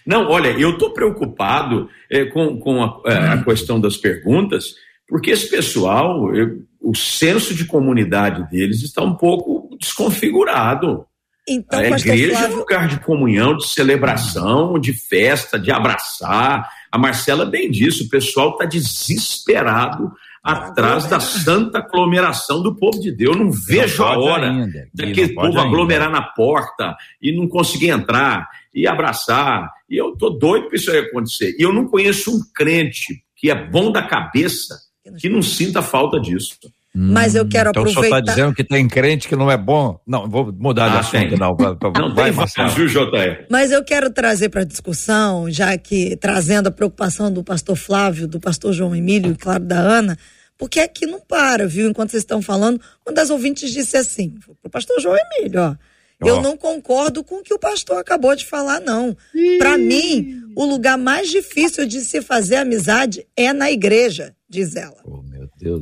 não, 0.06 0.30
olha, 0.30 0.50
eu 0.50 0.72
estou 0.72 0.94
preocupado 0.94 1.90
é, 2.10 2.26
com, 2.26 2.60
com 2.60 2.84
a, 2.84 3.02
é, 3.06 3.18
a, 3.30 3.44
questão 3.44 3.80
das 3.80 3.96
perguntas, 3.96 4.76
porque 5.08 5.32
esse 5.32 5.50
pessoal, 5.50 6.36
eu, 6.36 6.64
o 6.82 6.96
senso 6.96 7.54
de 7.54 7.66
comunidade 7.66 8.50
deles 8.50 8.82
está 8.82 9.02
um 9.02 9.16
pouco 9.16 9.76
desconfigurado. 9.80 11.06
Então, 11.50 11.80
a 11.80 11.88
igreja 11.88 12.38
Flávio... 12.38 12.52
é 12.52 12.56
um 12.56 12.60
lugar 12.60 12.88
de 12.90 13.00
comunhão, 13.00 13.56
de 13.56 13.68
celebração, 13.68 14.78
de 14.78 14.92
festa, 14.92 15.58
de 15.58 15.72
abraçar. 15.72 16.70
A 16.92 16.98
Marcela 16.98 17.46
bem 17.46 17.72
disse, 17.72 18.04
o 18.04 18.10
pessoal 18.10 18.52
está 18.52 18.66
desesperado 18.66 20.12
atrás 20.44 21.06
da 21.06 21.20
santa 21.20 21.80
aglomeração 21.80 22.62
do 22.62 22.76
povo 22.76 23.00
de 23.00 23.12
Deus. 23.12 23.36
Eu 23.36 23.44
não 23.44 23.52
vejo 23.52 24.04
não 24.04 24.08
a 24.10 24.18
hora 24.18 24.50
ainda, 24.50 24.90
daquele 24.94 25.34
povo 25.34 25.60
aglomerar 25.60 26.10
na 26.10 26.22
porta 26.22 26.96
e 27.22 27.36
não 27.36 27.48
conseguir 27.48 27.90
entrar 27.90 28.48
e 28.74 28.86
abraçar. 28.86 29.72
E 29.90 29.96
eu 29.96 30.18
tô 30.18 30.30
doido 30.30 30.68
para 30.68 30.76
isso 30.76 30.92
aí 30.92 31.00
acontecer. 31.00 31.56
E 31.58 31.64
eu 31.64 31.72
não 31.72 31.88
conheço 31.88 32.36
um 32.36 32.42
crente 32.54 33.24
que 33.36 33.50
é 33.50 33.56
bom 33.56 33.92
da 33.92 34.02
cabeça 34.02 34.87
que 35.20 35.30
não 35.30 35.42
sinta 35.42 35.82
falta 35.82 36.20
disso. 36.20 36.58
Mas 37.00 37.36
eu 37.36 37.48
quero 37.48 37.70
então 37.70 37.84
aproveitar. 37.84 38.08
Então 38.08 38.10
só 38.10 38.20
está 38.20 38.34
dizendo 38.34 38.56
que 38.56 38.64
tem 38.64 38.88
crente 38.88 39.28
que 39.28 39.36
não 39.36 39.52
é 39.52 39.58
bom. 39.58 40.00
Não, 40.06 40.28
vou 40.28 40.52
mudar 40.52 40.86
ah, 40.86 40.90
de 40.90 40.98
assunto, 40.98 41.30
tem. 41.30 41.38
não. 41.38 41.56
Pra, 41.56 41.76
pra, 41.76 41.92
não 41.92 42.16
vai, 42.16 42.34
tem 42.34 42.68
viu, 42.70 42.88
JR? 42.88 43.46
Mas 43.52 43.72
eu 43.72 43.84
quero 43.84 44.10
trazer 44.10 44.50
para 44.50 44.64
discussão, 44.64 45.50
já 45.50 45.78
que 45.78 46.16
trazendo 46.18 46.68
a 46.68 46.72
preocupação 46.72 47.32
do 47.32 47.44
pastor 47.44 47.76
Flávio, 47.76 48.28
do 48.28 48.40
pastor 48.40 48.74
João 48.74 48.96
Emílio 48.96 49.32
e, 49.32 49.36
claro, 49.36 49.64
da 49.64 49.78
Ana, 49.78 50.18
porque 50.58 50.80
aqui 50.80 51.06
não 51.06 51.20
para, 51.20 51.68
viu? 51.68 51.88
Enquanto 51.88 52.10
vocês 52.10 52.24
estão 52.24 52.42
falando, 52.42 52.82
uma 53.06 53.14
das 53.14 53.30
ouvintes 53.30 53.72
disse 53.72 53.96
assim, 53.96 54.34
pro 54.62 54.72
pastor 54.72 55.00
João 55.00 55.16
Emílio, 55.16 55.62
ó. 55.62 55.76
Eu 56.20 56.42
não 56.42 56.58
concordo 56.58 57.24
com 57.24 57.36
o 57.36 57.44
que 57.44 57.54
o 57.54 57.60
pastor 57.60 58.00
acabou 58.00 58.36
de 58.36 58.44
falar, 58.44 58.80
não. 58.80 59.16
Para 59.60 59.78
mim, 59.78 60.42
o 60.56 60.66
lugar 60.66 60.98
mais 60.98 61.30
difícil 61.30 61.86
de 61.86 62.02
se 62.02 62.24
fazer 62.24 62.56
amizade 62.56 63.28
é 63.36 63.54
na 63.54 63.72
igreja, 63.72 64.34
diz 64.50 64.76
ela. 64.76 64.98
Oh, 65.04 65.24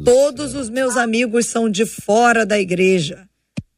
Todos 0.04 0.56
os 0.56 0.70
meus 0.70 0.98
amigos 0.98 1.48
são 1.48 1.70
de 1.70 1.86
fora 1.86 2.46
da 2.46 2.60
igreja. 2.60 3.28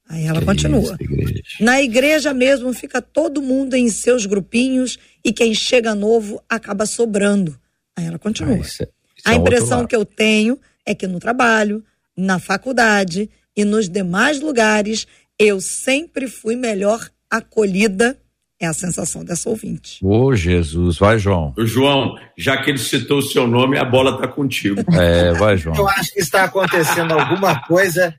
Aí 0.09 0.25
ela 0.25 0.39
que 0.39 0.45
continua. 0.45 0.97
É 0.99 1.03
igreja? 1.03 1.43
Na 1.59 1.81
igreja 1.81 2.33
mesmo 2.33 2.73
fica 2.73 3.01
todo 3.01 3.41
mundo 3.41 3.75
em 3.75 3.89
seus 3.89 4.25
grupinhos 4.25 4.97
e 5.23 5.33
quem 5.33 5.53
chega 5.53 5.93
novo 5.93 6.41
acaba 6.47 6.85
sobrando. 6.85 7.59
Aí 7.95 8.05
ela 8.05 8.17
continua. 8.17 8.55
Ah, 8.55 8.59
isso 8.59 8.83
é, 8.83 8.87
isso 9.17 9.29
A 9.29 9.33
é 9.33 9.35
impressão 9.35 9.85
que 9.85 9.95
eu 9.95 10.05
tenho 10.05 10.59
é 10.85 10.95
que 10.95 11.07
no 11.07 11.19
trabalho, 11.19 11.83
na 12.15 12.39
faculdade 12.39 13.29
e 13.55 13.65
nos 13.65 13.89
demais 13.89 14.39
lugares 14.39 15.05
eu 15.37 15.59
sempre 15.59 16.27
fui 16.27 16.55
melhor 16.55 17.09
acolhida. 17.29 18.17
É 18.59 18.65
a 18.65 18.73
sensação 18.73 19.23
dessa 19.23 19.49
ouvinte. 19.49 20.03
Ô, 20.03 20.25
oh, 20.25 20.35
Jesus, 20.35 20.97
vai, 20.97 21.19
João. 21.19 21.53
João, 21.59 22.17
já 22.35 22.57
que 22.57 22.71
ele 22.71 22.79
citou 22.79 23.19
o 23.19 23.21
seu 23.21 23.47
nome, 23.47 23.77
a 23.77 23.85
bola 23.85 24.15
está 24.15 24.27
contigo. 24.27 24.83
É, 24.97 25.31
vai, 25.33 25.57
João. 25.57 25.75
Eu 25.75 25.87
acho 25.87 26.11
que 26.11 26.19
está 26.19 26.43
acontecendo 26.43 27.13
alguma 27.13 27.61
coisa, 27.61 28.15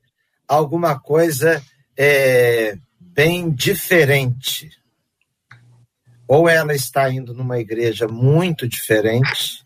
alguma 0.47 0.99
coisa 0.99 1.61
é, 1.97 2.77
bem 3.01 3.51
diferente. 3.51 4.71
Ou 6.29 6.49
ela 6.49 6.73
está 6.73 7.11
indo 7.11 7.35
numa 7.35 7.59
igreja 7.59 8.07
muito 8.07 8.69
diferente, 8.69 9.65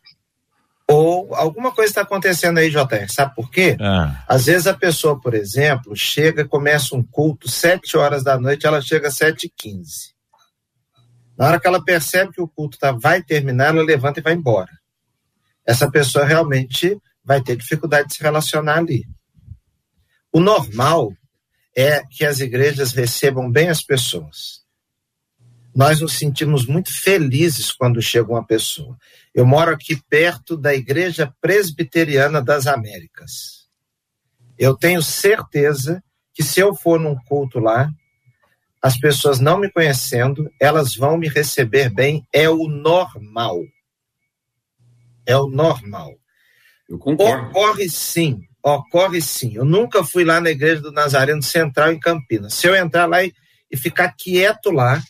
ou 0.89 1.35
alguma 1.35 1.73
coisa 1.73 1.91
está 1.91 2.03
acontecendo 2.03 2.59
aí, 2.59 2.71
JR. 2.71 3.09
Sabe 3.09 3.35
por 3.35 3.51
quê? 3.51 3.77
Ah. 3.81 4.25
Às 4.29 4.47
vezes 4.47 4.67
a 4.67 4.75
pessoa, 4.75 5.21
por 5.21 5.35
exemplo, 5.35 5.95
chega, 5.97 6.45
começa 6.45 6.95
um 6.95 7.03
culto 7.03 7.49
sete 7.49 7.97
horas 7.97 8.23
da 8.23 8.39
noite, 8.39 8.67
ela 8.67 8.81
chega 8.81 9.09
às 9.09 9.17
sete 9.17 9.47
e 9.47 9.51
quinze. 9.51 10.12
Na 11.39 11.47
hora 11.47 11.61
que 11.61 11.67
ela 11.67 11.83
percebe 11.83 12.33
que 12.33 12.41
o 12.41 12.49
culto 12.49 12.79
tá, 12.79 12.93
vai 12.93 13.23
terminar, 13.23 13.75
ela 13.75 13.83
levanta 13.83 14.21
e 14.21 14.23
vai 14.23 14.35
embora. 14.35 14.71
Essa 15.67 15.91
pessoa 15.91 16.25
realmente 16.25 16.97
vai 17.25 17.43
ter 17.43 17.57
dificuldade 17.57 18.09
de 18.09 18.15
se 18.15 18.23
relacionar 18.23 18.79
ali. 18.79 19.05
O 20.33 20.41
normal 20.41 21.13
é 21.77 22.03
que 22.11 22.25
as 22.25 22.41
igrejas 22.41 22.93
recebam 22.93 23.51
bem 23.51 23.69
as 23.69 23.83
pessoas 23.83 24.63
nós 25.75 26.01
nos 26.01 26.13
sentimos 26.13 26.67
muito 26.67 26.93
felizes 26.93 27.73
quando 27.73 28.03
chega 28.03 28.31
uma 28.31 28.45
pessoa. 28.45 28.97
Eu 29.35 29.47
moro 29.47 29.73
aqui 29.73 29.97
perto 30.09 30.57
da 30.57 30.75
Igreja 30.75 31.33
Presbiteriana 31.41 32.43
das 32.43 32.67
Américas. 32.67 33.67
Eu 34.59 34.77
tenho 34.77 35.03
certeza 35.03 36.03
que 36.35 36.43
se 36.43 36.61
eu 36.61 36.75
for 36.75 37.01
num 37.01 37.17
culto 37.27 37.59
lá, 37.59 37.91
as 38.83 38.99
pessoas 38.99 39.39
não 39.39 39.59
me 39.59 39.71
conhecendo, 39.71 40.51
elas 40.61 40.97
vão 40.97 41.17
me 41.17 41.29
receber 41.29 41.89
bem, 41.89 42.27
é 42.33 42.51
o 42.51 42.67
normal. 42.67 43.63
É 45.25 45.37
o 45.37 45.47
normal. 45.47 46.13
Eu 46.89 46.99
concordo. 46.99 47.47
Ocorre 47.51 47.89
sim, 47.89 48.41
ocorre 48.61 49.23
sim. 49.23 49.55
Eu 49.55 49.65
nunca 49.65 50.03
fui 50.03 50.25
lá 50.25 50.41
na 50.41 50.51
igreja 50.51 50.83
do 50.83 50.91
Nazareno 50.91 51.43
Central 51.43 51.93
em 51.93 52.01
Campinas. 52.01 52.55
Se 52.55 52.67
eu 52.67 52.75
entrar 52.75 53.07
lá 53.07 53.23
e, 53.23 53.33
e 53.71 53.77
ficar 53.77 54.13
quieto 54.19 54.73
lá, 54.73 55.01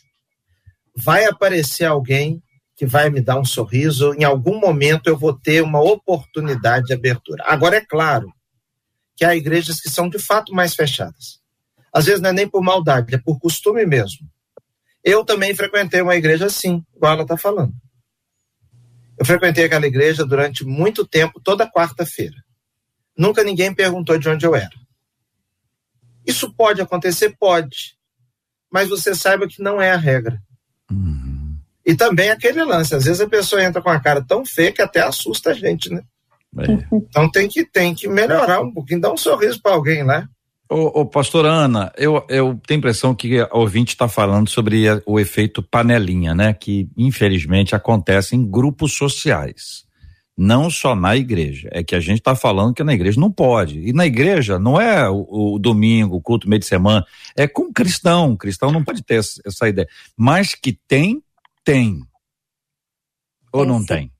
vai 0.94 1.24
aparecer 1.24 1.86
alguém 1.86 2.42
que 2.76 2.84
vai 2.84 3.08
me 3.08 3.20
dar 3.20 3.38
um 3.38 3.44
sorriso, 3.44 4.12
em 4.14 4.24
algum 4.24 4.58
momento 4.58 5.06
eu 5.06 5.16
vou 5.16 5.32
ter 5.32 5.62
uma 5.62 5.80
oportunidade 5.80 6.86
de 6.86 6.92
abertura. 6.92 7.44
Agora, 7.46 7.76
é 7.76 7.80
claro 7.80 8.32
que 9.16 9.24
há 9.24 9.34
igrejas 9.36 9.80
que 9.80 9.88
são 9.88 10.08
de 10.08 10.18
fato 10.18 10.52
mais 10.52 10.74
fechadas. 10.74 11.41
Às 11.92 12.06
vezes 12.06 12.20
não 12.20 12.30
é 12.30 12.32
nem 12.32 12.48
por 12.48 12.62
maldade, 12.62 13.14
é 13.14 13.18
por 13.18 13.38
costume 13.38 13.84
mesmo. 13.84 14.26
Eu 15.04 15.24
também 15.24 15.54
frequentei 15.54 16.00
uma 16.00 16.16
igreja 16.16 16.46
assim, 16.46 16.82
igual 16.94 17.12
ela 17.12 17.22
está 17.22 17.36
falando. 17.36 17.72
Eu 19.18 19.26
frequentei 19.26 19.64
aquela 19.64 19.86
igreja 19.86 20.24
durante 20.24 20.64
muito 20.64 21.06
tempo, 21.06 21.40
toda 21.40 21.70
quarta-feira. 21.70 22.36
Nunca 23.16 23.44
ninguém 23.44 23.74
perguntou 23.74 24.18
de 24.18 24.28
onde 24.28 24.46
eu 24.46 24.54
era. 24.54 24.70
Isso 26.26 26.52
pode 26.54 26.80
acontecer? 26.80 27.36
Pode. 27.38 27.96
Mas 28.70 28.88
você 28.88 29.14
saiba 29.14 29.46
que 29.46 29.62
não 29.62 29.80
é 29.80 29.90
a 29.90 29.96
regra. 29.96 30.40
Uhum. 30.90 31.58
E 31.84 31.94
também 31.94 32.30
aquele 32.30 32.62
lance, 32.64 32.94
às 32.94 33.04
vezes 33.04 33.20
a 33.20 33.28
pessoa 33.28 33.62
entra 33.62 33.82
com 33.82 33.90
a 33.90 34.00
cara 34.00 34.24
tão 34.24 34.46
feia 34.46 34.72
que 34.72 34.80
até 34.80 35.00
assusta 35.02 35.50
a 35.50 35.54
gente, 35.54 35.92
né? 35.92 36.02
É. 36.58 36.96
Então 36.96 37.30
tem 37.30 37.48
que, 37.48 37.64
tem 37.64 37.94
que 37.94 38.08
melhorar 38.08 38.60
um 38.60 38.72
pouquinho, 38.72 39.00
dar 39.00 39.12
um 39.12 39.16
sorriso 39.16 39.60
para 39.60 39.72
alguém 39.72 40.04
lá. 40.04 40.28
Ô, 40.72 41.02
ô 41.02 41.06
pastora 41.06 41.50
Ana, 41.50 41.92
eu, 41.98 42.24
eu 42.30 42.58
tenho 42.66 42.78
a 42.78 42.80
impressão 42.80 43.14
que 43.14 43.38
a 43.38 43.48
ouvinte 43.52 43.92
está 43.92 44.08
falando 44.08 44.48
sobre 44.48 44.86
o 45.04 45.20
efeito 45.20 45.62
panelinha, 45.62 46.34
né? 46.34 46.54
Que 46.54 46.88
infelizmente 46.96 47.74
acontece 47.74 48.34
em 48.34 48.50
grupos 48.50 48.94
sociais. 48.94 49.84
Não 50.34 50.70
só 50.70 50.94
na 50.94 51.14
igreja. 51.14 51.68
É 51.72 51.84
que 51.84 51.94
a 51.94 52.00
gente 52.00 52.20
está 52.20 52.34
falando 52.34 52.72
que 52.72 52.82
na 52.82 52.94
igreja 52.94 53.20
não 53.20 53.30
pode. 53.30 53.80
E 53.80 53.92
na 53.92 54.06
igreja 54.06 54.58
não 54.58 54.80
é 54.80 55.10
o, 55.10 55.56
o 55.56 55.58
domingo, 55.58 56.16
o 56.16 56.22
culto 56.22 56.48
meio 56.48 56.60
de 56.60 56.66
semana. 56.66 57.04
É 57.36 57.46
com 57.46 57.70
cristão. 57.70 58.34
cristão 58.34 58.72
não 58.72 58.82
pode 58.82 59.02
ter 59.02 59.16
essa, 59.16 59.42
essa 59.44 59.68
ideia. 59.68 59.86
Mas 60.16 60.54
que 60.54 60.72
tem, 60.88 61.22
tem. 61.62 62.00
Ou 63.52 63.60
tem, 63.60 63.68
não 63.68 63.80
sim. 63.80 63.86
tem? 63.86 64.12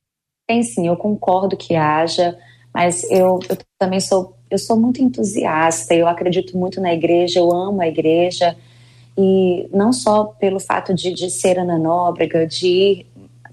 Tem 0.46 0.62
sim, 0.62 0.86
eu 0.86 0.98
concordo 0.98 1.56
que 1.56 1.74
haja, 1.74 2.36
mas 2.74 3.04
eu, 3.04 3.40
eu 3.48 3.56
também 3.78 4.00
sou 4.00 4.36
eu 4.52 4.58
sou 4.58 4.76
muito 4.76 5.02
entusiasta, 5.02 5.94
eu 5.94 6.06
acredito 6.06 6.56
muito 6.58 6.80
na 6.80 6.92
igreja, 6.92 7.38
eu 7.38 7.50
amo 7.50 7.80
a 7.80 7.88
igreja, 7.88 8.54
e 9.16 9.66
não 9.72 9.92
só 9.92 10.24
pelo 10.24 10.60
fato 10.60 10.92
de, 10.92 11.12
de 11.12 11.30
ser 11.30 11.58
Ana 11.58 11.78
Nóbrega, 11.78 12.46
de 12.46 12.66
ir 12.66 13.06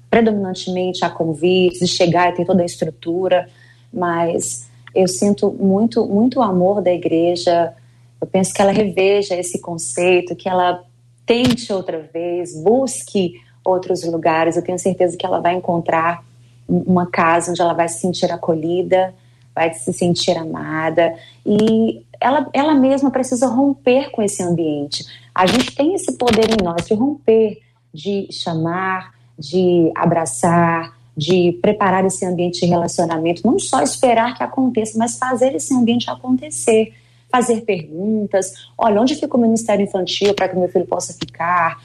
predominantemente 0.10 1.06
a 1.06 1.10
convites, 1.10 1.80
de 1.80 1.88
chegar 1.88 2.30
e 2.30 2.36
ter 2.36 2.46
toda 2.46 2.64
a 2.64 2.66
estrutura, 2.66 3.48
mas 3.94 4.70
eu 4.94 5.08
sinto 5.08 5.52
muito, 5.52 6.06
muito 6.06 6.42
amor 6.42 6.82
da 6.82 6.92
igreja, 6.92 7.74
eu 8.20 8.28
penso 8.28 8.54
que 8.54 8.62
ela 8.62 8.72
reveja 8.72 9.36
esse 9.36 9.60
conceito, 9.62 10.36
que 10.36 10.50
ela 10.50 10.84
tente 11.26 11.72
outra 11.72 12.10
vez, 12.12 12.62
busque 12.62 13.36
outros 13.64 14.04
lugares, 14.04 14.58
eu 14.58 14.64
tenho 14.64 14.80
certeza 14.80 15.16
que 15.16 15.26
ela 15.26 15.40
vai 15.40 15.54
encontrar 15.54 16.26
uma 16.68 17.06
casa 17.06 17.52
onde 17.52 17.62
ela 17.62 17.74
vai 17.74 17.88
se 17.88 18.02
sentir 18.02 18.32
acolhida, 18.32 19.14
vai 19.60 19.74
se 19.74 19.92
sentir 19.92 20.38
amada 20.38 21.14
e 21.46 22.02
ela, 22.18 22.50
ela 22.54 22.74
mesma 22.74 23.12
precisa 23.12 23.46
romper 23.46 24.10
com 24.10 24.22
esse 24.22 24.42
ambiente. 24.42 25.06
A 25.36 25.46
gente 25.46 25.76
tem 25.76 25.94
esse 25.94 26.14
poder 26.14 26.50
em 26.50 26.64
nós 26.64 26.86
de 26.88 26.94
romper, 26.94 27.60
de 27.94 28.30
chamar, 28.32 29.14
de 29.38 29.92
abraçar, 29.94 30.98
de 31.16 31.60
preparar 31.62 32.06
esse 32.06 32.26
ambiente 32.26 32.62
de 32.62 32.68
relacionamento, 32.68 33.46
não 33.46 33.60
só 33.60 33.82
esperar 33.82 34.34
que 34.34 34.44
aconteça, 34.44 34.98
mas 34.98 35.18
fazer 35.18 35.54
esse 35.54 35.74
ambiente 35.74 36.10
acontecer. 36.10 36.94
Fazer 37.30 37.62
perguntas, 37.62 38.54
olha, 38.76 39.00
onde 39.00 39.14
fica 39.14 39.38
o 39.38 39.40
Ministério 39.40 39.84
Infantil 39.84 40.34
para 40.34 40.50
que 40.50 40.56
meu 40.56 40.68
filho 40.68 40.88
possa 40.88 41.14
ficar? 41.14 41.80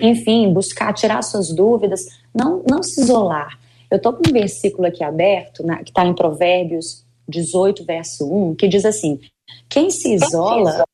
Enfim, 0.00 0.52
buscar 0.52 0.92
tirar 0.94 1.22
suas 1.22 1.54
dúvidas, 1.54 2.00
não, 2.34 2.62
não 2.68 2.82
se 2.82 3.00
isolar. 3.00 3.56
Eu 3.88 3.98
estou 3.98 4.12
com 4.12 4.28
um 4.28 4.32
versículo 4.32 4.88
aqui 4.88 5.04
aberto, 5.04 5.64
na, 5.64 5.76
que 5.76 5.90
está 5.90 6.04
em 6.04 6.14
Provérbios 6.14 7.04
18, 7.30 7.84
verso 7.84 8.30
1, 8.30 8.56
que 8.56 8.68
diz 8.68 8.84
assim: 8.84 9.18
Quem 9.68 9.90
se 9.90 10.12
isola 10.12 10.84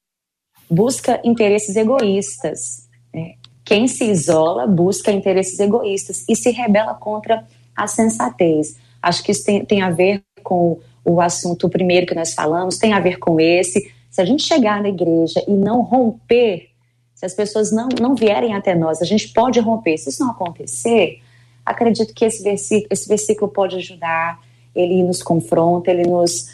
busca 0.70 1.20
interesses 1.24 1.74
egoístas. 1.76 2.88
Né? 3.12 3.34
Quem 3.64 3.88
se 3.88 4.04
isola 4.04 4.66
busca 4.66 5.10
interesses 5.10 5.58
egoístas 5.58 6.24
e 6.28 6.36
se 6.36 6.50
rebela 6.50 6.94
contra 6.94 7.46
a 7.74 7.86
sensatez. 7.86 8.76
Acho 9.02 9.22
que 9.22 9.32
isso 9.32 9.44
tem, 9.44 9.64
tem 9.64 9.82
a 9.82 9.90
ver 9.90 10.22
com 10.42 10.78
o 11.04 11.20
assunto 11.20 11.68
primeiro 11.68 12.06
que 12.06 12.14
nós 12.14 12.34
falamos, 12.34 12.78
tem 12.78 12.92
a 12.92 13.00
ver 13.00 13.18
com 13.18 13.40
esse. 13.40 13.92
Se 14.10 14.20
a 14.20 14.24
gente 14.24 14.44
chegar 14.44 14.82
na 14.82 14.88
igreja 14.88 15.44
e 15.46 15.52
não 15.52 15.82
romper, 15.82 16.68
se 17.14 17.24
as 17.24 17.34
pessoas 17.34 17.72
não, 17.72 17.88
não 18.00 18.14
vierem 18.14 18.54
até 18.54 18.74
nós, 18.74 19.00
a 19.00 19.04
gente 19.04 19.32
pode 19.32 19.60
romper. 19.60 19.96
Se 19.98 20.10
isso 20.10 20.22
não 20.22 20.30
acontecer, 20.30 21.20
acredito 21.64 22.14
que 22.14 22.24
esse 22.24 22.42
versículo, 22.42 22.88
esse 22.90 23.08
versículo 23.08 23.50
pode 23.50 23.76
ajudar 23.76 24.40
ele 24.76 25.02
nos 25.02 25.22
confronta, 25.22 25.90
ele 25.90 26.08
nos, 26.08 26.50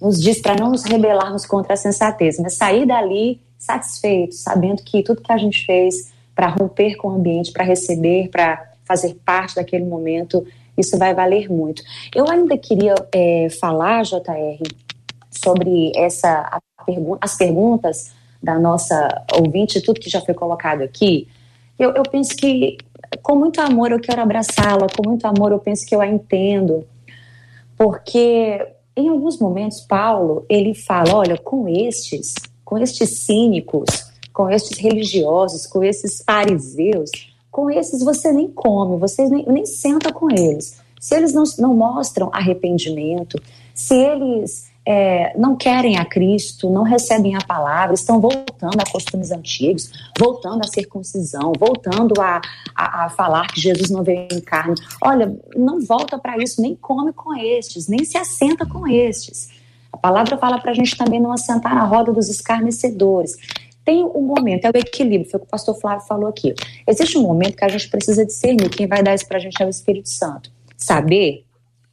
nos 0.00 0.20
diz 0.20 0.40
para 0.40 0.56
não 0.56 0.70
nos 0.70 0.84
rebelarmos 0.84 1.46
contra 1.46 1.74
a 1.74 1.76
sensatez, 1.76 2.38
mas 2.38 2.54
sair 2.54 2.86
dali 2.86 3.40
satisfeito, 3.58 4.34
sabendo 4.34 4.82
que 4.82 5.02
tudo 5.02 5.20
que 5.20 5.32
a 5.32 5.36
gente 5.36 5.64
fez 5.66 6.12
para 6.34 6.48
romper 6.48 6.96
com 6.96 7.08
o 7.08 7.12
ambiente, 7.12 7.52
para 7.52 7.64
receber, 7.64 8.28
para 8.28 8.72
fazer 8.84 9.14
parte 9.24 9.56
daquele 9.56 9.84
momento, 9.84 10.46
isso 10.76 10.96
vai 10.96 11.12
valer 11.12 11.50
muito. 11.50 11.82
Eu 12.14 12.30
ainda 12.30 12.56
queria 12.56 12.94
é, 13.12 13.48
falar, 13.60 14.04
JR, 14.04 14.62
sobre 15.30 15.92
essa 15.94 16.60
pergu 16.86 17.18
as 17.20 17.36
perguntas 17.36 18.12
da 18.42 18.58
nossa 18.58 19.24
ouvinte, 19.34 19.82
tudo 19.82 20.00
que 20.00 20.08
já 20.08 20.20
foi 20.20 20.32
colocado 20.32 20.82
aqui. 20.82 21.28
Eu, 21.78 21.92
eu 21.92 22.02
penso 22.04 22.34
que, 22.36 22.78
com 23.22 23.36
muito 23.36 23.60
amor, 23.60 23.90
eu 23.90 24.00
quero 24.00 24.22
abraçá-la, 24.22 24.86
com 24.96 25.08
muito 25.08 25.26
amor, 25.26 25.52
eu 25.52 25.58
penso 25.58 25.84
que 25.84 25.94
eu 25.94 26.00
a 26.00 26.06
entendo 26.06 26.86
porque 27.78 28.66
em 28.96 29.08
alguns 29.08 29.38
momentos 29.38 29.80
Paulo 29.80 30.44
ele 30.48 30.74
fala, 30.74 31.14
olha, 31.14 31.38
com 31.38 31.68
estes, 31.68 32.34
com 32.64 32.76
estes 32.76 33.20
cínicos, 33.20 33.86
com 34.34 34.50
estes 34.50 34.76
religiosos, 34.78 35.66
com 35.66 35.84
esses 35.84 36.20
fariseus, 36.26 37.10
com 37.50 37.70
esses 37.70 38.02
você 38.02 38.32
nem 38.32 38.48
come, 38.48 38.98
você 38.98 39.28
nem, 39.28 39.46
nem 39.46 39.64
senta 39.64 40.12
com 40.12 40.28
eles. 40.30 40.80
Se 41.00 41.14
eles 41.14 41.32
não, 41.32 41.44
não 41.58 41.74
mostram 41.74 42.28
arrependimento, 42.32 43.40
se 43.72 43.94
eles 43.94 44.67
é, 44.90 45.34
não 45.36 45.54
querem 45.54 45.98
a 45.98 46.04
Cristo, 46.06 46.70
não 46.70 46.82
recebem 46.82 47.36
a 47.36 47.40
palavra, 47.46 47.94
estão 47.94 48.18
voltando 48.22 48.80
a 48.80 48.90
costumes 48.90 49.30
antigos, 49.30 49.92
voltando 50.18 50.64
à 50.64 50.66
circuncisão, 50.66 51.52
voltando 51.58 52.18
a, 52.18 52.40
a, 52.74 53.04
a 53.04 53.10
falar 53.10 53.48
que 53.48 53.60
Jesus 53.60 53.90
não 53.90 54.02
veio 54.02 54.26
em 54.32 54.40
carne. 54.40 54.74
Olha, 55.04 55.38
não 55.54 55.78
volta 55.82 56.18
para 56.18 56.38
isso, 56.38 56.62
nem 56.62 56.74
come 56.74 57.12
com 57.12 57.36
estes, 57.36 57.86
nem 57.86 58.02
se 58.02 58.16
assenta 58.16 58.64
com 58.64 58.88
estes. 58.88 59.50
A 59.92 59.98
palavra 59.98 60.38
fala 60.38 60.58
para 60.58 60.70
a 60.70 60.74
gente 60.74 60.96
também 60.96 61.20
não 61.20 61.32
assentar 61.32 61.74
na 61.74 61.84
roda 61.84 62.10
dos 62.10 62.30
escarnecedores. 62.30 63.36
Tem 63.84 64.02
um 64.02 64.22
momento, 64.22 64.64
é 64.64 64.70
o 64.70 64.78
equilíbrio, 64.78 65.30
foi 65.30 65.36
o 65.36 65.42
que 65.42 65.48
o 65.48 65.50
pastor 65.50 65.78
Flávio 65.78 66.06
falou 66.06 66.28
aqui. 66.30 66.54
Existe 66.86 67.18
um 67.18 67.22
momento 67.24 67.58
que 67.58 67.64
a 67.64 67.68
gente 67.68 67.90
precisa 67.90 68.24
discernir, 68.24 68.70
quem 68.70 68.86
vai 68.86 69.02
dar 69.02 69.14
isso 69.14 69.28
para 69.28 69.36
a 69.36 69.40
gente 69.40 69.62
é 69.62 69.66
o 69.66 69.68
Espírito 69.68 70.08
Santo. 70.08 70.50
Saber 70.78 71.44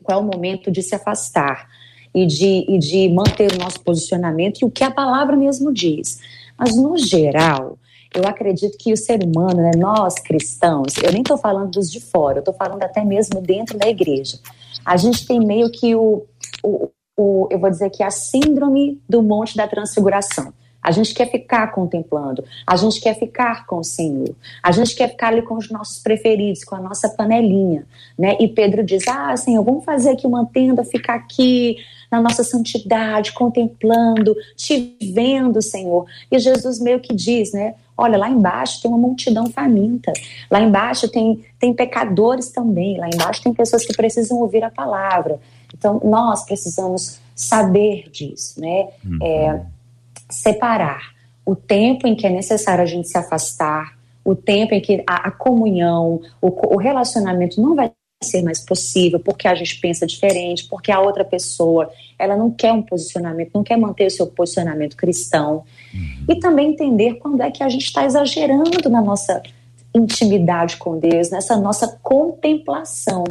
qual 0.01 0.19
é 0.19 0.21
o 0.21 0.25
momento 0.25 0.71
de 0.71 0.81
se 0.81 0.95
afastar 0.95 1.67
e 2.15 2.25
de, 2.25 2.65
e 2.69 2.79
de 2.79 3.09
manter 3.09 3.51
o 3.51 3.57
nosso 3.57 3.81
posicionamento 3.81 4.61
e 4.61 4.65
o 4.65 4.71
que 4.71 4.85
a 4.85 4.89
palavra 4.89 5.35
mesmo 5.35 5.73
diz. 5.73 6.21
Mas, 6.57 6.73
no 6.75 6.97
geral, 6.97 7.77
eu 8.13 8.25
acredito 8.25 8.77
que 8.77 8.93
o 8.93 8.97
ser 8.97 9.21
humano, 9.21 9.61
né, 9.61 9.71
nós 9.77 10.15
cristãos, 10.15 10.95
eu 11.03 11.11
nem 11.11 11.21
estou 11.21 11.37
falando 11.37 11.71
dos 11.71 11.91
de 11.91 11.99
fora, 11.99 12.37
eu 12.37 12.39
estou 12.39 12.53
falando 12.53 12.81
até 12.81 13.03
mesmo 13.03 13.41
dentro 13.41 13.77
da 13.77 13.89
igreja. 13.89 14.39
A 14.85 14.95
gente 14.95 15.27
tem 15.27 15.45
meio 15.45 15.69
que 15.69 15.93
o, 15.93 16.25
o, 16.63 16.89
o, 17.17 17.47
eu 17.51 17.59
vou 17.59 17.69
dizer 17.69 17.89
que 17.89 18.01
a 18.01 18.09
síndrome 18.09 19.01
do 19.09 19.21
Monte 19.21 19.57
da 19.57 19.67
Transfiguração. 19.67 20.53
A 20.81 20.91
gente 20.91 21.15
quer 21.15 21.31
ficar 21.31 21.71
contemplando, 21.71 22.43
a 22.65 22.75
gente 22.75 23.01
quer 23.01 23.17
ficar 23.17 23.65
com 23.65 23.77
o 23.77 23.83
Senhor, 23.83 24.35
a 24.61 24.71
gente 24.71 24.95
quer 24.95 25.09
ficar 25.09 25.29
ali 25.29 25.41
com 25.41 25.55
os 25.55 25.71
nossos 25.71 25.97
preferidos, 25.97 26.63
com 26.63 26.75
a 26.75 26.79
nossa 26.79 27.09
panelinha, 27.09 27.87
né? 28.15 28.37
E 28.39 28.47
Pedro 28.47 28.83
diz: 28.83 29.07
Ah, 29.07 29.35
Senhor, 29.35 29.63
vamos 29.63 29.83
fazer 29.83 30.11
aqui 30.11 30.27
uma 30.27 30.45
tenda, 30.45 30.83
ficar 30.83 31.15
aqui 31.15 31.77
na 32.15 32.21
nossa 32.21 32.43
santidade, 32.43 33.33
contemplando, 33.33 34.35
te 34.55 34.97
vendo, 35.13 35.61
Senhor. 35.61 36.05
E 36.31 36.39
Jesus 36.39 36.79
meio 36.79 36.99
que 36.99 37.13
diz, 37.13 37.51
né? 37.53 37.75
Olha, 37.97 38.17
lá 38.17 38.29
embaixo 38.29 38.81
tem 38.81 38.91
uma 38.91 38.97
multidão 38.97 39.49
faminta. 39.49 40.11
Lá 40.49 40.59
embaixo 40.61 41.09
tem, 41.09 41.43
tem 41.59 41.73
pecadores 41.73 42.49
também. 42.49 42.97
Lá 42.97 43.07
embaixo 43.07 43.41
tem 43.41 43.53
pessoas 43.53 43.85
que 43.85 43.95
precisam 43.95 44.39
ouvir 44.39 44.63
a 44.63 44.69
palavra. 44.69 45.39
Então, 45.73 46.01
nós 46.03 46.45
precisamos 46.45 47.19
saber 47.35 48.09
disso, 48.09 48.59
né? 48.59 48.89
Uhum. 49.03 49.19
É, 49.21 49.61
separar 50.29 51.13
o 51.45 51.55
tempo 51.55 52.07
em 52.07 52.15
que 52.15 52.25
é 52.25 52.29
necessário 52.29 52.83
a 52.83 52.87
gente 52.87 53.07
se 53.07 53.17
afastar, 53.17 53.95
o 54.23 54.35
tempo 54.35 54.73
em 54.73 54.81
que 54.81 55.03
a, 55.07 55.27
a 55.27 55.31
comunhão, 55.31 56.19
o, 56.41 56.47
o 56.73 56.77
relacionamento 56.77 57.61
não 57.61 57.75
vai 57.75 57.91
ser 58.23 58.41
mais 58.41 58.59
possível, 58.59 59.19
porque 59.19 59.47
a 59.47 59.55
gente 59.55 59.79
pensa 59.79 60.05
diferente, 60.07 60.67
porque 60.69 60.91
a 60.91 60.99
outra 60.99 61.23
pessoa 61.23 61.91
ela 62.17 62.35
não 62.35 62.49
quer 62.49 62.71
um 62.71 62.81
posicionamento, 62.81 63.51
não 63.53 63.63
quer 63.63 63.77
manter 63.77 64.07
o 64.07 64.11
seu 64.11 64.27
posicionamento 64.27 64.95
cristão. 64.95 65.63
Uhum. 65.93 66.25
E 66.29 66.39
também 66.39 66.69
entender 66.69 67.15
quando 67.15 67.41
é 67.41 67.51
que 67.51 67.63
a 67.63 67.69
gente 67.69 67.85
está 67.85 68.05
exagerando 68.05 68.89
na 68.89 69.01
nossa 69.01 69.41
intimidade 69.93 70.77
com 70.77 70.97
Deus, 70.97 71.29
nessa 71.29 71.57
nossa 71.57 71.99
contemplação. 72.01 73.23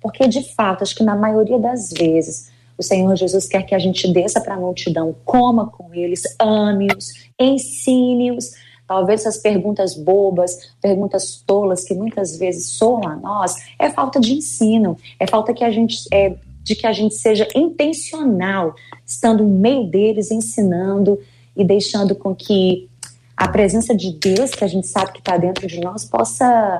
Porque, 0.00 0.28
de 0.28 0.42
fato, 0.54 0.82
acho 0.82 0.94
que 0.94 1.04
na 1.04 1.16
maioria 1.16 1.58
das 1.58 1.90
vezes 1.90 2.52
o 2.76 2.82
Senhor 2.82 3.14
Jesus 3.16 3.46
quer 3.46 3.62
que 3.62 3.74
a 3.74 3.78
gente 3.78 4.12
desça 4.12 4.40
para 4.40 4.54
a 4.54 4.60
multidão, 4.60 5.14
coma 5.24 5.68
com 5.68 5.94
eles, 5.94 6.22
ame-os, 6.40 7.12
ensine-os. 7.38 8.52
Talvez 8.86 9.20
essas 9.20 9.38
perguntas 9.38 9.94
bobas, 9.94 10.72
perguntas 10.80 11.42
tolas 11.46 11.84
que 11.84 11.94
muitas 11.94 12.36
vezes 12.36 12.70
soam 12.70 13.06
a 13.08 13.16
nós, 13.16 13.54
é 13.78 13.88
falta 13.90 14.20
de 14.20 14.34
ensino, 14.34 14.96
é 15.18 15.26
falta 15.26 15.54
que 15.54 15.64
a 15.64 15.70
gente, 15.70 15.96
é, 16.12 16.36
de 16.62 16.74
que 16.74 16.86
a 16.86 16.92
gente 16.92 17.14
seja 17.14 17.48
intencional, 17.54 18.74
estando 19.06 19.42
no 19.42 19.58
meio 19.58 19.86
deles, 19.86 20.30
ensinando 20.30 21.18
e 21.56 21.64
deixando 21.64 22.14
com 22.14 22.34
que 22.34 22.88
a 23.36 23.48
presença 23.48 23.94
de 23.94 24.12
Deus, 24.12 24.50
que 24.50 24.64
a 24.64 24.68
gente 24.68 24.86
sabe 24.86 25.12
que 25.12 25.18
está 25.18 25.36
dentro 25.36 25.66
de 25.66 25.80
nós, 25.80 26.04
possa 26.04 26.78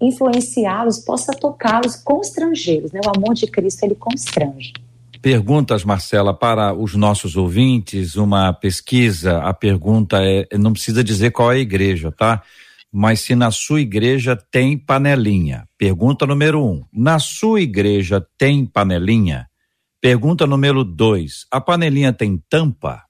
influenciá-los, 0.00 0.98
possa 0.98 1.32
tocá-los, 1.32 1.96
constrangê-los. 1.96 2.92
Né? 2.92 3.00
O 3.04 3.16
amor 3.16 3.34
de 3.34 3.46
Cristo, 3.46 3.84
ele 3.84 3.94
constrange. 3.94 4.72
Perguntas, 5.24 5.84
Marcela, 5.84 6.34
para 6.34 6.74
os 6.74 6.94
nossos 6.94 7.34
ouvintes, 7.34 8.14
uma 8.14 8.52
pesquisa. 8.52 9.38
A 9.38 9.54
pergunta 9.54 10.18
é: 10.22 10.46
não 10.58 10.74
precisa 10.74 11.02
dizer 11.02 11.30
qual 11.30 11.50
é 11.50 11.54
a 11.54 11.60
igreja, 11.60 12.12
tá? 12.12 12.42
Mas 12.92 13.20
se 13.20 13.34
na 13.34 13.50
sua 13.50 13.80
igreja 13.80 14.36
tem 14.36 14.76
panelinha. 14.76 15.66
Pergunta 15.78 16.26
número 16.26 16.62
um: 16.62 16.84
na 16.92 17.18
sua 17.18 17.62
igreja 17.62 18.22
tem 18.36 18.66
panelinha? 18.66 19.48
Pergunta 19.98 20.46
número 20.46 20.84
dois: 20.84 21.46
a 21.50 21.58
panelinha 21.58 22.12
tem 22.12 22.36
tampa? 22.50 23.02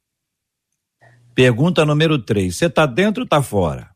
Pergunta 1.34 1.84
número 1.84 2.16
três: 2.16 2.54
você 2.54 2.66
está 2.66 2.86
dentro 2.86 3.22
ou 3.22 3.24
está 3.24 3.42
fora? 3.42 3.90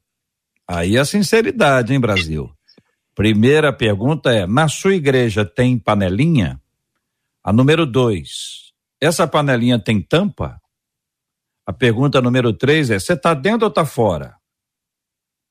Aí 0.67 0.99
a 0.99 1.05
sinceridade, 1.05 1.95
hein, 1.95 2.01
Brasil? 2.01 2.51
Primeira 3.15 3.73
pergunta 3.73 4.33
é: 4.33 4.45
na 4.45 4.67
sua 4.67 4.97
igreja 4.97 5.45
tem 5.45 5.79
panelinha? 5.79 6.61
A 7.49 7.53
número 7.53 7.87
dois, 7.87 8.75
essa 9.01 9.27
panelinha 9.27 9.79
tem 9.79 10.03
tampa? 10.03 10.61
A 11.67 11.73
pergunta 11.73 12.21
número 12.21 12.53
três 12.53 12.91
é: 12.91 12.99
você 12.99 13.15
está 13.15 13.33
dentro 13.33 13.65
ou 13.65 13.71
está 13.71 13.87
fora? 13.87 14.35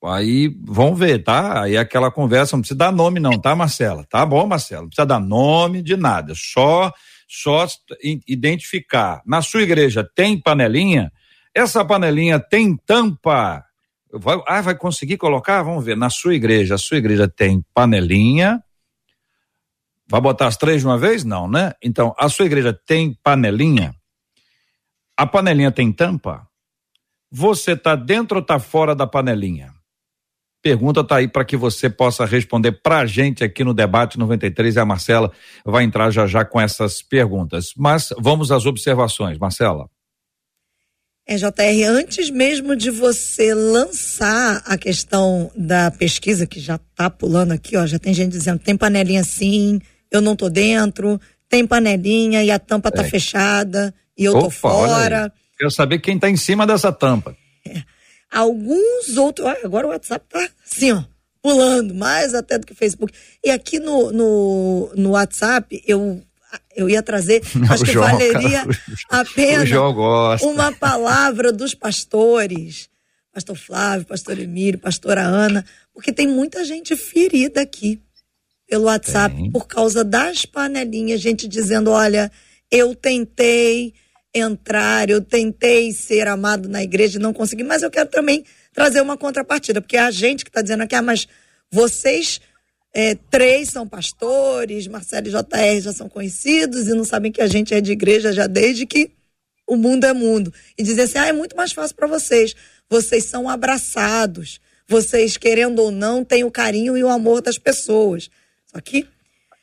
Aí 0.06 0.56
vamos 0.64 1.00
ver, 1.00 1.24
tá? 1.24 1.64
Aí 1.64 1.76
aquela 1.76 2.12
conversa, 2.12 2.56
não 2.56 2.62
precisa 2.62 2.78
dar 2.78 2.92
nome, 2.92 3.20
não, 3.20 3.42
tá, 3.42 3.56
Marcela? 3.56 4.06
Tá 4.08 4.24
bom, 4.28 4.46
Marcela? 4.46 4.84
Não 4.84 4.90
precisa 4.90 5.08
dar 5.08 5.20
nome 5.20 5.82
de 5.82 5.98
nada, 5.98 6.34
só, 6.36 6.94
só 7.28 7.66
identificar. 8.28 9.24
Na 9.26 9.42
sua 9.42 9.64
igreja 9.64 10.08
tem 10.14 10.40
panelinha? 10.40 11.12
Essa 11.52 11.84
panelinha 11.84 12.40
tem 12.40 12.78
tampa? 12.78 13.66
Vai, 14.14 14.40
ah, 14.46 14.62
vai 14.62 14.78
conseguir 14.78 15.18
colocar? 15.18 15.64
Vamos 15.64 15.84
ver. 15.84 15.98
Na 15.98 16.12
sua 16.12 16.36
igreja, 16.36 16.76
a 16.76 16.78
sua 16.78 16.98
igreja 16.98 17.28
tem 17.28 17.66
panelinha, 17.74 18.64
Vai 20.10 20.22
botar 20.22 20.48
as 20.48 20.56
três 20.56 20.82
de 20.82 20.88
uma 20.88 20.98
vez? 20.98 21.24
Não, 21.24 21.50
né? 21.50 21.74
Então, 21.84 22.16
a 22.18 22.30
sua 22.30 22.46
igreja 22.46 22.74
tem 22.74 23.14
panelinha? 23.24 23.94
A 25.18 25.26
panelinha 25.28 25.72
tem 25.72 25.92
tampa? 25.92 26.48
Você 27.30 27.74
está 27.74 27.96
dentro 27.96 28.38
ou 28.38 28.42
está 28.42 28.58
fora 28.58 28.96
da 28.96 29.06
panelinha? 29.06 29.74
Pergunta 30.62 31.02
está 31.02 31.18
aí 31.18 31.28
para 31.28 31.46
que 31.46 31.58
você 31.58 31.90
possa 31.90 32.26
responder 32.26 32.72
para 32.72 33.00
a 33.00 33.06
gente 33.06 33.44
aqui 33.44 33.64
no 33.64 33.74
debate 33.74 34.18
93 34.18 34.76
e 34.76 34.80
a 34.80 34.86
Marcela 34.86 35.32
vai 35.64 35.84
entrar 35.84 36.10
já 36.10 36.26
já 36.26 36.44
com 36.46 36.60
essas 36.60 37.02
perguntas. 37.02 37.74
Mas 37.78 38.10
vamos 38.18 38.52
às 38.52 38.66
observações, 38.66 39.38
Marcela. 39.38 39.90
É, 41.30 41.36
JR, 41.36 41.90
antes 41.90 42.30
mesmo 42.30 42.74
de 42.74 42.90
você 42.90 43.54
lançar 43.54 44.64
a 44.66 44.78
questão 44.78 45.52
da 45.56 45.92
pesquisa, 45.92 46.48
que 46.48 46.58
já 46.58 46.76
está 46.76 47.10
pulando 47.10 47.52
aqui, 47.52 47.76
ó, 47.76 47.86
já 47.86 48.00
tem 48.00 48.14
gente 48.14 48.32
dizendo 48.32 48.60
tem 48.60 48.78
panelinha 48.78 49.24
sim, 49.26 49.82
eu 50.12 50.22
não 50.22 50.36
tô 50.36 50.50
dentro, 50.50 51.20
tem 51.50 51.66
panelinha 51.66 52.44
e 52.44 52.52
a 52.52 52.60
tampa 52.60 52.92
tá 52.92 53.04
é. 53.04 53.10
fechada 53.10 53.94
e 54.18 54.26
eu 54.26 54.34
Opa, 54.34 54.42
tô 54.42 54.50
fora. 54.50 55.34
Quero 55.58 55.72
saber 55.72 56.00
quem 56.00 56.20
tá 56.20 56.30
em 56.30 56.38
cima 56.38 56.68
dessa 56.68 56.92
tampa. 56.92 57.36
É. 57.66 57.82
Alguns 58.32 59.18
outros, 59.18 59.48
agora 59.64 59.88
o 59.88 59.90
WhatsApp 59.90 60.26
tá 60.30 60.50
assim, 60.66 60.92
ó, 60.92 61.04
pulando, 61.42 61.94
mais 61.94 62.34
até 62.34 62.58
do 62.58 62.66
que 62.66 62.74
o 62.74 62.76
Facebook. 62.76 63.14
E 63.44 63.50
aqui 63.50 63.80
no, 63.80 64.12
no, 64.12 64.92
no 64.96 65.10
WhatsApp, 65.12 65.82
eu 65.86 66.22
eu 66.76 66.90
ia 66.90 67.04
trazer, 67.04 67.42
acho 67.70 67.84
que 67.84 67.92
João, 67.92 68.08
valeria 68.08 68.66
a 69.10 69.26
pena 69.26 69.66
uma 70.42 70.72
palavra 70.72 71.52
dos 71.52 71.74
pastores, 71.74 72.90
pastor 73.34 73.58
Flávio, 73.58 74.06
pastor 74.08 74.40
Emílio, 74.40 74.80
pastora 74.80 75.22
Ana, 75.22 75.66
porque 75.94 76.14
tem 76.14 76.28
muita 76.28 76.64
gente 76.64 76.96
ferida 76.96 77.62
aqui 77.62 78.02
pelo 78.68 78.86
WhatsApp 78.86 79.36
Tem. 79.36 79.52
por 79.52 79.68
causa 79.68 80.04
das 80.04 80.46
panelinhas, 80.46 81.22
gente 81.22 81.48
dizendo: 81.48 81.92
olha, 81.92 82.32
eu 82.70 82.94
tentei 82.94 83.94
entrar, 84.34 85.10
eu 85.10 85.22
tentei 85.22 85.92
ser 85.92 86.28
amado 86.28 86.70
na 86.70 86.84
igreja 86.84 87.18
e 87.18 87.22
não 87.22 87.34
consegui, 87.34 87.64
mas 87.64 87.82
eu 87.82 87.90
quero 87.90 88.10
também 88.10 88.44
trazer 88.74 89.02
uma 89.02 89.18
contrapartida, 89.18 89.82
porque 89.82 89.98
é 89.98 90.02
a 90.02 90.12
gente 90.12 90.44
que 90.44 90.50
está 90.50 90.62
dizendo 90.62 90.84
aqui, 90.84 90.96
ah, 90.96 91.02
mas 91.02 91.28
vocês 91.72 92.40
é, 92.94 93.16
três 93.30 93.70
são 93.70 93.88
pastores, 93.88 94.88
Marcelo 94.88 95.28
e 95.28 95.32
JR 95.32 95.82
já 95.82 95.94
são 95.94 96.10
conhecidos 96.10 96.88
e 96.88 96.94
não 96.94 97.04
sabem 97.04 97.32
que 97.32 97.42
a 97.42 97.48
gente 97.48 97.74
é 97.74 97.82
de 97.82 97.92
igreja 97.92 98.32
já 98.32 98.48
desde 98.48 98.86
que 98.86 99.12
o 99.68 99.76
mundo 99.76 100.06
é 100.06 100.14
mundo. 100.14 100.54
E 100.78 100.84
dizer 100.84 101.04
assim, 101.04 101.18
ah, 101.18 101.28
é 101.28 101.34
muito 101.34 101.56
mais 101.56 101.74
fácil 101.74 101.96
para 101.96 102.08
vocês. 102.08 102.56
Vocês 102.90 103.26
são 103.26 103.50
abraçados. 103.50 104.62
Vocês, 104.88 105.36
querendo 105.36 105.80
ou 105.80 105.92
não, 105.92 106.24
têm 106.24 106.44
o 106.46 106.52
carinho 106.52 106.98
e 106.98 107.04
o 107.04 107.10
amor 107.10 107.42
das 107.42 107.58
pessoas. 107.58 108.30
Só 108.68 108.80
que 108.82 109.08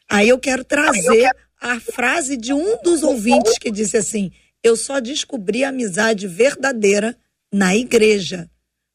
aí 0.08 0.28
eu 0.28 0.38
quero 0.38 0.64
trazer 0.64 1.30
a 1.60 1.80
frase 1.80 2.36
de 2.36 2.52
um 2.52 2.80
dos 2.82 3.02
ouvintes 3.02 3.58
que 3.58 3.70
disse 3.70 3.96
assim: 3.96 4.30
Eu 4.62 4.76
só 4.76 5.00
descobri 5.00 5.64
a 5.64 5.68
amizade 5.68 6.26
verdadeira 6.26 7.16
na 7.52 7.74
igreja. 7.76 8.50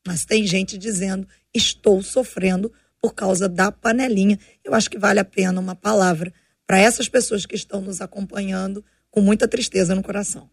Mas 0.06 0.26
tem 0.26 0.46
gente 0.46 0.78
dizendo: 0.78 1.28
Estou 1.54 2.02
sofrendo 2.02 2.72
por 3.02 3.14
causa 3.14 3.48
da 3.48 3.72
panelinha. 3.72 4.38
Eu 4.64 4.74
acho 4.74 4.90
que 4.90 4.98
vale 4.98 5.20
a 5.20 5.26
pena 5.26 5.60
uma 5.60 5.76
palavra 5.76 6.34
para 6.68 6.80
essas 6.80 7.10
pessoas 7.10 7.46
que 7.46 7.56
estão 7.56 7.82
nos 7.82 8.02
acompanhando 8.02 8.84
com 9.10 9.22
muita 9.22 9.48
tristeza 9.48 9.96
no 9.96 10.04
coração. 10.04 10.50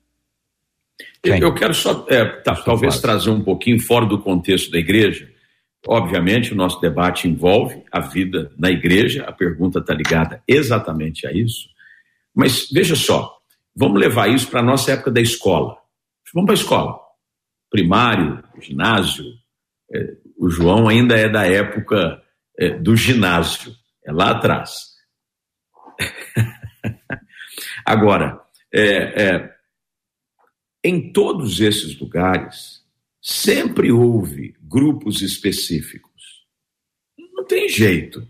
Eu 1.23 1.53
quero 1.55 1.75
só, 1.75 2.07
é, 2.09 2.25
tá, 2.41 2.55
talvez 2.55 3.01
trazer 3.01 3.29
um 3.29 3.43
pouquinho 3.43 3.79
fora 3.79 4.07
do 4.07 4.19
contexto 4.23 4.71
da 4.71 4.79
igreja, 4.79 5.31
Obviamente, 5.89 6.53
o 6.53 6.57
nosso 6.57 6.81
debate 6.81 7.29
envolve 7.29 7.83
a 7.93 8.01
vida 8.01 8.53
na 8.59 8.71
igreja, 8.71 9.25
a 9.25 9.33
pergunta 9.33 9.79
está 9.79 9.95
ligada 9.95 10.43
exatamente 10.49 11.27
a 11.27 11.33
isso. 11.33 11.69
Mas 12.35 12.69
veja 12.71 12.97
só, 12.97 13.39
vamos 13.75 14.01
levar 14.01 14.29
isso 14.29 14.49
para 14.51 14.61
a 14.61 14.65
nossa 14.65 14.93
época 14.93 15.11
da 15.13 15.21
escola. 15.21 15.77
Vamos 16.35 16.47
para 16.47 16.55
a 16.55 16.63
escola. 16.63 17.01
Primário, 17.71 18.43
ginásio. 18.61 19.25
É, 19.93 20.17
o 20.37 20.51
João 20.51 20.89
ainda 20.89 21.17
é 21.17 21.29
da 21.29 21.47
época 21.47 22.21
é, 22.59 22.71
do 22.71 22.97
ginásio, 22.97 23.73
é 24.05 24.13
lá 24.13 24.31
atrás. 24.33 24.97
Agora, 27.85 28.41
é, 28.73 29.23
é, 29.23 29.55
em 30.83 31.13
todos 31.13 31.61
esses 31.61 31.99
lugares, 31.99 32.76
sempre 33.27 33.91
houve 33.91 34.55
grupos 34.63 35.21
específicos. 35.21 36.45
Não 37.35 37.45
tem 37.45 37.69
jeito. 37.69 38.25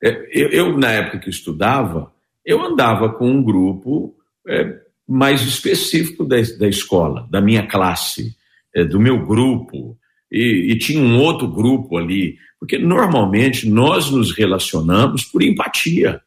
É, 0.00 0.10
eu, 0.30 0.48
eu 0.50 0.78
na 0.78 0.92
época 0.92 1.18
que 1.18 1.28
estudava, 1.28 2.14
eu 2.44 2.62
andava 2.62 3.12
com 3.12 3.28
um 3.28 3.42
grupo 3.42 4.16
é, 4.46 4.80
mais 5.08 5.42
específico 5.42 6.24
da, 6.24 6.36
da, 6.56 6.68
escola, 6.68 7.26
da 7.28 7.40
minha 7.40 7.66
classe, 7.66 8.36
é, 8.72 8.84
do 8.84 9.00
meu 9.00 9.26
grupo, 9.26 9.98
e, 10.30 10.70
e 10.70 10.78
tinha 10.78 11.02
um 11.02 11.18
outro 11.18 11.48
grupo 11.48 11.96
ali, 11.96 12.38
porque 12.60 12.78
normalmente 12.78 13.68
nós 13.68 14.08
nos 14.08 14.30
relacionamos 14.30 15.24
por 15.24 15.42
empatia. 15.42 16.22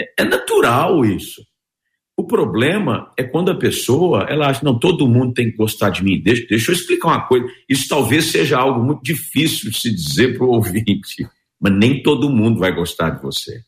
É, 0.00 0.22
é 0.22 0.24
natural 0.24 1.04
isso. 1.04 1.46
O 2.16 2.24
problema 2.24 3.12
é 3.16 3.24
quando 3.24 3.50
a 3.50 3.56
pessoa, 3.56 4.26
ela 4.28 4.48
acha, 4.48 4.64
não, 4.64 4.78
todo 4.78 5.08
mundo 5.08 5.34
tem 5.34 5.50
que 5.50 5.56
gostar 5.56 5.90
de 5.90 6.04
mim. 6.04 6.20
Deixa, 6.20 6.46
deixa 6.48 6.70
eu 6.70 6.74
explicar 6.74 7.08
uma 7.08 7.26
coisa. 7.26 7.46
Isso 7.68 7.88
talvez 7.88 8.26
seja 8.26 8.58
algo 8.58 8.82
muito 8.84 9.02
difícil 9.02 9.70
de 9.70 9.78
se 9.78 9.92
dizer 9.92 10.36
para 10.36 10.46
o 10.46 10.50
ouvinte, 10.54 11.28
mas 11.60 11.72
nem 11.72 12.02
todo 12.02 12.30
mundo 12.30 12.60
vai 12.60 12.72
gostar 12.72 13.10
de 13.10 13.22
você. 13.22 13.62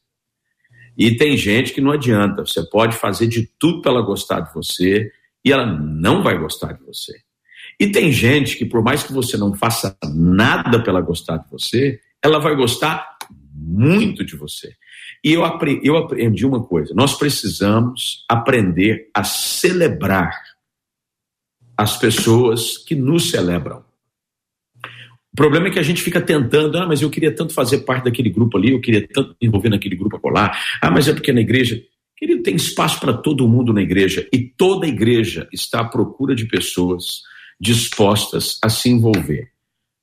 E 0.97 1.16
tem 1.16 1.36
gente 1.36 1.72
que 1.72 1.80
não 1.80 1.90
adianta, 1.90 2.47
você 2.47 2.62
pode 2.70 2.97
fazer 2.97 3.26
de 3.26 3.51
tudo 3.59 3.82
para 3.82 3.92
ela 3.92 4.03
gostar 4.03 4.40
de 4.40 4.55
você 4.55 5.11
e 5.44 5.53
ela 5.53 5.66
não 5.66 6.22
vai 6.22 6.38
gostar 6.38 6.72
de 6.72 6.82
você. 6.84 7.12
E 7.78 7.88
tem 7.88 8.11
gente 8.11 8.57
que, 8.57 8.64
por 8.64 8.82
mais 8.82 9.03
que 9.03 9.12
você 9.12 9.36
não 9.36 9.55
faça 9.55 9.97
nada 10.14 10.80
para 10.80 10.92
ela 10.92 11.01
gostar 11.01 11.36
de 11.38 11.51
você, 11.51 12.01
ela 12.22 12.38
vai 12.38 12.57
gostar 12.57 13.16
muito 13.57 14.24
de 14.24 14.36
você. 14.36 14.74
E 15.24 15.32
eu 15.32 15.44
aprendi, 15.44 15.86
eu 15.86 15.96
aprendi 15.96 16.44
uma 16.44 16.62
coisa: 16.62 16.94
nós 16.94 17.16
precisamos 17.16 18.24
aprender 18.28 19.09
a 19.14 19.24
celebrar 19.24 20.30
as 21.76 21.96
pessoas 21.96 22.78
que 22.78 22.94
nos 22.94 23.30
celebram. 23.30 23.84
O 25.32 25.36
problema 25.36 25.68
é 25.68 25.70
que 25.70 25.78
a 25.78 25.82
gente 25.82 26.00
fica 26.00 26.20
tentando, 26.20 26.78
ah, 26.78 26.86
mas 26.86 27.02
eu 27.02 27.11
queria 27.11 27.34
tanto 27.34 27.52
fazer 27.52 27.80
parte 27.80 28.04
daquele 28.04 28.30
grupo 28.30 28.57
ali, 28.57 28.72
eu 28.72 28.80
queria 28.80 29.07
tanto 29.07 29.36
me 29.40 29.48
envolver 29.48 29.68
naquele 29.68 29.94
grupo 29.94 30.16
acolá, 30.16 30.57
ah, 30.80 30.90
mas 30.90 31.09
é 31.09 31.12
porque 31.12 31.32
na 31.32 31.40
igreja. 31.40 31.82
Querido, 32.16 32.42
tem 32.42 32.57
espaço 32.57 32.98
para 32.98 33.12
todo 33.12 33.46
mundo 33.46 33.74
na 33.74 33.82
igreja 33.82 34.26
e 34.32 34.38
toda 34.38 34.86
igreja 34.86 35.46
está 35.52 35.80
à 35.80 35.84
procura 35.84 36.34
de 36.34 36.46
pessoas 36.46 37.20
dispostas 37.61 38.59
a 38.62 38.70
se 38.70 38.88
envolver. 38.88 39.50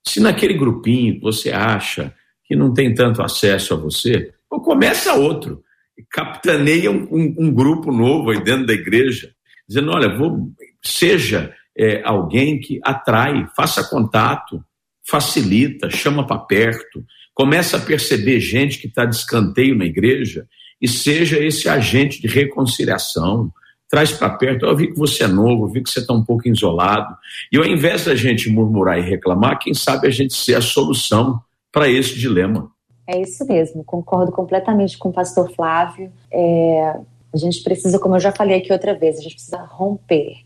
Se 0.07 0.19
naquele 0.19 0.53
grupinho 0.53 1.19
você 1.19 1.51
acha 1.51 2.13
que 2.45 2.55
não 2.55 2.73
tem 2.73 2.93
tanto 2.93 3.21
acesso 3.21 3.73
a 3.73 3.77
você, 3.77 4.31
ou 4.49 4.61
começa 4.61 5.13
outro. 5.13 5.63
Capitaneia 6.09 6.91
um, 6.91 7.07
um, 7.11 7.35
um, 7.39 7.53
grupo 7.53 7.91
novo 7.91 8.31
aí 8.31 8.43
dentro 8.43 8.65
da 8.65 8.73
igreja, 8.73 9.31
dizendo: 9.67 9.91
olha, 9.91 10.15
vou, 10.17 10.49
seja 10.83 11.53
é, 11.77 12.01
alguém 12.03 12.59
que 12.59 12.79
atrai, 12.83 13.47
faça 13.55 13.87
contato, 13.87 14.63
facilita, 15.07 15.89
chama 15.89 16.25
para 16.25 16.39
perto, 16.39 17.03
começa 17.33 17.77
a 17.77 17.81
perceber 17.81 18.39
gente 18.39 18.79
que 18.79 18.87
está 18.87 19.05
de 19.05 19.15
escanteio 19.15 19.77
na 19.77 19.85
igreja 19.85 20.47
e 20.81 20.87
seja 20.87 21.39
esse 21.39 21.69
agente 21.69 22.21
de 22.21 22.27
reconciliação, 22.27 23.51
traz 23.89 24.11
para 24.11 24.29
perto. 24.31 24.65
Eu 24.65 24.75
vi 24.75 24.87
que 24.87 24.97
você 24.97 25.23
é 25.23 25.27
novo, 25.27 25.65
eu 25.65 25.71
vi 25.71 25.83
que 25.83 25.89
você 25.89 25.99
está 25.99 26.13
um 26.13 26.23
pouco 26.23 26.47
isolado. 26.47 27.15
E 27.51 27.57
ao 27.57 27.65
invés 27.65 28.05
da 28.05 28.15
gente 28.15 28.49
murmurar 28.49 28.97
e 28.97 29.01
reclamar, 29.01 29.59
quem 29.59 29.73
sabe 29.73 30.07
a 30.07 30.11
gente 30.11 30.33
ser 30.33 30.55
a 30.55 30.61
solução 30.61 31.39
para 31.73 31.89
esse 31.89 32.17
dilema. 32.17 32.71
É 33.05 33.19
isso 33.19 33.45
mesmo, 33.45 33.83
concordo 33.83 34.31
completamente 34.31 34.97
com 34.97 35.09
o 35.09 35.13
pastor 35.13 35.51
Flávio. 35.51 36.09
É, 36.31 36.95
a 37.33 37.37
gente 37.37 37.61
precisa, 37.63 37.99
como 37.99 38.15
eu 38.15 38.19
já 38.19 38.31
falei 38.31 38.59
aqui 38.59 38.71
outra 38.71 38.93
vez, 38.93 39.17
a 39.17 39.21
gente 39.21 39.35
precisa 39.35 39.57
romper, 39.57 40.37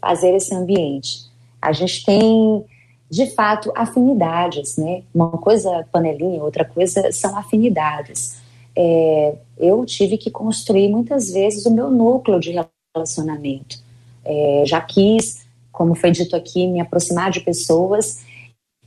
fazer 0.00 0.36
esse 0.36 0.54
ambiente. 0.54 1.24
A 1.60 1.72
gente 1.72 2.04
tem, 2.04 2.64
de 3.10 3.26
fato, 3.34 3.72
afinidades, 3.74 4.76
né? 4.76 5.02
Uma 5.12 5.30
coisa 5.30 5.84
panelinha, 5.90 6.44
outra 6.44 6.64
coisa 6.64 7.10
são 7.10 7.36
afinidades. 7.36 8.40
É, 8.76 9.34
eu 9.58 9.84
tive 9.86 10.18
que 10.18 10.30
construir 10.30 10.88
muitas 10.88 11.32
vezes 11.32 11.64
o 11.64 11.72
meu 11.72 11.90
núcleo 11.90 12.38
de 12.38 12.54
relacionamento. 12.94 13.78
É, 14.24 14.62
já 14.66 14.80
quis, 14.80 15.44
como 15.72 15.94
foi 15.94 16.10
dito 16.10 16.36
aqui, 16.36 16.66
me 16.66 16.80
aproximar 16.80 17.30
de 17.30 17.40
pessoas 17.40 18.24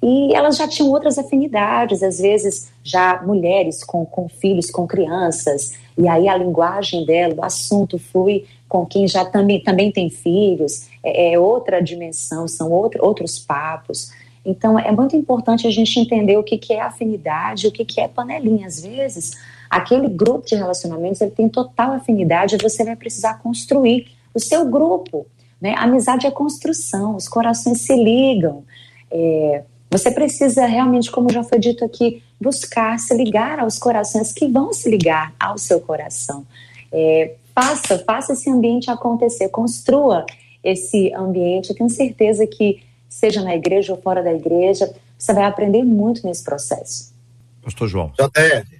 e 0.01 0.33
elas 0.33 0.55
já 0.55 0.67
tinham 0.67 0.91
outras 0.91 1.17
afinidades, 1.17 2.01
às 2.01 2.19
vezes 2.19 2.71
já 2.83 3.21
mulheres 3.21 3.83
com, 3.83 4.05
com 4.05 4.29
filhos, 4.29 4.71
com 4.71 4.87
crianças, 4.87 5.77
e 5.97 6.07
aí 6.07 6.29
a 6.29 6.37
linguagem 6.37 7.05
dela, 7.05 7.35
o 7.35 7.43
assunto 7.43 7.99
flui 7.99 8.45
com 8.67 8.85
quem 8.85 9.07
já 9.07 9.25
também, 9.25 9.61
também 9.61 9.91
tem 9.91 10.09
filhos, 10.09 10.87
é, 11.03 11.33
é 11.33 11.39
outra 11.39 11.81
dimensão, 11.81 12.47
são 12.47 12.71
outro, 12.71 13.03
outros 13.03 13.37
papos. 13.37 14.11
Então 14.45 14.79
é 14.79 14.91
muito 14.91 15.15
importante 15.15 15.67
a 15.67 15.71
gente 15.71 15.99
entender 15.99 16.37
o 16.37 16.43
que, 16.43 16.57
que 16.57 16.73
é 16.73 16.81
afinidade, 16.81 17.67
o 17.67 17.71
que, 17.71 17.83
que 17.83 17.99
é 17.99 18.07
panelinha. 18.07 18.67
Às 18.67 18.81
vezes, 18.81 19.33
aquele 19.69 20.07
grupo 20.07 20.47
de 20.47 20.55
relacionamentos 20.55 21.19
ele 21.19 21.31
tem 21.31 21.49
total 21.49 21.91
afinidade 21.91 22.55
e 22.55 22.61
você 22.61 22.85
vai 22.85 22.95
precisar 22.95 23.39
construir 23.39 24.07
o 24.33 24.39
seu 24.39 24.65
grupo. 24.65 25.27
Né? 25.59 25.73
A 25.73 25.83
amizade 25.83 26.25
é 26.25 26.31
construção, 26.31 27.17
os 27.17 27.27
corações 27.27 27.81
se 27.81 27.95
ligam. 28.01 28.63
É, 29.11 29.63
você 29.89 30.11
precisa 30.11 30.65
realmente, 30.65 31.09
como 31.09 31.31
já 31.31 31.43
foi 31.43 31.59
dito 31.59 31.83
aqui, 31.83 32.21
buscar 32.39 32.99
se 32.99 33.15
ligar 33.15 33.59
aos 33.59 33.77
corações 33.77 34.31
que 34.31 34.47
vão 34.47 34.71
se 34.71 34.89
ligar 34.89 35.33
ao 35.39 35.57
seu 35.57 35.79
coração. 35.81 36.45
É, 36.91 37.35
faça, 37.53 37.99
faça 37.99 38.33
esse 38.33 38.49
ambiente 38.49 38.91
acontecer, 38.91 39.49
construa 39.49 40.25
esse 40.63 41.13
ambiente. 41.13 41.71
Eu 41.71 41.75
tenho 41.75 41.89
certeza 41.89 42.45
que, 42.45 42.83
seja 43.07 43.41
na 43.41 43.55
igreja 43.55 43.93
ou 43.93 44.01
fora 44.01 44.23
da 44.23 44.33
igreja, 44.33 44.93
você 45.17 45.33
vai 45.33 45.43
aprender 45.43 45.83
muito 45.83 46.25
nesse 46.25 46.43
processo. 46.43 47.13
Pastor 47.61 47.87
João. 47.87 48.13
JR, 48.17 48.79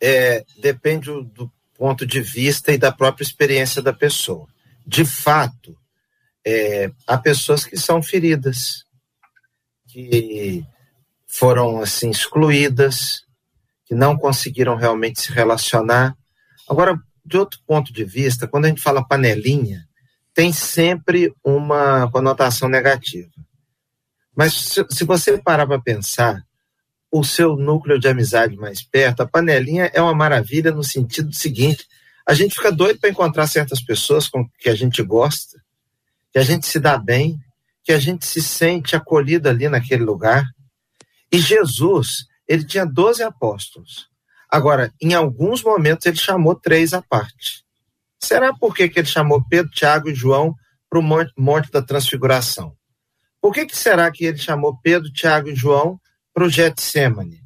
é, 0.00 0.44
depende 0.58 1.10
do 1.34 1.50
ponto 1.76 2.06
de 2.06 2.20
vista 2.20 2.72
e 2.72 2.78
da 2.78 2.90
própria 2.90 3.22
experiência 3.24 3.82
da 3.82 3.92
pessoa. 3.92 4.46
De 4.86 5.04
fato, 5.04 5.76
é, 6.44 6.90
há 7.06 7.18
pessoas 7.18 7.64
que 7.64 7.76
são 7.76 8.02
feridas, 8.02 8.85
que 9.96 10.62
foram 11.26 11.80
assim 11.80 12.10
excluídas, 12.10 13.22
que 13.86 13.94
não 13.94 14.14
conseguiram 14.14 14.76
realmente 14.76 15.22
se 15.22 15.32
relacionar. 15.32 16.14
Agora, 16.68 17.00
de 17.24 17.38
outro 17.38 17.58
ponto 17.66 17.90
de 17.90 18.04
vista, 18.04 18.46
quando 18.46 18.66
a 18.66 18.68
gente 18.68 18.82
fala 18.82 19.06
panelinha, 19.06 19.88
tem 20.34 20.52
sempre 20.52 21.32
uma 21.42 22.10
conotação 22.10 22.68
negativa. 22.68 23.30
Mas 24.36 24.52
se, 24.52 24.84
se 24.90 25.02
você 25.02 25.38
parar 25.38 25.66
para 25.66 25.80
pensar, 25.80 26.42
o 27.10 27.24
seu 27.24 27.56
núcleo 27.56 27.98
de 27.98 28.06
amizade 28.06 28.54
mais 28.54 28.82
perto, 28.82 29.22
a 29.22 29.26
panelinha 29.26 29.90
é 29.94 30.02
uma 30.02 30.14
maravilha 30.14 30.72
no 30.72 30.84
sentido 30.84 31.34
seguinte: 31.34 31.86
a 32.26 32.34
gente 32.34 32.54
fica 32.54 32.70
doido 32.70 33.00
para 33.00 33.08
encontrar 33.08 33.46
certas 33.46 33.80
pessoas 33.80 34.28
com 34.28 34.46
que 34.58 34.68
a 34.68 34.74
gente 34.74 35.02
gosta, 35.02 35.58
que 36.30 36.38
a 36.38 36.42
gente 36.42 36.66
se 36.66 36.78
dá 36.78 36.98
bem, 36.98 37.40
que 37.86 37.92
a 37.92 38.00
gente 38.00 38.26
se 38.26 38.42
sente 38.42 38.96
acolhido 38.96 39.48
ali 39.48 39.68
naquele 39.68 40.02
lugar. 40.02 40.44
E 41.30 41.38
Jesus, 41.38 42.26
ele 42.48 42.66
tinha 42.66 42.84
12 42.84 43.22
apóstolos. 43.22 44.08
Agora, 44.50 44.92
em 45.00 45.14
alguns 45.14 45.62
momentos, 45.62 46.04
ele 46.04 46.16
chamou 46.16 46.56
três 46.56 46.92
à 46.92 47.00
parte. 47.00 47.64
Será 48.18 48.52
por 48.52 48.74
que, 48.74 48.90
ele 48.92 49.06
chamou 49.06 49.40
Pedro, 49.48 49.70
Tiago 49.70 50.08
e 50.08 50.14
João 50.16 50.52
para 50.90 50.98
o 50.98 51.02
monte, 51.02 51.32
monte, 51.38 51.70
da 51.70 51.80
Transfiguração? 51.80 52.76
Por 53.40 53.54
que, 53.54 53.64
que 53.64 53.76
será 53.76 54.10
que 54.10 54.24
ele 54.24 54.38
chamou 54.38 54.76
Pedro, 54.82 55.12
Tiago 55.12 55.48
e 55.48 55.54
João 55.54 56.00
para 56.34 56.44
o 56.44 56.50
Getsemane? 56.50 57.40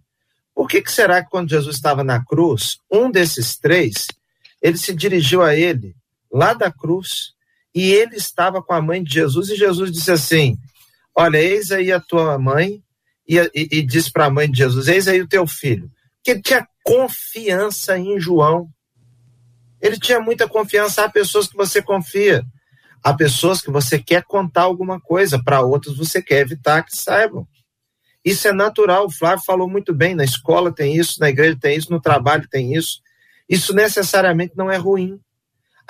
Por 0.54 0.66
que, 0.66 0.80
que 0.80 0.90
será 0.90 1.22
que 1.22 1.28
quando 1.28 1.50
Jesus 1.50 1.76
estava 1.76 2.02
na 2.02 2.24
cruz, 2.24 2.78
um 2.90 3.10
desses 3.10 3.58
três, 3.58 4.06
ele 4.62 4.78
se 4.78 4.94
dirigiu 4.94 5.42
a 5.42 5.54
ele, 5.54 5.94
lá 6.32 6.54
da 6.54 6.72
cruz, 6.72 7.34
e 7.74 7.92
ele 7.92 8.16
estava 8.16 8.62
com 8.62 8.72
a 8.72 8.82
mãe 8.82 9.02
de 9.02 9.14
Jesus, 9.14 9.48
e 9.48 9.56
Jesus 9.56 9.92
disse 9.92 10.10
assim: 10.10 10.56
Olha, 11.16 11.38
eis 11.38 11.70
aí 11.70 11.92
a 11.92 12.00
tua 12.00 12.38
mãe, 12.38 12.82
e, 13.28 13.38
e, 13.38 13.78
e 13.78 13.82
disse 13.82 14.10
para 14.10 14.26
a 14.26 14.30
mãe 14.30 14.50
de 14.50 14.58
Jesus: 14.58 14.88
Eis 14.88 15.06
aí 15.06 15.20
o 15.20 15.28
teu 15.28 15.46
filho. 15.46 15.90
Que 16.22 16.32
ele 16.32 16.42
tinha 16.42 16.66
confiança 16.84 17.96
em 17.98 18.18
João. 18.18 18.68
Ele 19.80 19.98
tinha 19.98 20.20
muita 20.20 20.48
confiança. 20.48 21.04
Há 21.04 21.08
pessoas 21.08 21.46
que 21.46 21.56
você 21.56 21.80
confia, 21.80 22.44
há 23.02 23.14
pessoas 23.14 23.60
que 23.60 23.70
você 23.70 23.98
quer 23.98 24.24
contar 24.24 24.62
alguma 24.62 25.00
coisa, 25.00 25.42
para 25.42 25.62
outros 25.62 25.96
você 25.96 26.20
quer 26.20 26.40
evitar 26.40 26.82
que 26.82 26.96
saibam. 26.96 27.46
Isso 28.24 28.46
é 28.48 28.52
natural, 28.52 29.06
o 29.06 29.10
Flávio 29.10 29.44
falou 29.44 29.68
muito 29.68 29.94
bem. 29.94 30.14
Na 30.14 30.24
escola 30.24 30.72
tem 30.72 30.94
isso, 30.96 31.20
na 31.20 31.30
igreja 31.30 31.56
tem 31.58 31.76
isso, 31.76 31.90
no 31.90 32.00
trabalho 32.00 32.46
tem 32.50 32.74
isso. 32.74 33.00
Isso 33.48 33.74
necessariamente 33.74 34.52
não 34.56 34.70
é 34.70 34.76
ruim. 34.76 35.18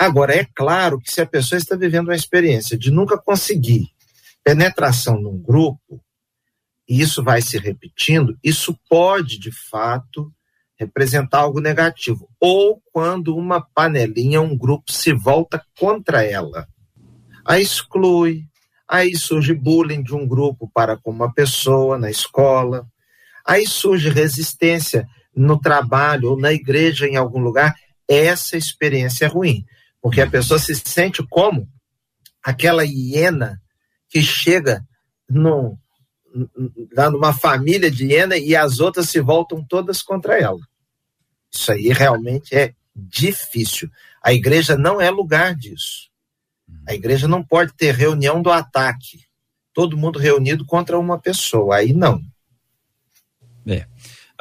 Agora, 0.01 0.35
é 0.35 0.47
claro 0.55 0.99
que 0.99 1.11
se 1.11 1.21
a 1.21 1.27
pessoa 1.27 1.59
está 1.59 1.75
vivendo 1.75 2.07
uma 2.07 2.15
experiência 2.15 2.75
de 2.75 2.89
nunca 2.89 3.19
conseguir 3.19 3.87
penetração 4.43 5.21
num 5.21 5.37
grupo, 5.37 6.03
e 6.89 6.99
isso 6.99 7.23
vai 7.23 7.39
se 7.39 7.59
repetindo, 7.59 8.35
isso 8.43 8.75
pode, 8.89 9.37
de 9.37 9.51
fato, 9.51 10.33
representar 10.75 11.41
algo 11.41 11.59
negativo. 11.59 12.27
Ou 12.39 12.81
quando 12.91 13.37
uma 13.37 13.61
panelinha, 13.61 14.41
um 14.41 14.57
grupo 14.57 14.91
se 14.91 15.13
volta 15.13 15.63
contra 15.77 16.23
ela, 16.23 16.67
a 17.45 17.59
exclui, 17.59 18.45
aí 18.87 19.15
surge 19.15 19.53
bullying 19.53 20.01
de 20.01 20.15
um 20.15 20.27
grupo 20.27 20.67
para 20.73 20.97
com 20.97 21.11
uma 21.11 21.31
pessoa 21.31 21.95
na 21.99 22.09
escola, 22.09 22.87
aí 23.45 23.67
surge 23.67 24.09
resistência 24.09 25.07
no 25.35 25.59
trabalho 25.59 26.31
ou 26.31 26.39
na 26.39 26.51
igreja 26.51 27.05
em 27.07 27.17
algum 27.17 27.39
lugar, 27.39 27.75
essa 28.09 28.57
experiência 28.57 29.25
é 29.25 29.27
ruim. 29.27 29.63
Porque 30.01 30.21
a 30.21 30.29
pessoa 30.29 30.59
se 30.59 30.75
sente 30.75 31.25
como 31.29 31.69
aquela 32.43 32.83
hiena 32.83 33.61
que 34.09 34.21
chega 34.21 34.85
no, 35.29 35.77
numa 37.11 37.33
família 37.33 37.89
de 37.91 38.07
hiena 38.07 38.37
e 38.37 38.55
as 38.55 38.79
outras 38.79 39.09
se 39.09 39.19
voltam 39.19 39.63
todas 39.63 40.01
contra 40.01 40.39
ela. 40.39 40.59
Isso 41.51 41.71
aí 41.71 41.89
realmente 41.89 42.55
é 42.55 42.73
difícil. 42.95 43.89
A 44.23 44.33
igreja 44.33 44.77
não 44.77 44.99
é 44.99 45.09
lugar 45.09 45.55
disso. 45.55 46.09
A 46.87 46.93
igreja 46.93 47.27
não 47.27 47.43
pode 47.43 47.73
ter 47.73 47.93
reunião 47.93 48.41
do 48.41 48.51
ataque. 48.51 49.25
Todo 49.73 49.97
mundo 49.97 50.19
reunido 50.19 50.65
contra 50.65 50.97
uma 50.97 51.19
pessoa. 51.19 51.77
Aí 51.77 51.93
não. 51.93 52.21
É 53.67 53.85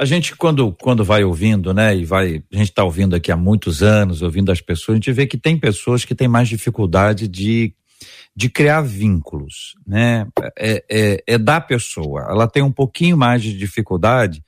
a 0.00 0.04
gente 0.06 0.34
quando 0.34 0.72
quando 0.80 1.04
vai 1.04 1.22
ouvindo, 1.22 1.74
né, 1.74 1.94
e 1.94 2.06
vai, 2.06 2.42
a 2.50 2.56
gente 2.56 2.70
está 2.70 2.82
ouvindo 2.82 3.14
aqui 3.14 3.30
há 3.30 3.36
muitos 3.36 3.82
anos, 3.82 4.22
ouvindo 4.22 4.50
as 4.50 4.60
pessoas, 4.62 4.94
a 4.94 4.96
gente 4.96 5.12
vê 5.12 5.26
que 5.26 5.36
tem 5.36 5.58
pessoas 5.58 6.06
que 6.06 6.14
têm 6.14 6.26
mais 6.26 6.48
dificuldade 6.48 7.28
de 7.28 7.74
de 8.34 8.48
criar 8.48 8.80
vínculos, 8.80 9.74
né? 9.86 10.26
É, 10.56 10.84
é, 10.88 11.22
é 11.26 11.36
da 11.38 11.60
pessoa. 11.60 12.26
Ela 12.30 12.46
tem 12.48 12.62
um 12.62 12.72
pouquinho 12.72 13.18
mais 13.18 13.42
de 13.42 13.54
dificuldade, 13.58 14.42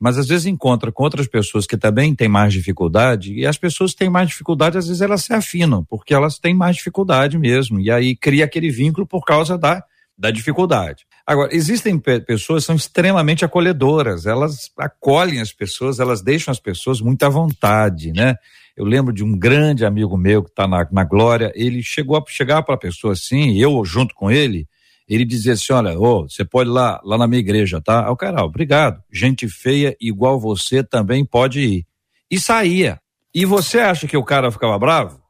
mas 0.00 0.18
às 0.18 0.26
vezes 0.26 0.46
encontra 0.46 0.90
com 0.90 1.04
outras 1.04 1.28
pessoas 1.28 1.66
que 1.66 1.76
também 1.76 2.12
têm 2.14 2.28
mais 2.28 2.52
dificuldade, 2.52 3.32
e 3.34 3.46
as 3.46 3.56
pessoas 3.56 3.92
que 3.92 3.98
têm 3.98 4.10
mais 4.10 4.30
dificuldade, 4.30 4.78
às 4.78 4.88
vezes 4.88 5.02
elas 5.02 5.22
se 5.22 5.32
afinam, 5.32 5.84
porque 5.84 6.14
elas 6.14 6.38
têm 6.38 6.54
mais 6.54 6.76
dificuldade 6.76 7.38
mesmo, 7.38 7.78
e 7.78 7.90
aí 7.90 8.16
cria 8.16 8.44
aquele 8.44 8.70
vínculo 8.70 9.06
por 9.06 9.24
causa 9.24 9.56
da, 9.56 9.84
da 10.16 10.30
dificuldade. 10.30 11.04
Agora, 11.26 11.54
existem 11.54 11.98
pessoas 11.98 12.62
que 12.62 12.66
são 12.66 12.76
extremamente 12.76 13.44
acolhedoras, 13.44 14.26
elas 14.26 14.70
acolhem 14.78 15.40
as 15.40 15.52
pessoas, 15.52 15.98
elas 15.98 16.22
deixam 16.22 16.52
as 16.52 16.60
pessoas 16.60 17.00
muito 17.00 17.22
à 17.24 17.28
vontade, 17.28 18.12
né? 18.12 18.36
Eu 18.76 18.84
lembro 18.84 19.12
de 19.12 19.24
um 19.24 19.36
grande 19.36 19.84
amigo 19.84 20.16
meu 20.16 20.42
que 20.42 20.50
está 20.50 20.68
na, 20.68 20.86
na 20.90 21.04
Glória, 21.04 21.52
ele 21.54 21.82
chegou 21.82 22.16
a 22.16 22.24
chegar 22.28 22.62
para 22.62 22.74
a 22.74 22.78
pessoa 22.78 23.14
assim, 23.14 23.58
eu 23.58 23.84
junto 23.84 24.14
com 24.14 24.30
ele, 24.30 24.68
ele 25.08 25.24
dizia 25.24 25.52
assim: 25.52 25.72
olha, 25.72 25.98
oh, 25.98 26.28
você 26.28 26.44
pode 26.44 26.68
ir 26.68 26.72
lá, 26.72 27.00
lá 27.04 27.16
na 27.16 27.26
minha 27.26 27.40
igreja, 27.40 27.80
tá? 27.80 28.06
Aí 28.06 28.10
o 28.10 28.16
cara, 28.16 28.44
obrigado. 28.44 29.02
Gente 29.10 29.48
feia 29.48 29.96
igual 30.00 30.38
você 30.38 30.82
também 30.82 31.24
pode 31.24 31.60
ir. 31.60 31.86
E 32.30 32.40
saía. 32.40 33.00
E 33.34 33.44
você 33.44 33.78
acha 33.78 34.06
que 34.08 34.16
o 34.16 34.24
cara 34.24 34.50
ficava 34.50 34.78
bravo? 34.78 35.22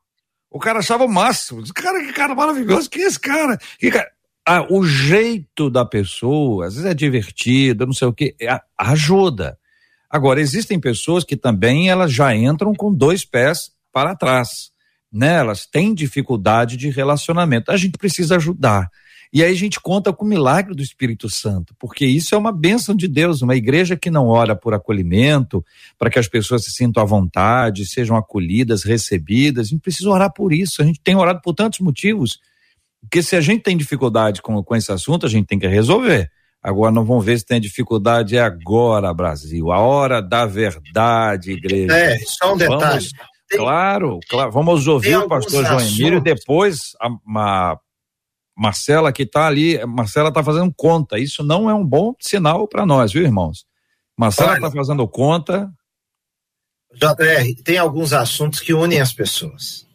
O 0.50 0.58
cara 0.58 0.78
achava 0.78 1.04
o 1.04 1.08
máximo. 1.08 1.62
Cara, 1.74 2.00
que 2.00 2.12
cara 2.12 2.34
maravilhoso, 2.34 2.88
que 2.88 3.00
é 3.00 3.06
esse 3.06 3.20
cara? 3.20 3.58
Que 3.78 3.90
cara? 3.90 4.10
Ah, 4.46 4.64
o 4.70 4.84
jeito 4.84 5.68
da 5.68 5.84
pessoa, 5.84 6.66
às 6.66 6.74
vezes 6.74 6.88
é 6.88 6.94
divertido, 6.94 7.84
não 7.84 7.92
sei 7.92 8.06
o 8.06 8.12
que, 8.12 8.36
é, 8.40 8.60
ajuda. 8.78 9.58
Agora, 10.08 10.40
existem 10.40 10.78
pessoas 10.78 11.24
que 11.24 11.36
também 11.36 11.90
elas 11.90 12.12
já 12.12 12.34
entram 12.34 12.72
com 12.72 12.94
dois 12.94 13.24
pés 13.24 13.72
para 13.92 14.14
trás. 14.14 14.70
né? 15.12 15.34
Elas 15.36 15.66
têm 15.66 15.94
dificuldade 15.94 16.76
de 16.76 16.90
relacionamento. 16.90 17.72
A 17.72 17.76
gente 17.76 17.98
precisa 17.98 18.36
ajudar. 18.36 18.88
E 19.32 19.42
aí 19.42 19.52
a 19.52 19.56
gente 19.56 19.80
conta 19.80 20.12
com 20.12 20.24
o 20.24 20.28
milagre 20.28 20.74
do 20.74 20.82
Espírito 20.82 21.28
Santo, 21.28 21.74
porque 21.78 22.06
isso 22.06 22.34
é 22.34 22.38
uma 22.38 22.52
bênção 22.52 22.94
de 22.94 23.08
Deus. 23.08 23.42
Uma 23.42 23.56
igreja 23.56 23.96
que 23.96 24.10
não 24.10 24.28
ora 24.28 24.54
por 24.54 24.74
acolhimento, 24.74 25.64
para 25.98 26.08
que 26.08 26.18
as 26.18 26.28
pessoas 26.28 26.64
se 26.64 26.70
sintam 26.70 27.02
à 27.02 27.06
vontade, 27.06 27.86
sejam 27.86 28.16
acolhidas, 28.16 28.84
recebidas, 28.84 29.66
a 29.66 29.70
gente 29.70 29.80
precisa 29.80 30.08
orar 30.10 30.32
por 30.32 30.52
isso. 30.52 30.80
A 30.80 30.84
gente 30.84 31.00
tem 31.00 31.16
orado 31.16 31.40
por 31.42 31.54
tantos 31.54 31.80
motivos. 31.80 32.38
Porque 33.06 33.22
se 33.22 33.36
a 33.36 33.40
gente 33.40 33.62
tem 33.62 33.76
dificuldade 33.76 34.42
com, 34.42 34.62
com 34.62 34.76
esse 34.76 34.90
assunto, 34.90 35.26
a 35.26 35.28
gente 35.28 35.46
tem 35.46 35.58
que 35.58 35.66
resolver. 35.66 36.30
Agora 36.62 36.90
não 36.90 37.04
vamos 37.04 37.24
ver 37.24 37.38
se 37.38 37.46
tem 37.46 37.60
dificuldade 37.60 38.36
é 38.36 38.40
agora, 38.40 39.14
Brasil. 39.14 39.70
A 39.70 39.78
hora 39.78 40.20
da 40.20 40.44
verdade, 40.46 41.52
igreja. 41.52 41.96
É, 41.96 42.18
só 42.18 42.54
um 42.54 42.56
detalhe. 42.56 42.80
Vamos, 42.80 43.10
tem, 43.48 43.58
claro, 43.58 44.18
claro. 44.28 44.50
Vamos 44.50 44.88
ouvir 44.88 45.16
o 45.16 45.28
pastor 45.28 45.64
João 45.64 45.80
Emílio 45.80 46.18
e 46.18 46.22
depois 46.22 46.96
a, 47.00 47.08
a 47.08 47.78
Marcela 48.56 49.12
que 49.12 49.22
está 49.22 49.46
ali, 49.46 49.84
Marcela 49.86 50.30
está 50.30 50.42
fazendo 50.42 50.74
conta. 50.76 51.20
Isso 51.20 51.44
não 51.44 51.70
é 51.70 51.74
um 51.74 51.86
bom 51.86 52.14
sinal 52.18 52.66
para 52.66 52.84
nós, 52.84 53.12
viu, 53.12 53.22
irmãos? 53.22 53.64
Marcela 54.18 54.56
está 54.56 54.70
fazendo 54.70 55.06
conta. 55.06 55.70
JR, 56.94 57.62
tem 57.62 57.78
alguns 57.78 58.12
assuntos 58.12 58.58
que 58.58 58.74
unem 58.74 59.00
as 59.00 59.12
pessoas. 59.12 59.86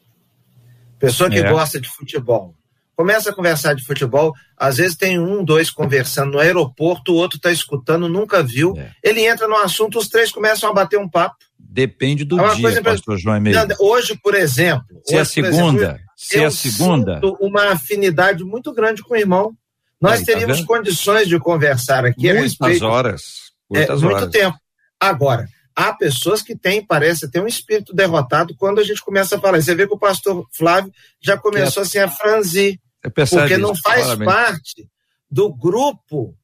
Pessoa 0.97 1.29
que 1.29 1.39
é. 1.39 1.51
gosta 1.51 1.81
de 1.81 1.89
futebol 1.89 2.55
começa 3.01 3.31
a 3.31 3.33
conversar 3.33 3.73
de 3.73 3.83
futebol, 3.83 4.31
às 4.55 4.77
vezes 4.77 4.95
tem 4.95 5.17
um, 5.17 5.43
dois 5.43 5.71
conversando 5.71 6.33
no 6.33 6.39
aeroporto, 6.39 7.11
o 7.11 7.15
outro 7.15 7.37
está 7.37 7.51
escutando, 7.51 8.07
nunca 8.07 8.43
viu. 8.43 8.75
É. 8.77 8.91
Ele 9.03 9.25
entra 9.25 9.47
no 9.47 9.55
assunto, 9.55 9.97
os 9.97 10.07
três 10.07 10.31
começam 10.31 10.69
a 10.69 10.73
bater 10.73 10.99
um 10.99 11.09
papo. 11.09 11.35
Depende 11.57 12.23
do 12.23 12.39
é 12.39 12.53
dia, 12.53 12.61
coisa 12.61 12.81
pastor 12.83 13.17
João 13.17 13.37
Emílio. 13.37 13.59
Hoje, 13.79 14.15
por 14.21 14.35
exemplo. 14.35 14.85
Se 15.03 15.15
é 15.15 15.19
a 15.19 15.25
segunda, 15.25 15.83
exemplo, 15.83 15.99
se 16.15 16.37
é 16.37 16.45
a 16.45 16.51
segunda. 16.51 17.21
uma 17.39 17.71
afinidade 17.71 18.43
muito 18.43 18.71
grande 18.71 19.01
com 19.01 19.15
o 19.15 19.17
irmão. 19.17 19.51
Nós 19.99 20.19
Aí, 20.19 20.25
tá 20.25 20.33
teríamos 20.33 20.61
tá 20.61 20.67
condições 20.67 21.27
de 21.27 21.39
conversar 21.39 22.05
aqui 22.05 22.27
muitas 22.27 22.37
a 22.37 22.43
respeito. 22.43 22.85
Horas, 22.85 23.23
muitas 23.67 24.03
é, 24.03 24.05
horas. 24.05 24.21
Muito 24.21 24.31
tempo. 24.31 24.57
Agora, 24.99 25.47
há 25.75 25.91
pessoas 25.93 26.43
que 26.43 26.55
têm, 26.55 26.85
parece, 26.85 27.31
ter 27.31 27.41
um 27.41 27.47
espírito 27.47 27.95
derrotado 27.95 28.55
quando 28.55 28.79
a 28.79 28.83
gente 28.83 29.01
começa 29.01 29.35
a 29.35 29.39
falar. 29.39 29.59
Você 29.59 29.73
vê 29.73 29.87
que 29.87 29.93
o 29.93 29.99
pastor 29.99 30.45
Flávio 30.51 30.91
já 31.19 31.37
começou 31.37 31.81
assim 31.81 31.97
a 31.97 32.07
franzir. 32.07 32.79
Porque 33.09 33.57
não 33.57 33.73
faz 33.75 34.03
claramente. 34.03 34.25
parte 34.25 34.89
do 35.29 35.53
grupo 35.53 36.35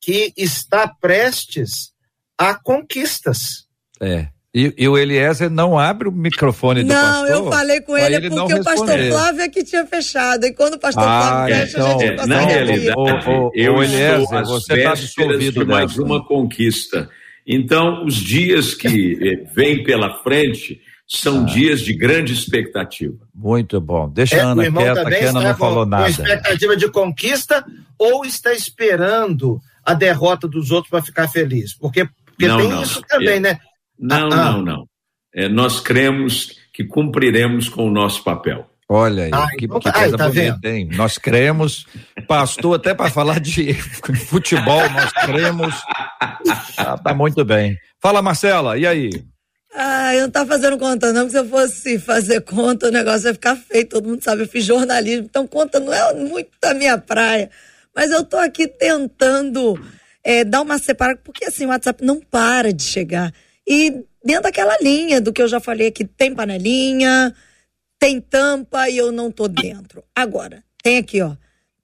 que 0.00 0.32
está 0.36 0.86
prestes 0.86 1.92
a 2.38 2.54
conquistas. 2.54 3.66
É. 4.00 4.28
E, 4.54 4.72
e, 4.78 4.88
o 4.88 4.96
Eliezer 4.96 5.50
não 5.50 5.78
abre 5.78 6.08
o 6.08 6.12
microfone 6.12 6.82
do 6.82 6.88
não, 6.88 6.94
pastor. 6.94 7.28
Não, 7.28 7.36
eu 7.36 7.50
falei 7.50 7.80
com 7.82 7.98
ele 7.98 8.30
porque 8.30 8.54
o 8.54 8.64
pastor 8.64 8.98
Flávio 9.10 9.42
é 9.42 9.48
que 9.50 9.62
tinha 9.62 9.84
fechado. 9.84 10.46
E 10.46 10.52
quando 10.54 10.74
o 10.74 10.78
pastor 10.78 11.04
ah, 11.06 11.20
Flávio 11.20 11.54
fecha, 11.56 11.76
então, 11.76 11.86
a 11.86 11.90
gente 12.00 12.20
é, 12.20 12.26
Na 12.26 12.40
realidade, 12.40 12.96
o, 12.96 13.02
o, 13.02 13.52
eu 13.54 13.74
o 13.74 13.82
Eliezer, 13.82 14.44
você 14.46 14.74
está 14.74 14.92
absolvido 14.92 15.60
de 15.60 15.64
mais 15.66 15.98
uma 15.98 16.24
conquista. 16.24 17.10
Então, 17.46 18.06
os 18.06 18.14
dias 18.14 18.74
que 18.74 19.18
eh, 19.20 19.44
vêm 19.54 19.84
pela 19.84 20.22
frente 20.22 20.80
são 21.06 21.42
ah. 21.42 21.44
dias 21.44 21.80
de 21.80 21.94
grande 21.94 22.32
expectativa. 22.32 23.16
Muito 23.34 23.80
bom. 23.80 24.08
Deixa 24.08 24.36
é, 24.36 24.40
a 24.40 24.46
Ana 24.48 24.70
quieta, 24.70 25.04
que 25.04 25.14
a 25.14 25.30
Ana 25.30 25.40
não 25.40 25.52
com, 25.52 25.58
falou 25.58 25.86
nada. 25.86 26.04
Com 26.04 26.10
expectativa 26.10 26.76
de 26.76 26.90
conquista 26.90 27.64
ou 27.98 28.24
está 28.24 28.52
esperando 28.52 29.60
a 29.84 29.94
derrota 29.94 30.48
dos 30.48 30.72
outros 30.72 30.90
para 30.90 31.02
ficar 31.02 31.28
feliz? 31.28 31.74
Porque, 31.74 32.08
porque 32.24 32.48
não, 32.48 32.58
tem 32.58 32.68
não. 32.68 32.82
isso 32.82 33.00
também, 33.08 33.36
é, 33.36 33.40
né? 33.40 33.58
Não, 33.98 34.28
ah, 34.32 34.52
não, 34.52 34.62
não. 34.62 34.88
É, 35.32 35.48
nós 35.48 35.78
cremos 35.78 36.56
que 36.72 36.84
cumpriremos 36.84 37.68
com 37.68 37.86
o 37.86 37.90
nosso 37.90 38.24
papel. 38.24 38.68
Olha 38.88 39.24
aí, 39.24 39.30
ah, 39.32 39.48
que, 39.58 39.64
então, 39.64 39.80
que 39.80 39.90
tá, 39.90 39.98
coisa 39.98 40.16
tá 40.16 40.28
bonita, 40.28 40.68
hein? 40.68 40.88
Nós 40.92 41.18
cremos, 41.18 41.86
pastor, 42.28 42.76
até 42.76 42.94
para 42.94 43.10
falar 43.10 43.40
de 43.40 43.74
futebol, 43.74 44.88
nós 44.90 45.12
cremos. 45.12 45.74
Ah, 46.76 46.96
tá 46.96 47.12
muito 47.12 47.44
bem. 47.44 47.76
Fala, 48.00 48.22
Marcela, 48.22 48.78
e 48.78 48.86
aí? 48.86 49.10
Ah, 49.78 50.14
eu 50.14 50.22
não 50.22 50.30
tava 50.30 50.48
fazendo 50.48 50.78
conta, 50.78 51.12
não, 51.12 51.26
porque 51.26 51.32
se 51.32 51.38
eu 51.38 51.48
fosse 51.50 51.98
fazer 51.98 52.40
conta, 52.40 52.88
o 52.88 52.90
negócio 52.90 53.28
ia 53.28 53.34
ficar 53.34 53.56
feio. 53.56 53.86
Todo 53.86 54.08
mundo 54.08 54.24
sabe, 54.24 54.42
eu 54.42 54.48
fiz 54.48 54.64
jornalismo, 54.64 55.26
então 55.26 55.46
conta 55.46 55.78
não 55.78 55.92
é 55.92 56.14
muito 56.14 56.48
da 56.62 56.72
minha 56.72 56.96
praia. 56.96 57.50
Mas 57.94 58.10
eu 58.10 58.24
tô 58.24 58.38
aqui 58.38 58.66
tentando 58.66 59.78
é, 60.24 60.44
dar 60.44 60.62
uma 60.62 60.78
separada, 60.78 61.20
porque 61.22 61.44
assim, 61.44 61.66
o 61.66 61.68
WhatsApp 61.68 62.02
não 62.02 62.18
para 62.20 62.72
de 62.72 62.84
chegar. 62.84 63.34
E 63.68 64.02
dentro 64.24 64.44
daquela 64.44 64.78
linha 64.78 65.20
do 65.20 65.30
que 65.30 65.42
eu 65.42 65.48
já 65.48 65.60
falei 65.60 65.88
aqui, 65.88 66.06
tem 66.06 66.34
panelinha, 66.34 67.34
tem 67.98 68.18
tampa 68.18 68.88
e 68.88 68.96
eu 68.96 69.12
não 69.12 69.30
tô 69.30 69.46
dentro. 69.46 70.02
Agora, 70.14 70.64
tem 70.82 70.96
aqui, 70.96 71.20
ó. 71.20 71.36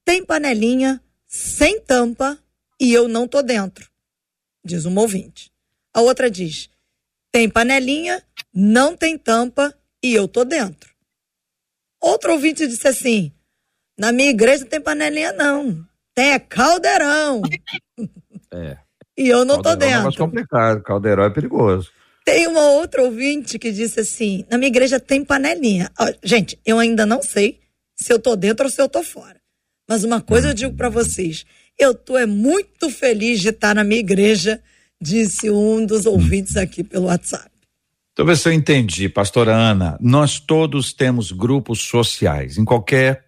Tem 0.02 0.24
panelinha 0.24 0.98
sem 1.28 1.78
tampa 1.78 2.38
e 2.80 2.90
eu 2.90 3.06
não 3.06 3.28
tô 3.28 3.42
dentro. 3.42 3.86
Diz 4.64 4.86
um 4.86 4.98
ouvinte. 4.98 5.52
A 5.92 6.00
outra 6.00 6.30
diz: 6.30 6.70
tem 7.32 7.48
panelinha, 7.48 8.22
não 8.54 8.94
tem 8.94 9.16
tampa 9.16 9.74
e 10.02 10.14
eu 10.14 10.28
tô 10.28 10.44
dentro. 10.44 10.92
Outro 12.00 12.32
ouvinte 12.32 12.66
disse 12.66 12.86
assim: 12.86 13.32
na 13.98 14.12
minha 14.12 14.30
igreja 14.30 14.64
não 14.64 14.70
tem 14.70 14.80
panelinha, 14.80 15.32
não. 15.32 15.84
Tem 16.14 16.32
é 16.32 16.38
caldeirão. 16.38 17.42
É. 18.54 18.76
E 19.16 19.30
eu 19.30 19.46
não 19.46 19.62
caldeirão 19.62 19.62
tô 19.62 19.76
dentro. 19.76 20.00
É 20.00 20.02
mais 20.02 20.16
complicado, 20.16 20.82
caldeirão 20.82 21.24
é 21.24 21.30
perigoso. 21.30 21.90
Tem 22.22 22.46
uma 22.46 22.68
outra 22.72 23.02
ouvinte 23.02 23.58
que 23.58 23.72
disse 23.72 24.00
assim: 24.00 24.44
na 24.50 24.58
minha 24.58 24.68
igreja 24.68 25.00
tem 25.00 25.24
panelinha. 25.24 25.90
gente, 26.22 26.60
eu 26.66 26.78
ainda 26.78 27.06
não 27.06 27.22
sei 27.22 27.60
se 27.96 28.12
eu 28.12 28.18
tô 28.18 28.36
dentro 28.36 28.66
ou 28.66 28.70
se 28.70 28.78
eu 28.82 28.90
tô 28.90 29.02
fora. 29.02 29.40
Mas 29.88 30.04
uma 30.04 30.20
coisa 30.20 30.48
eu 30.48 30.54
digo 30.54 30.76
para 30.76 30.90
vocês: 30.90 31.46
eu 31.78 31.94
tô 31.94 32.18
é 32.18 32.26
muito 32.26 32.90
feliz 32.90 33.40
de 33.40 33.48
estar 33.48 33.74
na 33.74 33.84
minha 33.84 34.00
igreja 34.00 34.62
disse 35.02 35.50
um 35.50 35.84
dos 35.84 36.06
ouvintes 36.06 36.56
aqui 36.56 36.84
pelo 36.84 37.06
WhatsApp. 37.06 37.50
Então, 38.12 38.26
ver 38.26 38.36
se 38.36 38.48
eu 38.48 38.52
entendi, 38.52 39.08
pastora 39.08 39.54
Ana. 39.54 39.98
Nós 40.00 40.38
todos 40.38 40.92
temos 40.92 41.32
grupos 41.32 41.80
sociais, 41.82 42.58
em 42.58 42.64
qualquer 42.64 43.24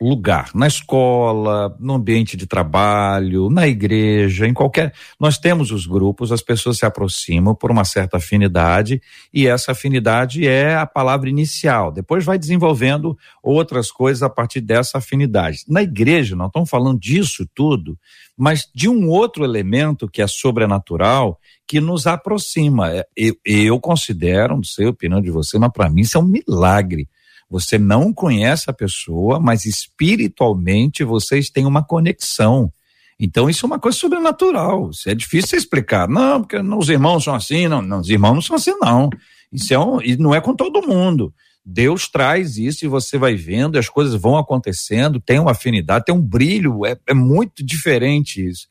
lugar, 0.00 0.50
na 0.54 0.68
escola, 0.68 1.76
no 1.80 1.94
ambiente 1.94 2.36
de 2.36 2.46
trabalho, 2.46 3.50
na 3.50 3.66
igreja, 3.66 4.46
em 4.46 4.54
qualquer. 4.54 4.94
Nós 5.18 5.38
temos 5.38 5.72
os 5.72 5.86
grupos, 5.86 6.30
as 6.30 6.40
pessoas 6.40 6.78
se 6.78 6.86
aproximam 6.86 7.52
por 7.52 7.70
uma 7.72 7.84
certa 7.84 8.18
afinidade 8.18 9.02
e 9.34 9.48
essa 9.48 9.72
afinidade 9.72 10.46
é 10.46 10.76
a 10.76 10.86
palavra 10.86 11.28
inicial. 11.28 11.90
Depois 11.90 12.24
vai 12.24 12.38
desenvolvendo 12.38 13.18
outras 13.42 13.90
coisas 13.90 14.22
a 14.22 14.30
partir 14.30 14.60
dessa 14.60 14.98
afinidade. 14.98 15.64
Na 15.66 15.82
igreja, 15.82 16.36
nós 16.36 16.46
estamos 16.46 16.70
falando 16.70 17.00
disso 17.00 17.44
tudo, 17.52 17.98
mas 18.38 18.68
de 18.74 18.88
um 18.88 19.08
outro 19.08 19.44
elemento 19.44 20.08
que 20.08 20.22
é 20.22 20.26
sobrenatural 20.26 21.38
que 21.66 21.80
nos 21.80 22.06
aproxima. 22.06 22.90
É, 22.90 23.06
eu, 23.16 23.34
eu 23.44 23.80
considero, 23.80 24.56
não 24.56 24.64
sei 24.64 24.86
a 24.86 24.90
opinião 24.90 25.20
de 25.20 25.30
você, 25.30 25.58
mas 25.58 25.72
para 25.72 25.90
mim 25.90 26.02
isso 26.02 26.16
é 26.16 26.20
um 26.20 26.24
milagre 26.24 27.08
você 27.50 27.78
não 27.78 28.12
conhece 28.12 28.68
a 28.68 28.74
pessoa, 28.74 29.40
mas 29.40 29.64
espiritualmente 29.64 31.02
vocês 31.02 31.48
têm 31.48 31.64
uma 31.64 31.82
conexão. 31.82 32.70
Então 33.18 33.48
isso 33.48 33.64
é 33.64 33.66
uma 33.66 33.78
coisa 33.78 33.96
sobrenatural. 33.96 34.90
Isso 34.90 35.08
é 35.08 35.14
difícil 35.14 35.58
explicar. 35.58 36.08
Não, 36.08 36.42
porque 36.42 36.60
não, 36.60 36.78
os 36.78 36.88
irmãos 36.88 37.24
são 37.24 37.34
assim, 37.34 37.66
não, 37.66 37.80
não, 37.80 38.00
os 38.00 38.10
irmãos 38.10 38.34
não 38.34 38.42
são 38.42 38.56
assim, 38.56 38.74
não. 38.80 39.08
Isso 39.50 39.72
é 39.72 39.78
um, 39.78 39.98
não 40.18 40.34
é 40.34 40.40
com 40.40 40.54
todo 40.54 40.86
mundo. 40.86 41.32
Deus 41.70 42.08
traz 42.08 42.56
isso 42.56 42.86
e 42.86 42.88
você 42.88 43.18
vai 43.18 43.34
vendo, 43.34 43.76
e 43.76 43.78
as 43.78 43.90
coisas 43.90 44.18
vão 44.18 44.38
acontecendo, 44.38 45.20
tem 45.20 45.38
uma 45.38 45.50
afinidade, 45.50 46.06
tem 46.06 46.14
um 46.14 46.20
brilho, 46.20 46.86
é, 46.86 46.96
é 47.06 47.12
muito 47.12 47.62
diferente 47.62 48.42
isso. 48.42 48.66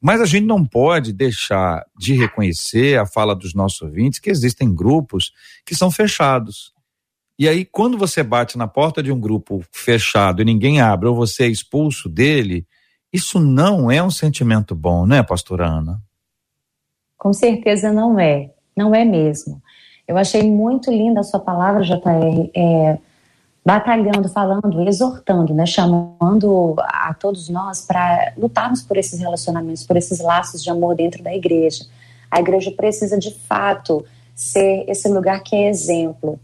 Mas 0.00 0.20
a 0.20 0.26
gente 0.26 0.46
não 0.46 0.64
pode 0.64 1.12
deixar 1.12 1.84
de 1.98 2.14
reconhecer 2.14 3.00
a 3.00 3.04
fala 3.04 3.34
dos 3.34 3.52
nossos 3.52 3.82
ouvintes 3.82 4.20
que 4.20 4.30
existem 4.30 4.72
grupos 4.72 5.32
que 5.64 5.74
são 5.74 5.90
fechados. 5.90 6.72
E 7.36 7.48
aí, 7.48 7.64
quando 7.64 7.98
você 7.98 8.22
bate 8.22 8.56
na 8.56 8.68
porta 8.68 9.02
de 9.02 9.10
um 9.10 9.18
grupo 9.18 9.64
fechado 9.72 10.40
e 10.40 10.44
ninguém 10.44 10.80
abre, 10.80 11.08
ou 11.08 11.16
você 11.16 11.46
é 11.46 11.48
expulso 11.48 12.08
dele, 12.08 12.64
isso 13.12 13.40
não 13.40 13.90
é 13.90 14.00
um 14.00 14.10
sentimento 14.10 14.72
bom, 14.72 15.04
né, 15.04 15.20
pastora 15.20 15.66
Ana? 15.66 16.00
Com 17.18 17.32
certeza 17.32 17.92
não 17.92 18.20
é. 18.20 18.52
Não 18.76 18.94
é 18.94 19.04
mesmo. 19.04 19.60
Eu 20.06 20.16
achei 20.16 20.42
muito 20.42 20.90
linda 20.90 21.20
a 21.20 21.24
sua 21.24 21.40
palavra, 21.40 21.82
JR, 21.82 22.50
é, 22.54 22.98
batalhando, 23.64 24.28
falando, 24.28 24.80
exortando, 24.88 25.52
né, 25.52 25.66
chamando 25.66 26.76
a 26.78 27.12
todos 27.12 27.48
nós 27.48 27.84
para 27.84 28.32
lutarmos 28.36 28.82
por 28.82 28.96
esses 28.96 29.18
relacionamentos, 29.18 29.84
por 29.84 29.96
esses 29.96 30.20
laços 30.20 30.62
de 30.62 30.70
amor 30.70 30.94
dentro 30.94 31.20
da 31.24 31.34
igreja. 31.34 31.84
A 32.30 32.38
igreja 32.38 32.70
precisa, 32.70 33.18
de 33.18 33.34
fato, 33.34 34.04
ser 34.36 34.84
esse 34.86 35.08
lugar 35.08 35.42
que 35.42 35.56
é 35.56 35.68
exemplo. 35.68 36.38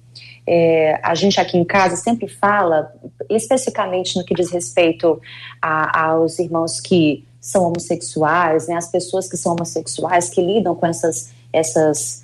É, 0.45 0.99
a 1.01 1.15
gente 1.15 1.41
aqui 1.41 1.57
em 1.57 1.65
casa 1.65 1.95
sempre 1.95 2.27
fala, 2.27 2.93
especificamente 3.31 4.19
no 4.19 4.25
que 4.25 4.35
diz 4.35 4.51
respeito 4.51 5.21
a, 5.61 6.07
aos 6.07 6.41
irmãos 6.41 6.81
que 6.81 7.25
são 7.41 7.65
homossexuais, 7.69 8.67
né, 8.67 8.75
as 8.75 8.91
pessoas 8.91 9.29
que 9.29 9.37
são 9.37 9.53
homossexuais, 9.53 10.29
que 10.29 10.41
lidam 10.41 10.75
com 10.75 10.87
essas, 10.87 11.33
essas 11.53 12.22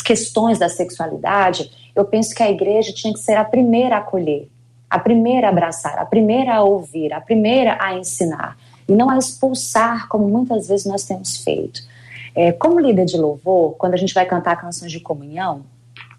questões 0.00 0.58
da 0.58 0.68
sexualidade, 0.68 1.70
eu 1.94 2.04
penso 2.04 2.34
que 2.34 2.42
a 2.42 2.50
igreja 2.50 2.92
tinha 2.94 3.12
que 3.12 3.20
ser 3.20 3.36
a 3.36 3.44
primeira 3.44 3.96
a 3.96 3.98
acolher, 3.98 4.48
a 4.88 4.98
primeira 4.98 5.48
a 5.48 5.50
abraçar, 5.50 5.98
a 5.98 6.06
primeira 6.06 6.54
a 6.54 6.62
ouvir, 6.62 7.12
a 7.12 7.20
primeira 7.20 7.76
a 7.80 7.94
ensinar, 7.94 8.56
e 8.88 8.92
não 8.92 9.10
a 9.10 9.18
expulsar, 9.18 10.08
como 10.08 10.28
muitas 10.28 10.68
vezes 10.68 10.86
nós 10.86 11.04
temos 11.04 11.38
feito. 11.38 11.82
É, 12.34 12.52
como 12.52 12.80
líder 12.80 13.04
de 13.04 13.16
louvor, 13.16 13.74
quando 13.76 13.94
a 13.94 13.96
gente 13.96 14.14
vai 14.14 14.24
cantar 14.24 14.56
canções 14.56 14.90
de 14.90 15.00
comunhão, 15.00 15.62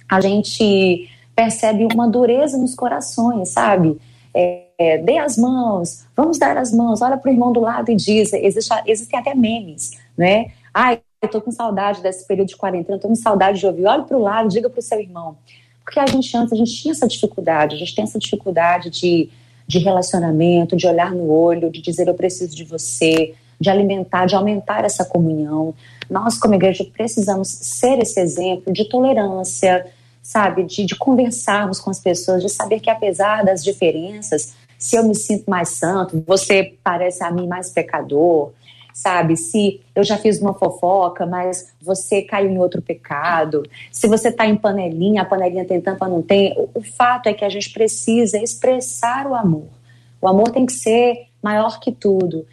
a 0.08 0.22
gente 0.22 1.10
percebe 1.36 1.88
uma 1.92 2.08
dureza 2.08 2.58
nos 2.58 2.76
corações, 2.76 3.50
sabe? 3.50 4.00
É, 4.34 4.64
é, 4.78 4.98
dê 4.98 5.18
as 5.18 5.38
mãos, 5.38 6.06
vamos 6.16 6.38
dar 6.38 6.58
as 6.58 6.72
mãos, 6.72 7.02
olha 7.02 7.18
para 7.18 7.30
o 7.30 7.34
irmão 7.34 7.52
do 7.52 7.60
lado 7.60 7.92
e 7.92 7.96
diz. 7.96 8.34
Existe, 8.34 8.74
existem 8.86 9.20
até 9.20 9.34
memes, 9.34 9.92
né? 10.18 10.52
Ai, 10.74 11.00
eu 11.24 11.30
tô 11.30 11.42
com 11.42 11.52
saudade 11.52 12.02
desse 12.02 12.28
período 12.28 12.50
de 12.50 12.58
quarentena, 12.58 13.00
tô 13.00 13.08
com 13.08 13.16
saudade 13.16 13.60
de 13.60 13.66
ouvir. 13.66 13.86
Olha 13.86 14.04
para 14.04 14.18
o 14.18 14.22
lado, 14.22 14.50
diga 14.50 14.70
para 14.70 14.80
o 14.80 14.84
seu 14.84 15.00
irmão. 15.00 15.38
Porque 15.84 16.00
a 16.00 16.06
gente 16.06 16.36
antes, 16.36 16.54
a 16.54 16.56
gente 16.56 16.76
tinha 16.76 16.92
essa 16.92 17.08
dificuldade, 17.08 17.76
a 17.76 17.78
gente 17.78 17.96
tem 17.96 18.04
essa 18.04 18.20
dificuldade 18.20 18.90
de, 18.90 19.30
de 19.68 19.80
relacionamento, 19.80 20.76
de 20.76 20.88
olhar 20.88 21.12
no 21.12 21.30
olho, 21.30 21.70
de 21.70 21.82
dizer 21.82 22.08
eu 22.08 22.14
preciso 22.14 22.56
de 22.56 22.64
você, 22.64 23.34
de 23.60 23.70
alimentar, 23.70 24.26
de 24.26 24.36
aumentar 24.36 24.84
essa 24.84 25.06
comunhão. 25.06 25.74
Nós, 26.10 26.38
como 26.38 26.56
igreja, 26.56 26.86
precisamos 26.94 27.48
ser 27.48 28.00
esse 28.00 28.20
exemplo 28.20 28.72
de 28.74 28.86
tolerância, 28.86 29.86
sabe, 30.22 30.64
de, 30.64 30.86
de 30.86 30.96
conversarmos 30.96 31.80
com 31.80 31.90
as 31.90 32.00
pessoas, 32.00 32.42
de 32.42 32.50
saber 32.50 32.80
que 32.80 32.90
apesar 32.90 33.44
das 33.44 33.64
diferenças, 33.64 34.54
se 34.78 34.98
eu 34.98 35.04
me 35.06 35.16
sinto 35.16 35.50
mais 35.50 35.70
santo, 35.70 36.22
você 36.26 36.76
parece 36.84 37.24
a 37.24 37.32
mim 37.32 37.48
mais 37.48 37.70
pecador, 37.70 38.52
sabe? 38.94 39.36
Se 39.36 39.82
eu 39.96 40.04
já 40.04 40.18
fiz 40.18 40.40
uma 40.40 40.54
fofoca, 40.54 41.26
mas 41.26 41.74
você 41.82 42.22
caiu 42.22 42.50
em 42.50 42.60
outro 42.60 42.82
pecado, 42.82 43.64
se 43.92 44.08
você 44.08 44.30
está 44.30 44.46
em 44.46 44.56
panelinha, 44.56 45.24
a 45.24 45.26
panelinha 45.26 45.66
tem 45.66 45.82
tampa, 45.82 46.08
não 46.08 46.22
tem. 46.22 46.54
O, 46.58 46.70
o 46.76 46.82
fato 46.82 47.28
é 47.28 47.34
que 47.34 47.44
a 47.44 47.50
gente 47.50 47.74
precisa 47.74 48.38
expressar 48.38 49.28
o 49.28 49.34
amor. 49.34 49.68
O 50.22 50.28
amor 50.28 50.52
tem 50.52 50.66
que 50.66 50.74
ser 50.74 51.28
maior 51.42 51.80
que 51.80 51.92
tudo. 51.92 52.46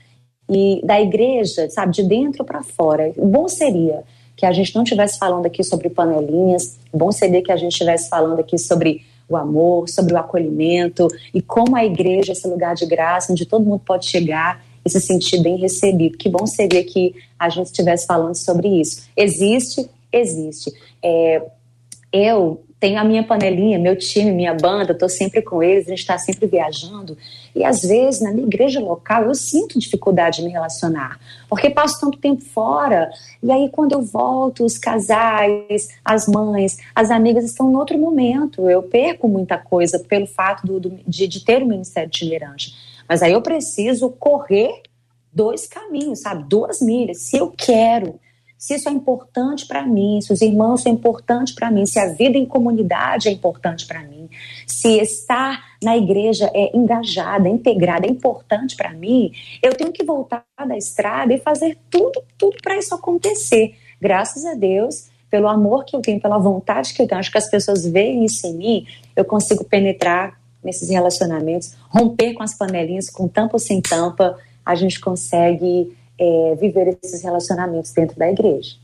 E 0.49 0.81
da 0.85 1.01
igreja, 1.01 1.69
sabe, 1.71 1.93
de 1.93 2.03
dentro 2.03 2.45
para 2.45 2.63
fora. 2.63 3.13
Bom 3.17 3.47
seria 3.47 4.03
que 4.37 4.47
a 4.47 4.53
gente 4.53 4.75
não 4.75 4.83
estivesse 4.83 5.19
falando 5.19 5.45
aqui 5.47 5.63
sobre 5.63 5.91
panelinhas, 5.91 6.79
bom 6.93 7.13
seria 7.13 7.43
que 7.43 7.53
a 7.53 7.57
gente 7.57 7.73
estivesse 7.73 8.09
falando 8.09 8.41
aqui 8.41 8.57
sobre 8.57 9.05
o 9.29 9.37
amor, 9.37 9.89
sobre 9.89 10.15
o 10.15 10.17
acolhimento 10.19 11.07
e 11.33 11.41
como 11.41 11.77
a 11.77 11.85
igreja 11.85 12.33
é 12.33 12.35
esse 12.35 12.49
lugar 12.49 12.75
de 12.75 12.87
graça 12.87 13.33
onde 13.33 13.47
todo 13.47 13.65
mundo 13.65 13.83
pode 13.85 14.07
chegar 14.07 14.65
e 14.85 14.91
se 14.91 15.01
sentir 15.01 15.43
bem 15.43 15.57
recebido. 15.57 16.17
Que 16.17 16.29
bom 16.29 16.47
seria 16.47 16.83
que 16.85 17.15
a 17.39 17.49
gente 17.49 17.67
estivesse 17.67 18.07
falando 18.07 18.35
sobre 18.35 18.69
isso. 18.81 19.09
Existe, 19.17 19.89
existe. 20.13 20.73
É, 21.03 21.43
eu 22.13 22.63
tenho 22.81 22.99
a 22.99 23.05
minha 23.05 23.23
panelinha, 23.23 23.79
meu 23.79 23.95
time, 23.95 24.33
minha 24.33 24.55
banda, 24.55 24.93
estou 24.93 25.09
sempre 25.09 25.43
com 25.43 25.63
eles, 25.63 25.87
a 25.87 25.91
gente 25.91 25.99
está 25.99 26.17
sempre 26.17 26.47
viajando. 26.47 27.17
E 27.55 27.63
às 27.63 27.83
vezes, 27.83 28.23
na 28.23 28.33
minha 28.33 28.47
igreja 28.47 28.81
local, 28.81 29.25
eu 29.25 29.35
sinto 29.35 29.79
dificuldade 29.79 30.39
de 30.39 30.45
me 30.45 30.51
relacionar, 30.51 31.21
porque 31.47 31.69
passo 31.69 32.01
tanto 32.01 32.17
tempo 32.17 32.43
fora. 32.43 33.11
E 33.43 33.53
aí, 33.53 33.69
quando 33.71 33.93
eu 33.93 34.01
volto, 34.01 34.65
os 34.65 34.79
casais, 34.79 35.91
as 36.03 36.27
mães, 36.27 36.79
as 36.95 37.11
amigas 37.11 37.45
estão 37.45 37.71
em 37.71 37.77
outro 37.77 37.99
momento. 37.99 38.69
Eu 38.69 38.83
perco 38.83 39.29
muita 39.29 39.59
coisa 39.59 39.99
pelo 39.99 40.27
fato 40.27 40.67
do, 40.67 40.81
do, 40.81 40.99
de, 41.07 41.27
de 41.27 41.45
ter 41.45 41.63
o 41.63 41.67
um 41.67 41.69
ministério 41.69 42.09
itinerante. 42.09 42.75
Mas 43.11 43.25
aí 43.25 43.33
eu 43.33 43.43
preciso 43.43 44.09
correr 44.11 44.83
dois 45.33 45.67
caminhos, 45.67 46.21
sabe? 46.21 46.45
Duas 46.49 46.81
milhas. 46.81 47.23
Se 47.23 47.39
eu 47.39 47.51
quero 47.51 48.21
se 48.57 48.75
isso 48.75 48.91
é 48.91 48.93
importante 48.93 49.67
para 49.67 49.87
mim, 49.87 50.21
se 50.21 50.31
os 50.35 50.43
irmãos 50.43 50.83
são 50.83 50.93
importantes 50.93 51.55
para 51.55 51.71
mim, 51.71 51.87
se 51.87 51.99
a 51.99 52.13
vida 52.13 52.37
em 52.37 52.45
comunidade 52.45 53.27
é 53.27 53.33
importante 53.33 53.87
para 53.87 54.03
mim, 54.03 54.29
se 54.67 54.99
estar 54.99 55.79
na 55.83 55.97
igreja 55.97 56.51
é 56.53 56.77
engajada, 56.77 57.49
integrada, 57.49 58.07
é 58.07 58.11
importante 58.11 58.77
para 58.77 58.93
mim, 58.93 59.33
eu 59.63 59.75
tenho 59.75 59.91
que 59.91 60.05
voltar 60.05 60.45
da 60.59 60.77
estrada 60.77 61.33
e 61.33 61.39
fazer 61.39 61.79
tudo, 61.89 62.23
tudo 62.37 62.59
para 62.63 62.77
isso 62.77 62.95
acontecer. 62.95 63.77
Graças 63.99 64.45
a 64.45 64.53
Deus, 64.53 65.09
pelo 65.31 65.49
amor 65.49 65.87
que 65.87 65.97
eu 65.97 66.03
tenho, 66.03 66.21
pela 66.21 66.37
vontade 66.37 66.93
que 66.93 67.01
eu 67.01 67.09
tenho, 67.09 67.19
acho 67.19 67.33
que 67.33 67.39
as 67.39 67.49
pessoas 67.49 67.87
veem 67.87 68.27
isso 68.27 68.47
em 68.47 68.55
mim, 68.55 68.87
eu 69.17 69.25
consigo 69.25 69.65
penetrar 69.65 70.40
nesses 70.63 70.89
relacionamentos, 70.91 71.75
romper 71.89 72.35
com 72.35 72.43
as 72.43 72.55
panelinhas, 72.55 73.09
com 73.09 73.27
tampa 73.27 73.55
ou 73.55 73.59
sem 73.59 73.81
tampa, 73.81 74.37
a 74.65 74.75
gente 74.75 75.01
consegue 75.01 75.97
é, 76.19 76.55
viver 76.61 76.99
esses 77.03 77.23
relacionamentos 77.23 77.93
dentro 77.93 78.19
da 78.19 78.31
igreja. 78.31 78.77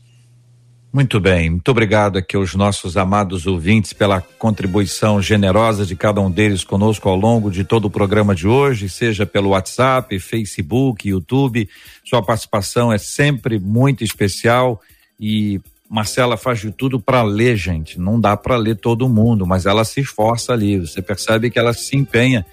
Muito 0.91 1.19
bem, 1.19 1.49
muito 1.49 1.69
obrigado 1.69 2.17
aqui 2.17 2.35
aos 2.35 2.55
nossos 2.55 2.97
amados 2.97 3.45
ouvintes 3.45 3.93
pela 3.93 4.19
contribuição 4.19 5.21
generosa 5.21 5.85
de 5.85 5.95
cada 5.95 6.19
um 6.21 6.31
deles 6.31 6.63
conosco 6.63 7.07
ao 7.07 7.15
longo 7.15 7.51
de 7.51 7.63
todo 7.63 7.85
o 7.85 7.89
programa 7.89 8.33
de 8.33 8.47
hoje, 8.47 8.89
seja 8.89 9.25
pelo 9.25 9.49
WhatsApp, 9.49 10.17
Facebook, 10.17 11.07
YouTube. 11.07 11.69
Sua 12.03 12.23
participação 12.23 12.91
é 12.91 12.97
sempre 12.97 13.59
muito 13.59 14.03
especial 14.03 14.81
e 15.19 15.61
Marcela 15.89 16.35
faz 16.35 16.59
de 16.59 16.71
tudo 16.71 16.99
para 16.99 17.23
ler, 17.23 17.55
gente. 17.55 17.99
Não 17.99 18.19
dá 18.19 18.35
para 18.35 18.57
ler 18.57 18.75
todo 18.75 19.07
mundo, 19.07 19.45
mas 19.45 19.65
ela 19.65 19.85
se 19.85 20.01
esforça 20.01 20.53
ali. 20.53 20.79
Você 20.79 21.01
percebe 21.01 21.49
que 21.49 21.57
ela 21.57 21.73
se 21.73 21.95
empenha 21.95 22.45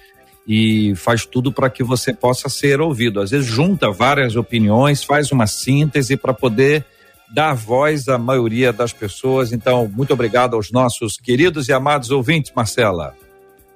e 0.47 0.93
faz 0.95 1.25
tudo 1.25 1.51
para 1.51 1.69
que 1.69 1.83
você 1.83 2.13
possa 2.13 2.47
ser 2.49 2.79
ouvido. 2.79 3.19
Às 3.19 3.31
vezes 3.31 3.47
junta 3.47 3.91
várias 3.91 4.35
opiniões, 4.35 5.03
faz 5.03 5.31
uma 5.31 5.47
síntese 5.47 6.15
para 6.15 6.33
poder 6.33 6.85
dar 7.33 7.53
voz 7.53 8.07
à 8.07 8.17
maioria 8.17 8.71
das 8.71 8.93
pessoas. 8.93 9.51
Então, 9.51 9.91
muito 9.93 10.13
obrigado 10.13 10.55
aos 10.55 10.71
nossos 10.71 11.17
queridos 11.17 11.67
e 11.67 11.73
amados 11.73 12.11
ouvintes, 12.11 12.51
Marcela. 12.55 13.15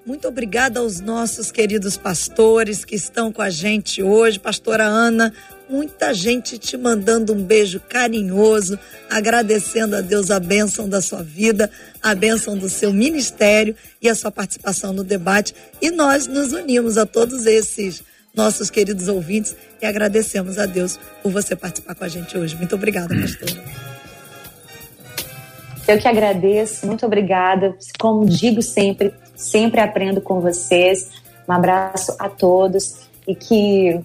Muito 0.05 0.27
obrigada 0.27 0.79
aos 0.79 0.99
nossos 0.99 1.51
queridos 1.51 1.97
pastores 1.97 2.85
que 2.85 2.95
estão 2.95 3.31
com 3.31 3.41
a 3.41 3.49
gente 3.49 4.01
hoje. 4.01 4.39
Pastora 4.39 4.85
Ana, 4.85 5.33
muita 5.69 6.13
gente 6.13 6.57
te 6.57 6.75
mandando 6.75 7.33
um 7.33 7.43
beijo 7.43 7.79
carinhoso, 7.79 8.79
agradecendo 9.09 9.95
a 9.95 10.01
Deus 10.01 10.31
a 10.31 10.39
bênção 10.39 10.89
da 10.89 11.01
sua 11.01 11.21
vida, 11.21 11.69
a 12.01 12.15
bênção 12.15 12.57
do 12.57 12.67
seu 12.67 12.91
ministério 12.91 13.75
e 14.01 14.09
a 14.09 14.15
sua 14.15 14.31
participação 14.31 14.91
no 14.91 15.03
debate. 15.03 15.53
E 15.79 15.91
nós 15.91 16.25
nos 16.25 16.51
unimos 16.51 16.97
a 16.97 17.05
todos 17.05 17.45
esses 17.45 18.03
nossos 18.35 18.69
queridos 18.69 19.07
ouvintes 19.07 19.55
e 19.81 19.85
agradecemos 19.85 20.57
a 20.57 20.65
Deus 20.65 20.99
por 21.21 21.31
você 21.31 21.55
participar 21.55 21.95
com 21.95 22.03
a 22.03 22.07
gente 22.07 22.37
hoje. 22.37 22.55
Muito 22.55 22.75
obrigada, 22.75 23.15
pastora. 23.15 23.63
Eu 25.87 25.97
que 25.97 26.07
agradeço, 26.07 26.85
muito 26.85 27.05
obrigada. 27.05 27.75
Como 27.99 28.25
digo 28.25 28.61
sempre, 28.61 29.13
sempre 29.35 29.81
aprendo 29.81 30.21
com 30.21 30.39
vocês. 30.39 31.09
Um 31.47 31.53
abraço 31.53 32.15
a 32.19 32.29
todos 32.29 32.97
e 33.27 33.35
que 33.35 33.99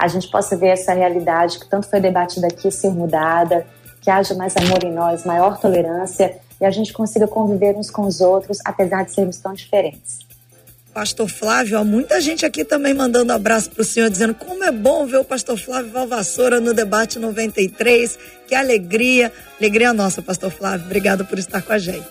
a 0.00 0.08
gente 0.08 0.30
possa 0.30 0.56
ver 0.56 0.68
essa 0.68 0.94
realidade 0.94 1.58
que 1.58 1.68
tanto 1.68 1.88
foi 1.88 2.00
debatida 2.00 2.46
aqui 2.46 2.70
ser 2.70 2.90
mudada, 2.90 3.66
que 4.00 4.10
haja 4.10 4.34
mais 4.34 4.56
amor 4.56 4.82
em 4.82 4.92
nós, 4.92 5.26
maior 5.26 5.58
tolerância 5.58 6.38
e 6.58 6.64
a 6.64 6.70
gente 6.70 6.92
consiga 6.92 7.26
conviver 7.26 7.74
uns 7.76 7.90
com 7.90 8.06
os 8.06 8.20
outros, 8.20 8.58
apesar 8.64 9.04
de 9.04 9.12
sermos 9.12 9.36
tão 9.38 9.52
diferentes. 9.52 10.18
Pastor 10.92 11.28
Flávio, 11.28 11.78
há 11.78 11.84
muita 11.84 12.20
gente 12.20 12.44
aqui 12.44 12.64
também 12.64 12.92
mandando 12.92 13.32
abraço 13.32 13.70
para 13.70 13.82
o 13.82 13.84
senhor, 13.84 14.10
dizendo 14.10 14.34
como 14.34 14.64
é 14.64 14.72
bom 14.72 15.06
ver 15.06 15.18
o 15.18 15.24
pastor 15.24 15.56
Flávio 15.56 15.92
Valvassoura 15.92 16.60
no 16.60 16.74
debate 16.74 17.18
93. 17.18 18.18
Que 18.48 18.54
alegria, 18.54 19.32
alegria 19.58 19.92
nossa, 19.92 20.20
pastor 20.20 20.50
Flávio. 20.50 20.86
Obrigado 20.86 21.24
por 21.24 21.38
estar 21.38 21.62
com 21.62 21.72
a 21.72 21.78
gente. 21.78 22.08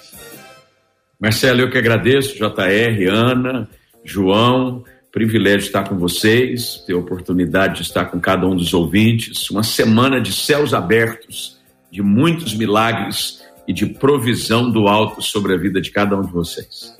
Marcelo, 1.20 1.62
eu 1.62 1.70
que 1.70 1.78
agradeço, 1.78 2.36
JR, 2.36 3.12
Ana, 3.12 3.68
João, 4.06 4.86
privilégio 5.12 5.66
estar 5.66 5.88
com 5.88 5.97
vocês, 5.97 6.84
ter 6.86 6.93
a 6.93 6.97
oportunidade 6.97 7.76
de 7.76 7.82
estar 7.82 8.05
com 8.05 8.20
cada 8.20 8.45
um 8.47 8.55
dos 8.55 8.74
ouvintes. 8.74 9.49
Uma 9.49 9.64
semana 9.64 10.22
de 10.22 10.32
céus 10.32 10.74
abertos, 10.74 11.60
de 11.91 12.01
muitos 12.01 12.53
milagres 12.53 13.41
e 13.68 13.74
de 13.74 13.86
provisão 13.86 14.70
do 14.70 14.88
alto 14.88 15.22
sobre 15.22 15.53
a 15.53 15.57
vida 15.57 15.82
de 15.82 15.91
cada 15.91 16.16
um 16.16 16.22
de 16.22 16.32
vocês. 16.32 16.95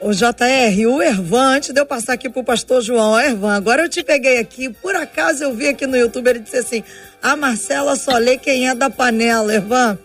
O 0.00 0.12
JR, 0.12 0.86
o 0.86 1.02
Ervan, 1.02 1.56
antes 1.56 1.70
de 1.70 1.80
eu 1.80 1.84
passar 1.84 2.12
aqui 2.12 2.28
pro 2.28 2.44
pastor 2.44 2.80
João, 2.82 3.18
Ervan, 3.18 3.56
agora 3.56 3.82
eu 3.82 3.88
te 3.88 4.04
peguei 4.04 4.38
aqui, 4.38 4.68
por 4.68 4.94
acaso 4.94 5.42
eu 5.42 5.52
vi 5.52 5.66
aqui 5.66 5.88
no 5.88 5.96
YouTube, 5.96 6.30
ele 6.30 6.38
disse 6.38 6.58
assim, 6.58 6.84
a 7.20 7.34
Marcela 7.34 7.96
só 7.96 8.16
lê 8.16 8.38
quem 8.38 8.68
é 8.68 8.76
da 8.76 8.88
panela, 8.88 9.52
Ervan. 9.52 9.98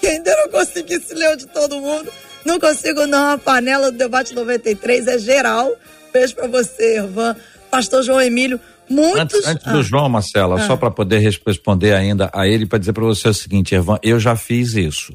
Que 0.00 0.08
ainda 0.08 0.34
não 0.34 0.48
consegui 0.48 0.98
se 0.98 1.14
ler 1.14 1.36
de 1.36 1.46
todo 1.46 1.80
mundo, 1.80 2.10
não 2.44 2.58
consigo 2.58 3.06
não, 3.06 3.30
a 3.30 3.38
panela 3.38 3.92
do 3.92 3.98
debate 3.98 4.34
93 4.34 5.06
é 5.06 5.18
geral, 5.18 5.76
Beijo 6.12 6.34
para 6.34 6.48
você, 6.48 6.98
Irvan. 6.98 7.36
Pastor 7.70 8.02
João 8.02 8.20
Emílio, 8.20 8.58
muitos. 8.88 9.20
Antes, 9.20 9.46
antes 9.46 9.66
ah. 9.66 9.72
do 9.72 9.82
João, 9.82 10.08
Marcela, 10.08 10.56
ah. 10.56 10.66
só 10.66 10.76
para 10.76 10.90
poder 10.90 11.18
responder 11.18 11.94
ainda 11.94 12.30
a 12.32 12.46
ele, 12.46 12.66
para 12.66 12.78
dizer 12.78 12.92
para 12.92 13.04
você 13.04 13.28
o 13.28 13.34
seguinte, 13.34 13.74
Irvan, 13.74 13.98
eu 14.02 14.18
já 14.18 14.34
fiz 14.34 14.74
isso. 14.74 15.14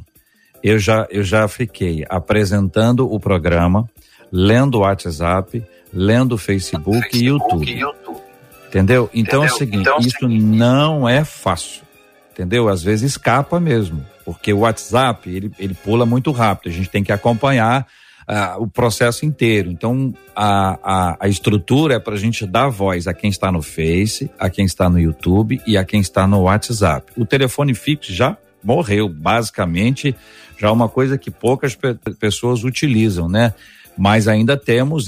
Eu 0.63 0.79
já, 0.79 1.05
eu 1.11 1.23
já 1.23 1.47
fiquei 1.47 2.03
apresentando 2.09 3.11
o 3.11 3.19
programa, 3.19 3.87
lendo 4.31 4.75
o 4.75 4.81
WhatsApp, 4.81 5.63
lendo 5.93 6.33
o 6.33 6.37
Facebook, 6.37 7.01
Facebook 7.01 7.17
e 7.17 7.25
YouTube. 7.25 7.71
E 7.71 7.79
YouTube. 7.79 8.21
Entendeu? 8.67 9.09
Então 9.13 9.39
Entendeu? 9.39 9.43
é 9.43 9.45
o 9.45 9.57
seguinte, 9.57 9.81
então, 9.81 9.97
é 9.97 9.99
isso 9.99 10.19
seguinte. 10.19 10.43
não 10.43 11.07
é 11.07 11.23
fácil. 11.23 11.83
Entendeu? 12.31 12.67
Às 12.67 12.83
vezes 12.83 13.11
escapa 13.11 13.59
mesmo. 13.59 14.05
porque 14.25 14.51
o 14.51 14.59
WhatsApp 14.59 15.29
ele, 15.29 15.51
ele 15.59 15.73
pula 15.73 16.05
muito 16.05 16.31
rápido, 16.31 16.69
a 16.69 16.75
gente 16.75 16.89
tem 16.89 17.03
que 17.03 17.11
acompanhar 17.11 17.85
o 18.59 18.67
processo 18.67 19.25
inteiro. 19.25 19.69
Então, 19.69 20.13
a, 20.35 20.79
a, 20.83 21.17
a 21.21 21.27
estrutura 21.27 21.95
é 21.95 21.99
para 21.99 22.15
a 22.15 22.17
gente 22.17 22.45
dar 22.45 22.69
voz 22.69 23.07
a 23.07 23.13
quem 23.13 23.29
está 23.29 23.51
no 23.51 23.61
Face, 23.61 24.29
a 24.39 24.49
quem 24.49 24.65
está 24.65 24.89
no 24.89 24.99
YouTube 24.99 25.61
e 25.65 25.77
a 25.77 25.85
quem 25.85 26.01
está 26.01 26.25
no 26.25 26.41
WhatsApp. 26.41 27.11
O 27.15 27.25
telefone 27.25 27.73
fixo 27.73 28.11
já 28.11 28.37
morreu, 28.63 29.07
basicamente, 29.07 30.15
já 30.57 30.69
é 30.69 30.71
uma 30.71 30.89
coisa 30.89 31.17
que 31.17 31.29
poucas 31.29 31.75
pe 31.75 31.95
pessoas 32.19 32.63
utilizam, 32.63 33.29
né? 33.29 33.53
Mas 33.97 34.27
ainda 34.27 34.57
temos 34.57 35.07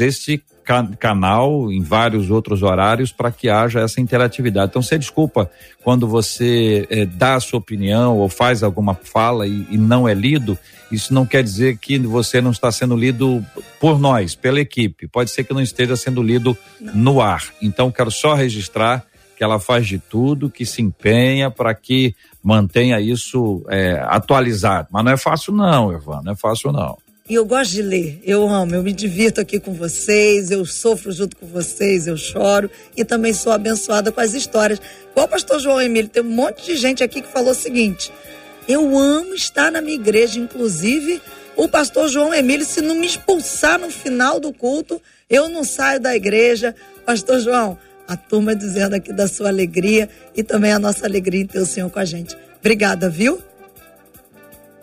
canal 0.99 1.71
em 1.71 1.81
vários 1.81 2.29
outros 2.29 2.61
horários 2.61 3.11
para 3.11 3.31
que 3.31 3.49
haja 3.49 3.79
essa 3.79 4.01
interatividade. 4.01 4.69
Então, 4.69 4.81
você 4.81 4.97
desculpa 4.97 5.49
quando 5.83 6.07
você 6.07 6.85
eh, 6.89 7.05
dá 7.05 7.35
a 7.35 7.39
sua 7.39 7.59
opinião 7.59 8.17
ou 8.17 8.27
faz 8.27 8.63
alguma 8.63 8.93
fala 8.93 9.47
e, 9.47 9.67
e, 9.71 9.77
não 9.77 10.07
é 10.07 10.13
lido, 10.13 10.57
isso 10.91 11.13
não 11.13 11.25
quer 11.25 11.43
dizer 11.43 11.77
que 11.77 11.97
você 11.99 12.41
não 12.41 12.51
está 12.51 12.71
sendo 12.71 12.95
lido 12.95 13.43
por 13.79 13.99
nós, 13.99 14.35
pela 14.35 14.59
equipe. 14.59 15.07
Pode 15.07 15.31
ser 15.31 15.43
que 15.43 15.53
não 15.53 15.61
esteja 15.61 15.95
sendo 15.95 16.21
lido 16.21 16.57
no 16.79 17.21
ar. 17.21 17.43
Então, 17.61 17.91
quero 17.91 18.11
só 18.11 18.33
registrar 18.33 19.05
que 19.37 19.43
ela 19.43 19.59
faz 19.59 19.85
de 19.87 19.99
tudo, 19.99 20.49
que 20.49 20.65
se 20.65 20.81
empenha 20.81 21.51
para 21.51 21.73
que 21.73 22.15
mantenha 22.43 22.99
isso 22.99 23.63
eh, 23.69 24.01
atualizado. 24.07 24.87
Mas 24.91 25.05
não 25.05 25.11
é 25.11 25.17
fácil, 25.17 25.53
não, 25.53 25.93
Ivan, 25.93 26.21
não 26.23 26.33
é 26.33 26.35
fácil, 26.35 26.71
não. 26.71 26.97
E 27.29 27.33
eu 27.33 27.45
gosto 27.45 27.71
de 27.71 27.81
ler, 27.81 28.21
eu 28.23 28.47
amo, 28.47 28.73
eu 28.73 28.81
me 28.81 28.93
divirto 28.93 29.41
aqui 29.41 29.59
com 29.59 29.73
vocês, 29.73 30.49
eu 30.49 30.65
sofro 30.65 31.11
junto 31.11 31.35
com 31.35 31.45
vocês, 31.45 32.07
eu 32.07 32.15
choro 32.15 32.71
e 32.95 33.03
também 33.03 33.33
sou 33.33 33.51
abençoada 33.51 34.13
com 34.13 34.21
as 34.21 34.33
histórias. 34.33 34.79
Igual 35.11 35.25
o 35.25 35.29
pastor 35.29 35.59
João 35.59 35.81
Emílio, 35.81 36.09
tem 36.09 36.23
um 36.23 36.29
monte 36.29 36.65
de 36.65 36.77
gente 36.77 37.03
aqui 37.03 37.21
que 37.21 37.27
falou 37.27 37.51
o 37.51 37.55
seguinte: 37.55 38.13
eu 38.65 38.97
amo 38.97 39.33
estar 39.33 39.69
na 39.69 39.81
minha 39.81 39.95
igreja, 39.95 40.39
inclusive 40.39 41.21
o 41.57 41.67
pastor 41.67 42.07
João 42.07 42.33
Emílio, 42.33 42.65
se 42.65 42.79
não 42.79 42.95
me 42.95 43.07
expulsar 43.07 43.77
no 43.77 43.89
final 43.89 44.39
do 44.39 44.53
culto, 44.53 45.01
eu 45.29 45.49
não 45.49 45.65
saio 45.65 45.99
da 45.99 46.15
igreja. 46.15 46.73
Pastor 47.05 47.39
João, 47.39 47.77
a 48.07 48.15
turma 48.15 48.55
dizendo 48.55 48.93
aqui 48.93 49.11
da 49.11 49.27
sua 49.27 49.49
alegria 49.49 50.07
e 50.33 50.43
também 50.43 50.71
a 50.71 50.79
nossa 50.79 51.05
alegria 51.05 51.41
em 51.41 51.47
ter 51.47 51.59
o 51.59 51.65
Senhor 51.65 51.89
com 51.89 51.99
a 51.99 52.05
gente. 52.05 52.37
Obrigada, 52.59 53.09
viu? 53.09 53.41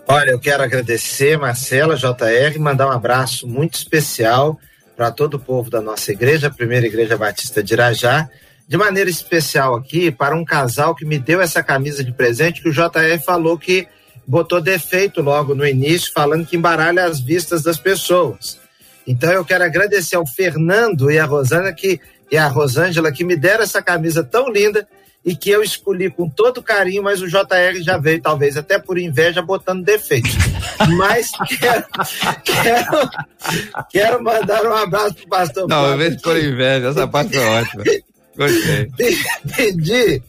Olha, 0.06 0.32
eu 0.32 0.38
quero 0.38 0.62
agradecer, 0.62 1.38
Marcela, 1.38 1.96
JR, 1.96 2.58
mandar 2.60 2.88
um 2.88 2.90
abraço 2.90 3.48
muito 3.48 3.74
especial 3.74 4.58
para 4.94 5.10
todo 5.10 5.34
o 5.34 5.40
povo 5.40 5.70
da 5.70 5.80
nossa 5.80 6.12
igreja, 6.12 6.50
primeira 6.50 6.86
igreja 6.86 7.16
batista 7.16 7.62
de 7.62 7.72
Irajá. 7.72 8.28
De 8.68 8.76
maneira 8.76 9.08
especial 9.08 9.74
aqui, 9.74 10.10
para 10.10 10.36
um 10.36 10.44
casal 10.44 10.94
que 10.94 11.06
me 11.06 11.18
deu 11.18 11.40
essa 11.40 11.62
camisa 11.62 12.04
de 12.04 12.12
presente, 12.12 12.60
que 12.60 12.68
o 12.68 12.72
JR 12.72 13.18
falou 13.24 13.56
que 13.58 13.88
botou 14.26 14.60
defeito 14.60 15.22
logo 15.22 15.54
no 15.54 15.66
início, 15.66 16.12
falando 16.12 16.46
que 16.46 16.56
embaralha 16.56 17.04
as 17.04 17.20
vistas 17.20 17.62
das 17.62 17.78
pessoas. 17.78 18.60
Então 19.06 19.32
eu 19.32 19.44
quero 19.44 19.64
agradecer 19.64 20.16
ao 20.16 20.26
Fernando 20.26 21.10
e 21.10 21.18
a 21.18 21.24
Rosana 21.24 21.72
que, 21.72 21.98
e 22.30 22.36
a 22.36 22.46
Rosângela 22.46 23.10
que 23.10 23.24
me 23.24 23.36
deram 23.36 23.64
essa 23.64 23.82
camisa 23.82 24.22
tão 24.22 24.50
linda 24.50 24.86
e 25.24 25.34
que 25.34 25.48
eu 25.48 25.62
escolhi 25.62 26.10
com 26.10 26.28
todo 26.28 26.62
carinho, 26.62 27.02
mas 27.02 27.22
o 27.22 27.28
JR 27.28 27.80
já 27.80 27.96
veio, 27.96 28.20
talvez 28.20 28.56
até 28.56 28.78
por 28.78 28.98
inveja, 28.98 29.40
botando 29.40 29.82
defeito. 29.82 30.28
Mas 30.98 31.30
quero, 31.58 31.84
quero, 32.44 33.10
quero 33.90 34.22
mandar 34.22 34.64
um 34.66 34.74
abraço 34.74 35.14
pro 35.14 35.28
pastor. 35.28 35.68
Não, 35.68 35.86
eu 35.86 35.96
vejo 35.96 36.20
por 36.20 36.36
inveja, 36.36 36.88
essa 36.88 37.06
parte 37.06 37.36
foi 37.36 37.46
ótima. 37.46 37.84
Gostei. 38.36 38.90
Pedi 39.56 40.22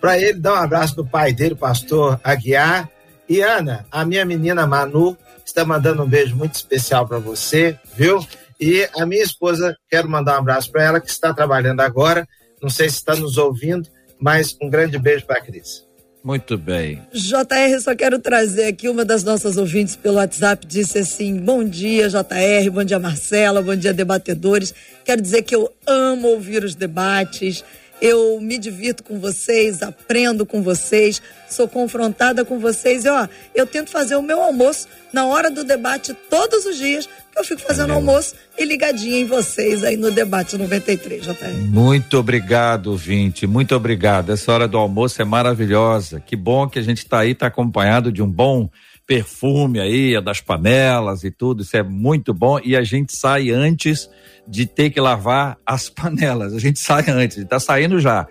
para 0.00 0.18
ele 0.18 0.38
dar 0.38 0.54
um 0.54 0.64
abraço 0.64 0.96
do 0.96 1.04
pai 1.04 1.32
dele, 1.32 1.54
pastor 1.54 2.18
Aguiar. 2.22 2.88
E 3.28 3.40
Ana, 3.40 3.84
a 3.90 4.04
minha 4.04 4.24
menina 4.24 4.66
Manu, 4.66 5.16
está 5.44 5.64
mandando 5.64 6.02
um 6.02 6.08
beijo 6.08 6.36
muito 6.36 6.54
especial 6.54 7.06
para 7.06 7.18
você, 7.18 7.76
viu? 7.94 8.24
E 8.60 8.88
a 8.96 9.04
minha 9.04 9.22
esposa, 9.22 9.76
quero 9.90 10.08
mandar 10.08 10.36
um 10.36 10.38
abraço 10.38 10.70
para 10.70 10.84
ela, 10.84 11.00
que 11.00 11.10
está 11.10 11.34
trabalhando 11.34 11.80
agora. 11.80 12.26
Não 12.62 12.70
sei 12.70 12.88
se 12.88 12.96
está 12.96 13.16
nos 13.16 13.36
ouvindo 13.36 13.88
mas 14.22 14.56
um 14.62 14.70
grande 14.70 14.96
beijo 14.98 15.26
para 15.26 15.38
a 15.38 15.40
Cris. 15.40 15.84
Muito 16.22 16.56
bem. 16.56 17.02
JR, 17.12 17.80
só 17.80 17.96
quero 17.96 18.20
trazer 18.20 18.66
aqui 18.66 18.88
uma 18.88 19.04
das 19.04 19.24
nossas 19.24 19.56
ouvintes 19.56 19.96
pelo 19.96 20.18
WhatsApp 20.18 20.64
disse 20.64 20.98
assim: 20.98 21.36
Bom 21.36 21.64
dia, 21.64 22.08
JR, 22.08 22.70
bom 22.70 22.84
dia, 22.84 23.00
Marcela, 23.00 23.60
bom 23.60 23.74
dia, 23.74 23.92
debatedores. 23.92 24.72
Quero 25.04 25.20
dizer 25.20 25.42
que 25.42 25.56
eu 25.56 25.68
amo 25.84 26.28
ouvir 26.28 26.62
os 26.62 26.76
debates, 26.76 27.64
eu 28.02 28.40
me 28.40 28.58
divirto 28.58 29.04
com 29.04 29.20
vocês, 29.20 29.80
aprendo 29.80 30.44
com 30.44 30.60
vocês, 30.60 31.22
sou 31.48 31.68
confrontada 31.68 32.44
com 32.44 32.58
vocês 32.58 33.04
e 33.04 33.08
ó, 33.08 33.28
eu 33.54 33.64
tento 33.64 33.90
fazer 33.90 34.16
o 34.16 34.22
meu 34.22 34.42
almoço 34.42 34.88
na 35.12 35.24
hora 35.26 35.48
do 35.48 35.62
debate 35.62 36.12
todos 36.28 36.66
os 36.66 36.76
dias 36.76 37.08
eu 37.34 37.44
fico 37.44 37.62
fazendo 37.62 37.94
almoço 37.94 38.34
e 38.58 38.64
ligadinha 38.64 39.18
em 39.18 39.24
vocês 39.24 39.82
aí 39.82 39.96
no 39.96 40.10
debate 40.10 40.56
93, 40.58 41.24
JR. 41.24 41.34
Muito 41.66 42.18
obrigado, 42.18 42.94
Vinte. 42.94 43.46
Muito 43.46 43.74
obrigado. 43.74 44.32
Essa 44.32 44.52
hora 44.52 44.68
do 44.68 44.76
almoço 44.76 45.22
é 45.22 45.24
maravilhosa. 45.24 46.20
Que 46.20 46.36
bom 46.36 46.68
que 46.68 46.78
a 46.78 46.82
gente 46.82 46.98
está 46.98 47.20
aí, 47.20 47.30
está 47.30 47.46
acompanhado 47.46 48.12
de 48.12 48.22
um 48.22 48.30
bom 48.30 48.68
perfume 49.06 49.80
aí, 49.80 50.20
das 50.22 50.40
panelas 50.40 51.24
e 51.24 51.30
tudo. 51.30 51.62
Isso 51.62 51.76
é 51.76 51.82
muito 51.82 52.32
bom. 52.32 52.58
E 52.62 52.76
a 52.76 52.82
gente 52.82 53.16
sai 53.16 53.50
antes 53.50 54.08
de 54.46 54.66
ter 54.66 54.90
que 54.90 55.00
lavar 55.00 55.58
as 55.66 55.88
panelas. 55.90 56.54
A 56.54 56.58
gente 56.58 56.78
sai 56.78 57.04
antes, 57.08 57.38
está 57.38 57.58
saindo 57.60 57.98
já. 58.00 58.26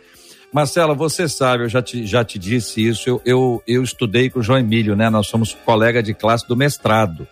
Marcela, 0.53 0.93
você 0.93 1.30
sabe, 1.30 1.63
eu 1.63 1.69
já 1.69 1.82
te, 1.82 2.05
já 2.05 2.26
te 2.26 2.38
disse 2.38 2.86
isso. 2.86 3.09
Eu, 3.09 3.22
eu, 3.26 3.63
eu 3.65 3.84
estudei 3.84 4.30
com 4.30 4.39
o 4.39 4.43
João 4.43 4.59
Emílio, 4.59 4.95
né? 4.95 5.09
Nós 5.09 5.28
somos 5.28 5.53
colega 5.53 6.03
de 6.03 6.13
classe 6.13 6.45
do 6.47 6.57
mestrado 6.57 7.28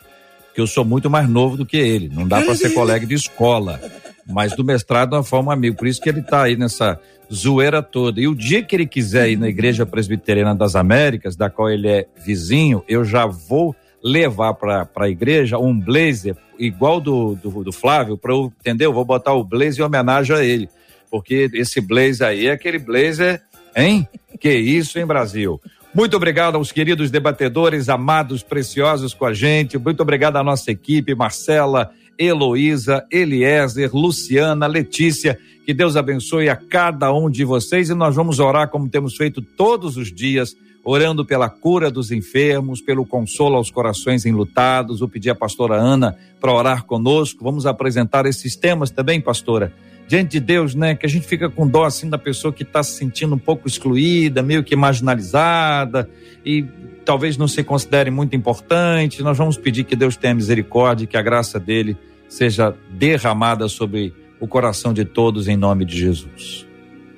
que 0.53 0.61
eu 0.61 0.67
sou 0.67 0.85
muito 0.85 1.09
mais 1.09 1.29
novo 1.29 1.57
do 1.57 1.65
que 1.65 1.77
ele. 1.77 2.09
Não 2.09 2.27
dá 2.27 2.41
para 2.41 2.55
ser 2.55 2.71
colega 2.71 3.05
de 3.05 3.13
escola. 3.13 3.79
Mas 4.25 4.55
do 4.55 4.63
mestrado 4.63 5.11
nós 5.11 5.27
fomos 5.27 5.53
amigos. 5.53 5.77
Por 5.77 5.87
isso 5.87 6.01
que 6.01 6.09
ele 6.09 6.21
está 6.21 6.43
aí 6.43 6.55
nessa 6.55 6.99
zoeira 7.33 7.81
toda. 7.81 8.19
E 8.19 8.27
o 8.27 8.35
dia 8.35 8.63
que 8.63 8.75
ele 8.75 8.85
quiser 8.85 9.29
ir 9.29 9.37
na 9.37 9.47
Igreja 9.47 9.85
Presbiteriana 9.85 10.55
das 10.55 10.75
Américas, 10.75 11.35
da 11.35 11.49
qual 11.49 11.69
ele 11.69 11.87
é 11.87 12.07
vizinho, 12.25 12.83
eu 12.87 13.05
já 13.05 13.25
vou 13.25 13.75
levar 14.03 14.53
para 14.53 14.87
a 14.95 15.09
igreja 15.09 15.57
um 15.57 15.77
blazer 15.77 16.35
igual 16.57 16.99
do, 16.99 17.35
do, 17.35 17.63
do 17.63 17.71
Flávio, 17.71 18.17
para 18.17 18.33
eu, 18.33 18.51
entendeu? 18.59 18.93
Vou 18.93 19.05
botar 19.05 19.33
o 19.33 19.43
blazer 19.43 19.79
em 19.79 19.83
homenagem 19.83 20.35
a 20.35 20.43
ele. 20.43 20.69
Porque 21.09 21.49
esse 21.53 21.81
blazer 21.81 22.27
aí 22.27 22.47
é 22.47 22.51
aquele 22.51 22.79
blazer, 22.79 23.41
hein? 23.75 24.07
Que 24.39 24.53
isso, 24.53 24.99
hein, 24.99 25.05
Brasil? 25.05 25.59
Muito 25.93 26.15
obrigado 26.15 26.55
aos 26.55 26.71
queridos 26.71 27.09
debatedores, 27.09 27.89
amados, 27.89 28.43
preciosos 28.43 29.13
com 29.13 29.25
a 29.25 29.33
gente. 29.33 29.77
Muito 29.77 30.01
obrigado 30.01 30.37
à 30.37 30.43
nossa 30.43 30.71
equipe, 30.71 31.15
Marcela, 31.15 31.91
Heloísa, 32.17 33.05
Eliezer, 33.11 33.89
Luciana, 33.93 34.67
Letícia. 34.67 35.39
Que 35.69 35.73
Deus 35.75 35.95
abençoe 35.95 36.49
a 36.49 36.55
cada 36.55 37.13
um 37.13 37.29
de 37.29 37.45
vocês 37.45 37.91
e 37.91 37.93
nós 37.93 38.15
vamos 38.15 38.39
orar 38.39 38.69
como 38.69 38.89
temos 38.89 39.15
feito 39.15 39.39
todos 39.39 39.97
os 39.97 40.11
dias, 40.11 40.57
orando 40.83 41.23
pela 41.23 41.47
cura 41.47 41.91
dos 41.91 42.11
enfermos, 42.11 42.81
pelo 42.81 43.05
consolo 43.05 43.55
aos 43.55 43.69
corações 43.69 44.25
enlutados. 44.25 44.99
Vou 44.99 45.07
pedir 45.07 45.29
à 45.29 45.35
pastora 45.35 45.75
Ana 45.75 46.17
para 46.41 46.51
orar 46.51 46.85
conosco. 46.85 47.43
Vamos 47.43 47.67
apresentar 47.67 48.25
esses 48.25 48.55
temas 48.55 48.89
também, 48.89 49.21
pastora 49.21 49.71
diante 50.07 50.31
de 50.31 50.39
Deus, 50.39 50.73
né? 50.73 50.95
Que 50.95 51.05
a 51.05 51.09
gente 51.09 51.27
fica 51.27 51.51
com 51.51 51.67
dó 51.67 51.83
assim 51.83 52.09
da 52.09 52.17
pessoa 52.17 52.51
que 52.51 52.63
está 52.63 52.81
se 52.81 52.93
sentindo 52.93 53.35
um 53.35 53.37
pouco 53.37 53.67
excluída, 53.67 54.41
meio 54.41 54.63
que 54.63 54.75
marginalizada 54.75 56.09
e 56.43 56.65
talvez 57.05 57.37
não 57.37 57.47
se 57.47 57.63
considere 57.63 58.09
muito 58.09 58.35
importante. 58.35 59.21
Nós 59.21 59.37
vamos 59.37 59.55
pedir 59.55 59.83
que 59.83 59.95
Deus 59.95 60.17
tenha 60.17 60.33
misericórdia, 60.33 61.05
que 61.05 61.15
a 61.15 61.21
graça 61.21 61.59
dele 61.59 61.95
seja 62.27 62.75
derramada 62.89 63.67
sobre 63.67 64.15
o 64.39 64.47
coração 64.47 64.93
de 64.93 65.05
todos 65.05 65.47
em 65.47 65.57
nome 65.57 65.85
de 65.85 65.97
Jesus. 65.97 66.65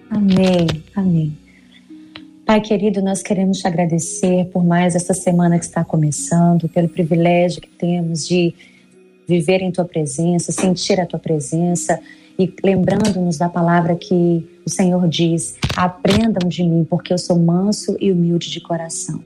Amém, 0.10 0.68
amém. 0.96 1.38
Pai 2.46 2.60
querido, 2.60 3.02
nós 3.02 3.22
queremos 3.22 3.60
te 3.60 3.68
agradecer 3.68 4.46
por 4.52 4.64
mais 4.64 4.96
essa 4.96 5.14
semana 5.14 5.58
que 5.58 5.66
está 5.66 5.86
começando, 5.86 6.68
pelo 6.68 6.90
privilégio 6.90 7.62
que 7.62 7.70
temos 7.70 8.28
de 8.28 8.54
viver 9.28 9.62
em 9.62 9.72
tua 9.72 9.86
presença, 9.86 10.52
sentir 10.52 11.00
a 11.00 11.06
tua 11.06 11.20
presença 11.20 12.00
e 12.38 12.54
lembrando-nos 12.64 13.38
da 13.38 13.48
palavra 13.48 13.96
que 13.96 14.46
o 14.66 14.70
Senhor 14.70 15.08
diz: 15.08 15.56
aprendam 15.78 16.50
de 16.50 16.64
mim, 16.64 16.84
porque 16.84 17.14
eu 17.14 17.18
sou 17.18 17.38
manso 17.38 17.96
e 18.00 18.12
humilde 18.12 18.50
de 18.50 18.60
coração. 18.60 19.24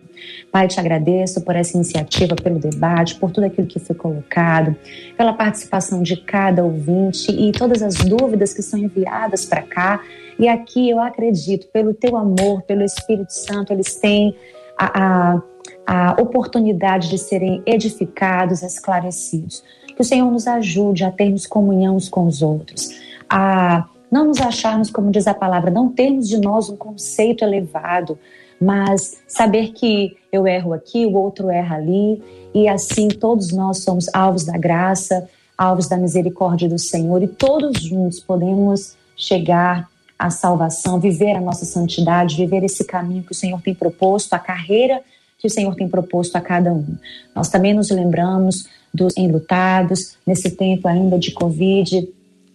Pai, 0.51 0.68
te 0.68 0.80
agradeço 0.80 1.41
por 1.41 1.55
essa 1.55 1.76
iniciativa, 1.76 2.36
pelo 2.36 2.59
debate, 2.59 3.16
por 3.16 3.32
tudo 3.32 3.45
aquilo 3.45 3.68
que 3.68 3.80
foi 3.80 3.95
colocado, 3.95 4.76
pela 5.18 5.34
participação 5.34 6.01
de 6.01 6.18
cada 6.18 6.63
ouvinte 6.63 7.32
e 7.32 7.51
todas 7.51 7.82
as 7.82 7.95
dúvidas 7.95 8.53
que 8.53 8.61
são 8.61 8.80
enviadas 8.80 9.45
para 9.45 9.61
cá. 9.61 10.01
E 10.38 10.47
aqui 10.47 10.89
eu 10.89 10.99
acredito, 10.99 11.68
pelo 11.68 11.93
teu 11.93 12.16
amor, 12.16 12.61
pelo 12.63 12.84
Espírito 12.84 13.32
Santo, 13.32 13.72
eles 13.72 13.95
têm 13.95 14.36
a, 14.78 15.01
a, 15.03 15.41
a 15.86 16.22
oportunidade 16.22 17.09
de 17.09 17.18
serem 17.18 17.61
edificados, 17.66 18.61
esclarecidos. 18.61 19.63
Que 19.88 20.01
o 20.01 20.05
Senhor 20.05 20.30
nos 20.30 20.45
ajude 20.45 21.05
a 21.05 21.11
termos 21.11 21.47
comunhão 21.47 21.95
uns 21.95 22.09
com 22.09 22.26
os 22.28 22.41
outros, 22.41 22.89
a 23.30 23.88
não 24.11 24.26
nos 24.26 24.39
acharmos, 24.39 24.89
como 24.89 25.11
diz 25.11 25.28
a 25.28 25.34
palavra, 25.34 25.72
não 25.72 25.89
termos 25.89 26.28
de 26.28 26.39
nós 26.39 26.70
um 26.70 26.78
conceito 26.78 27.43
elevado, 27.43 28.18
mas 28.59 29.17
saber 29.27 29.73
que 29.73 30.17
eu 30.31 30.47
erro 30.47 30.73
aqui, 30.73 31.05
o 31.05 31.13
outro 31.13 31.49
erra 31.49 31.77
ali, 31.77 32.21
e 32.53 32.67
assim 32.67 33.07
todos 33.07 33.51
nós 33.51 33.79
somos 33.79 34.07
alvos 34.13 34.45
da 34.45 34.57
graça, 34.57 35.27
alvos 35.57 35.87
da 35.87 35.97
misericórdia 35.97 36.67
do 36.67 36.79
Senhor, 36.79 37.21
e 37.21 37.27
todos 37.27 37.81
juntos 37.81 38.19
podemos 38.19 38.95
chegar 39.15 39.89
à 40.17 40.29
salvação, 40.29 40.99
viver 40.99 41.35
a 41.35 41.41
nossa 41.41 41.65
santidade, 41.65 42.37
viver 42.37 42.63
esse 42.63 42.83
caminho 42.83 43.23
que 43.23 43.31
o 43.31 43.35
Senhor 43.35 43.61
tem 43.61 43.73
proposto, 43.73 44.33
a 44.33 44.39
carreira 44.39 45.01
que 45.37 45.47
o 45.47 45.49
Senhor 45.49 45.75
tem 45.75 45.87
proposto 45.87 46.35
a 46.35 46.41
cada 46.41 46.71
um. 46.73 46.95
Nós 47.35 47.49
também 47.49 47.73
nos 47.73 47.89
lembramos 47.91 48.67
dos 48.93 49.15
enlutados 49.17 50.17
nesse 50.25 50.51
tempo 50.51 50.87
ainda 50.87 51.19
de 51.19 51.31
Covid, 51.31 52.07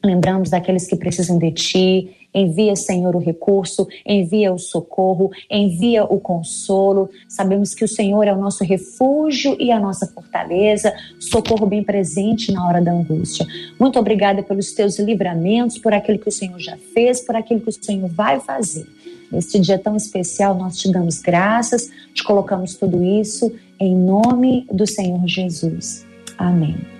lembramos 0.02 0.48
daqueles 0.50 0.86
que 0.86 0.96
precisam 0.96 1.38
de 1.38 1.52
Ti, 1.52 2.19
Envia, 2.34 2.76
Senhor, 2.76 3.16
o 3.16 3.18
recurso, 3.18 3.86
envia 4.06 4.52
o 4.52 4.58
socorro, 4.58 5.30
envia 5.50 6.04
o 6.04 6.20
consolo. 6.20 7.10
Sabemos 7.28 7.74
que 7.74 7.84
o 7.84 7.88
Senhor 7.88 8.26
é 8.26 8.32
o 8.32 8.40
nosso 8.40 8.64
refúgio 8.64 9.56
e 9.58 9.70
a 9.70 9.80
nossa 9.80 10.06
fortaleza, 10.06 10.92
socorro 11.18 11.66
bem 11.66 11.82
presente 11.82 12.52
na 12.52 12.66
hora 12.66 12.80
da 12.80 12.92
angústia. 12.92 13.46
Muito 13.78 13.98
obrigada 13.98 14.42
pelos 14.42 14.72
teus 14.72 14.98
livramentos, 14.98 15.78
por 15.78 15.92
aquilo 15.92 16.18
que 16.18 16.28
o 16.28 16.32
Senhor 16.32 16.58
já 16.58 16.76
fez, 16.94 17.20
por 17.20 17.34
aquilo 17.34 17.60
que 17.60 17.68
o 17.68 17.84
Senhor 17.84 18.08
vai 18.08 18.40
fazer. 18.40 18.86
Neste 19.30 19.60
dia 19.60 19.78
tão 19.78 19.96
especial, 19.96 20.54
nós 20.56 20.76
te 20.76 20.90
damos 20.90 21.20
graças, 21.20 21.88
te 22.12 22.22
colocamos 22.22 22.74
tudo 22.74 23.02
isso 23.02 23.52
em 23.78 23.96
nome 23.96 24.66
do 24.70 24.86
Senhor 24.86 25.26
Jesus. 25.26 26.04
Amém. 26.36 26.99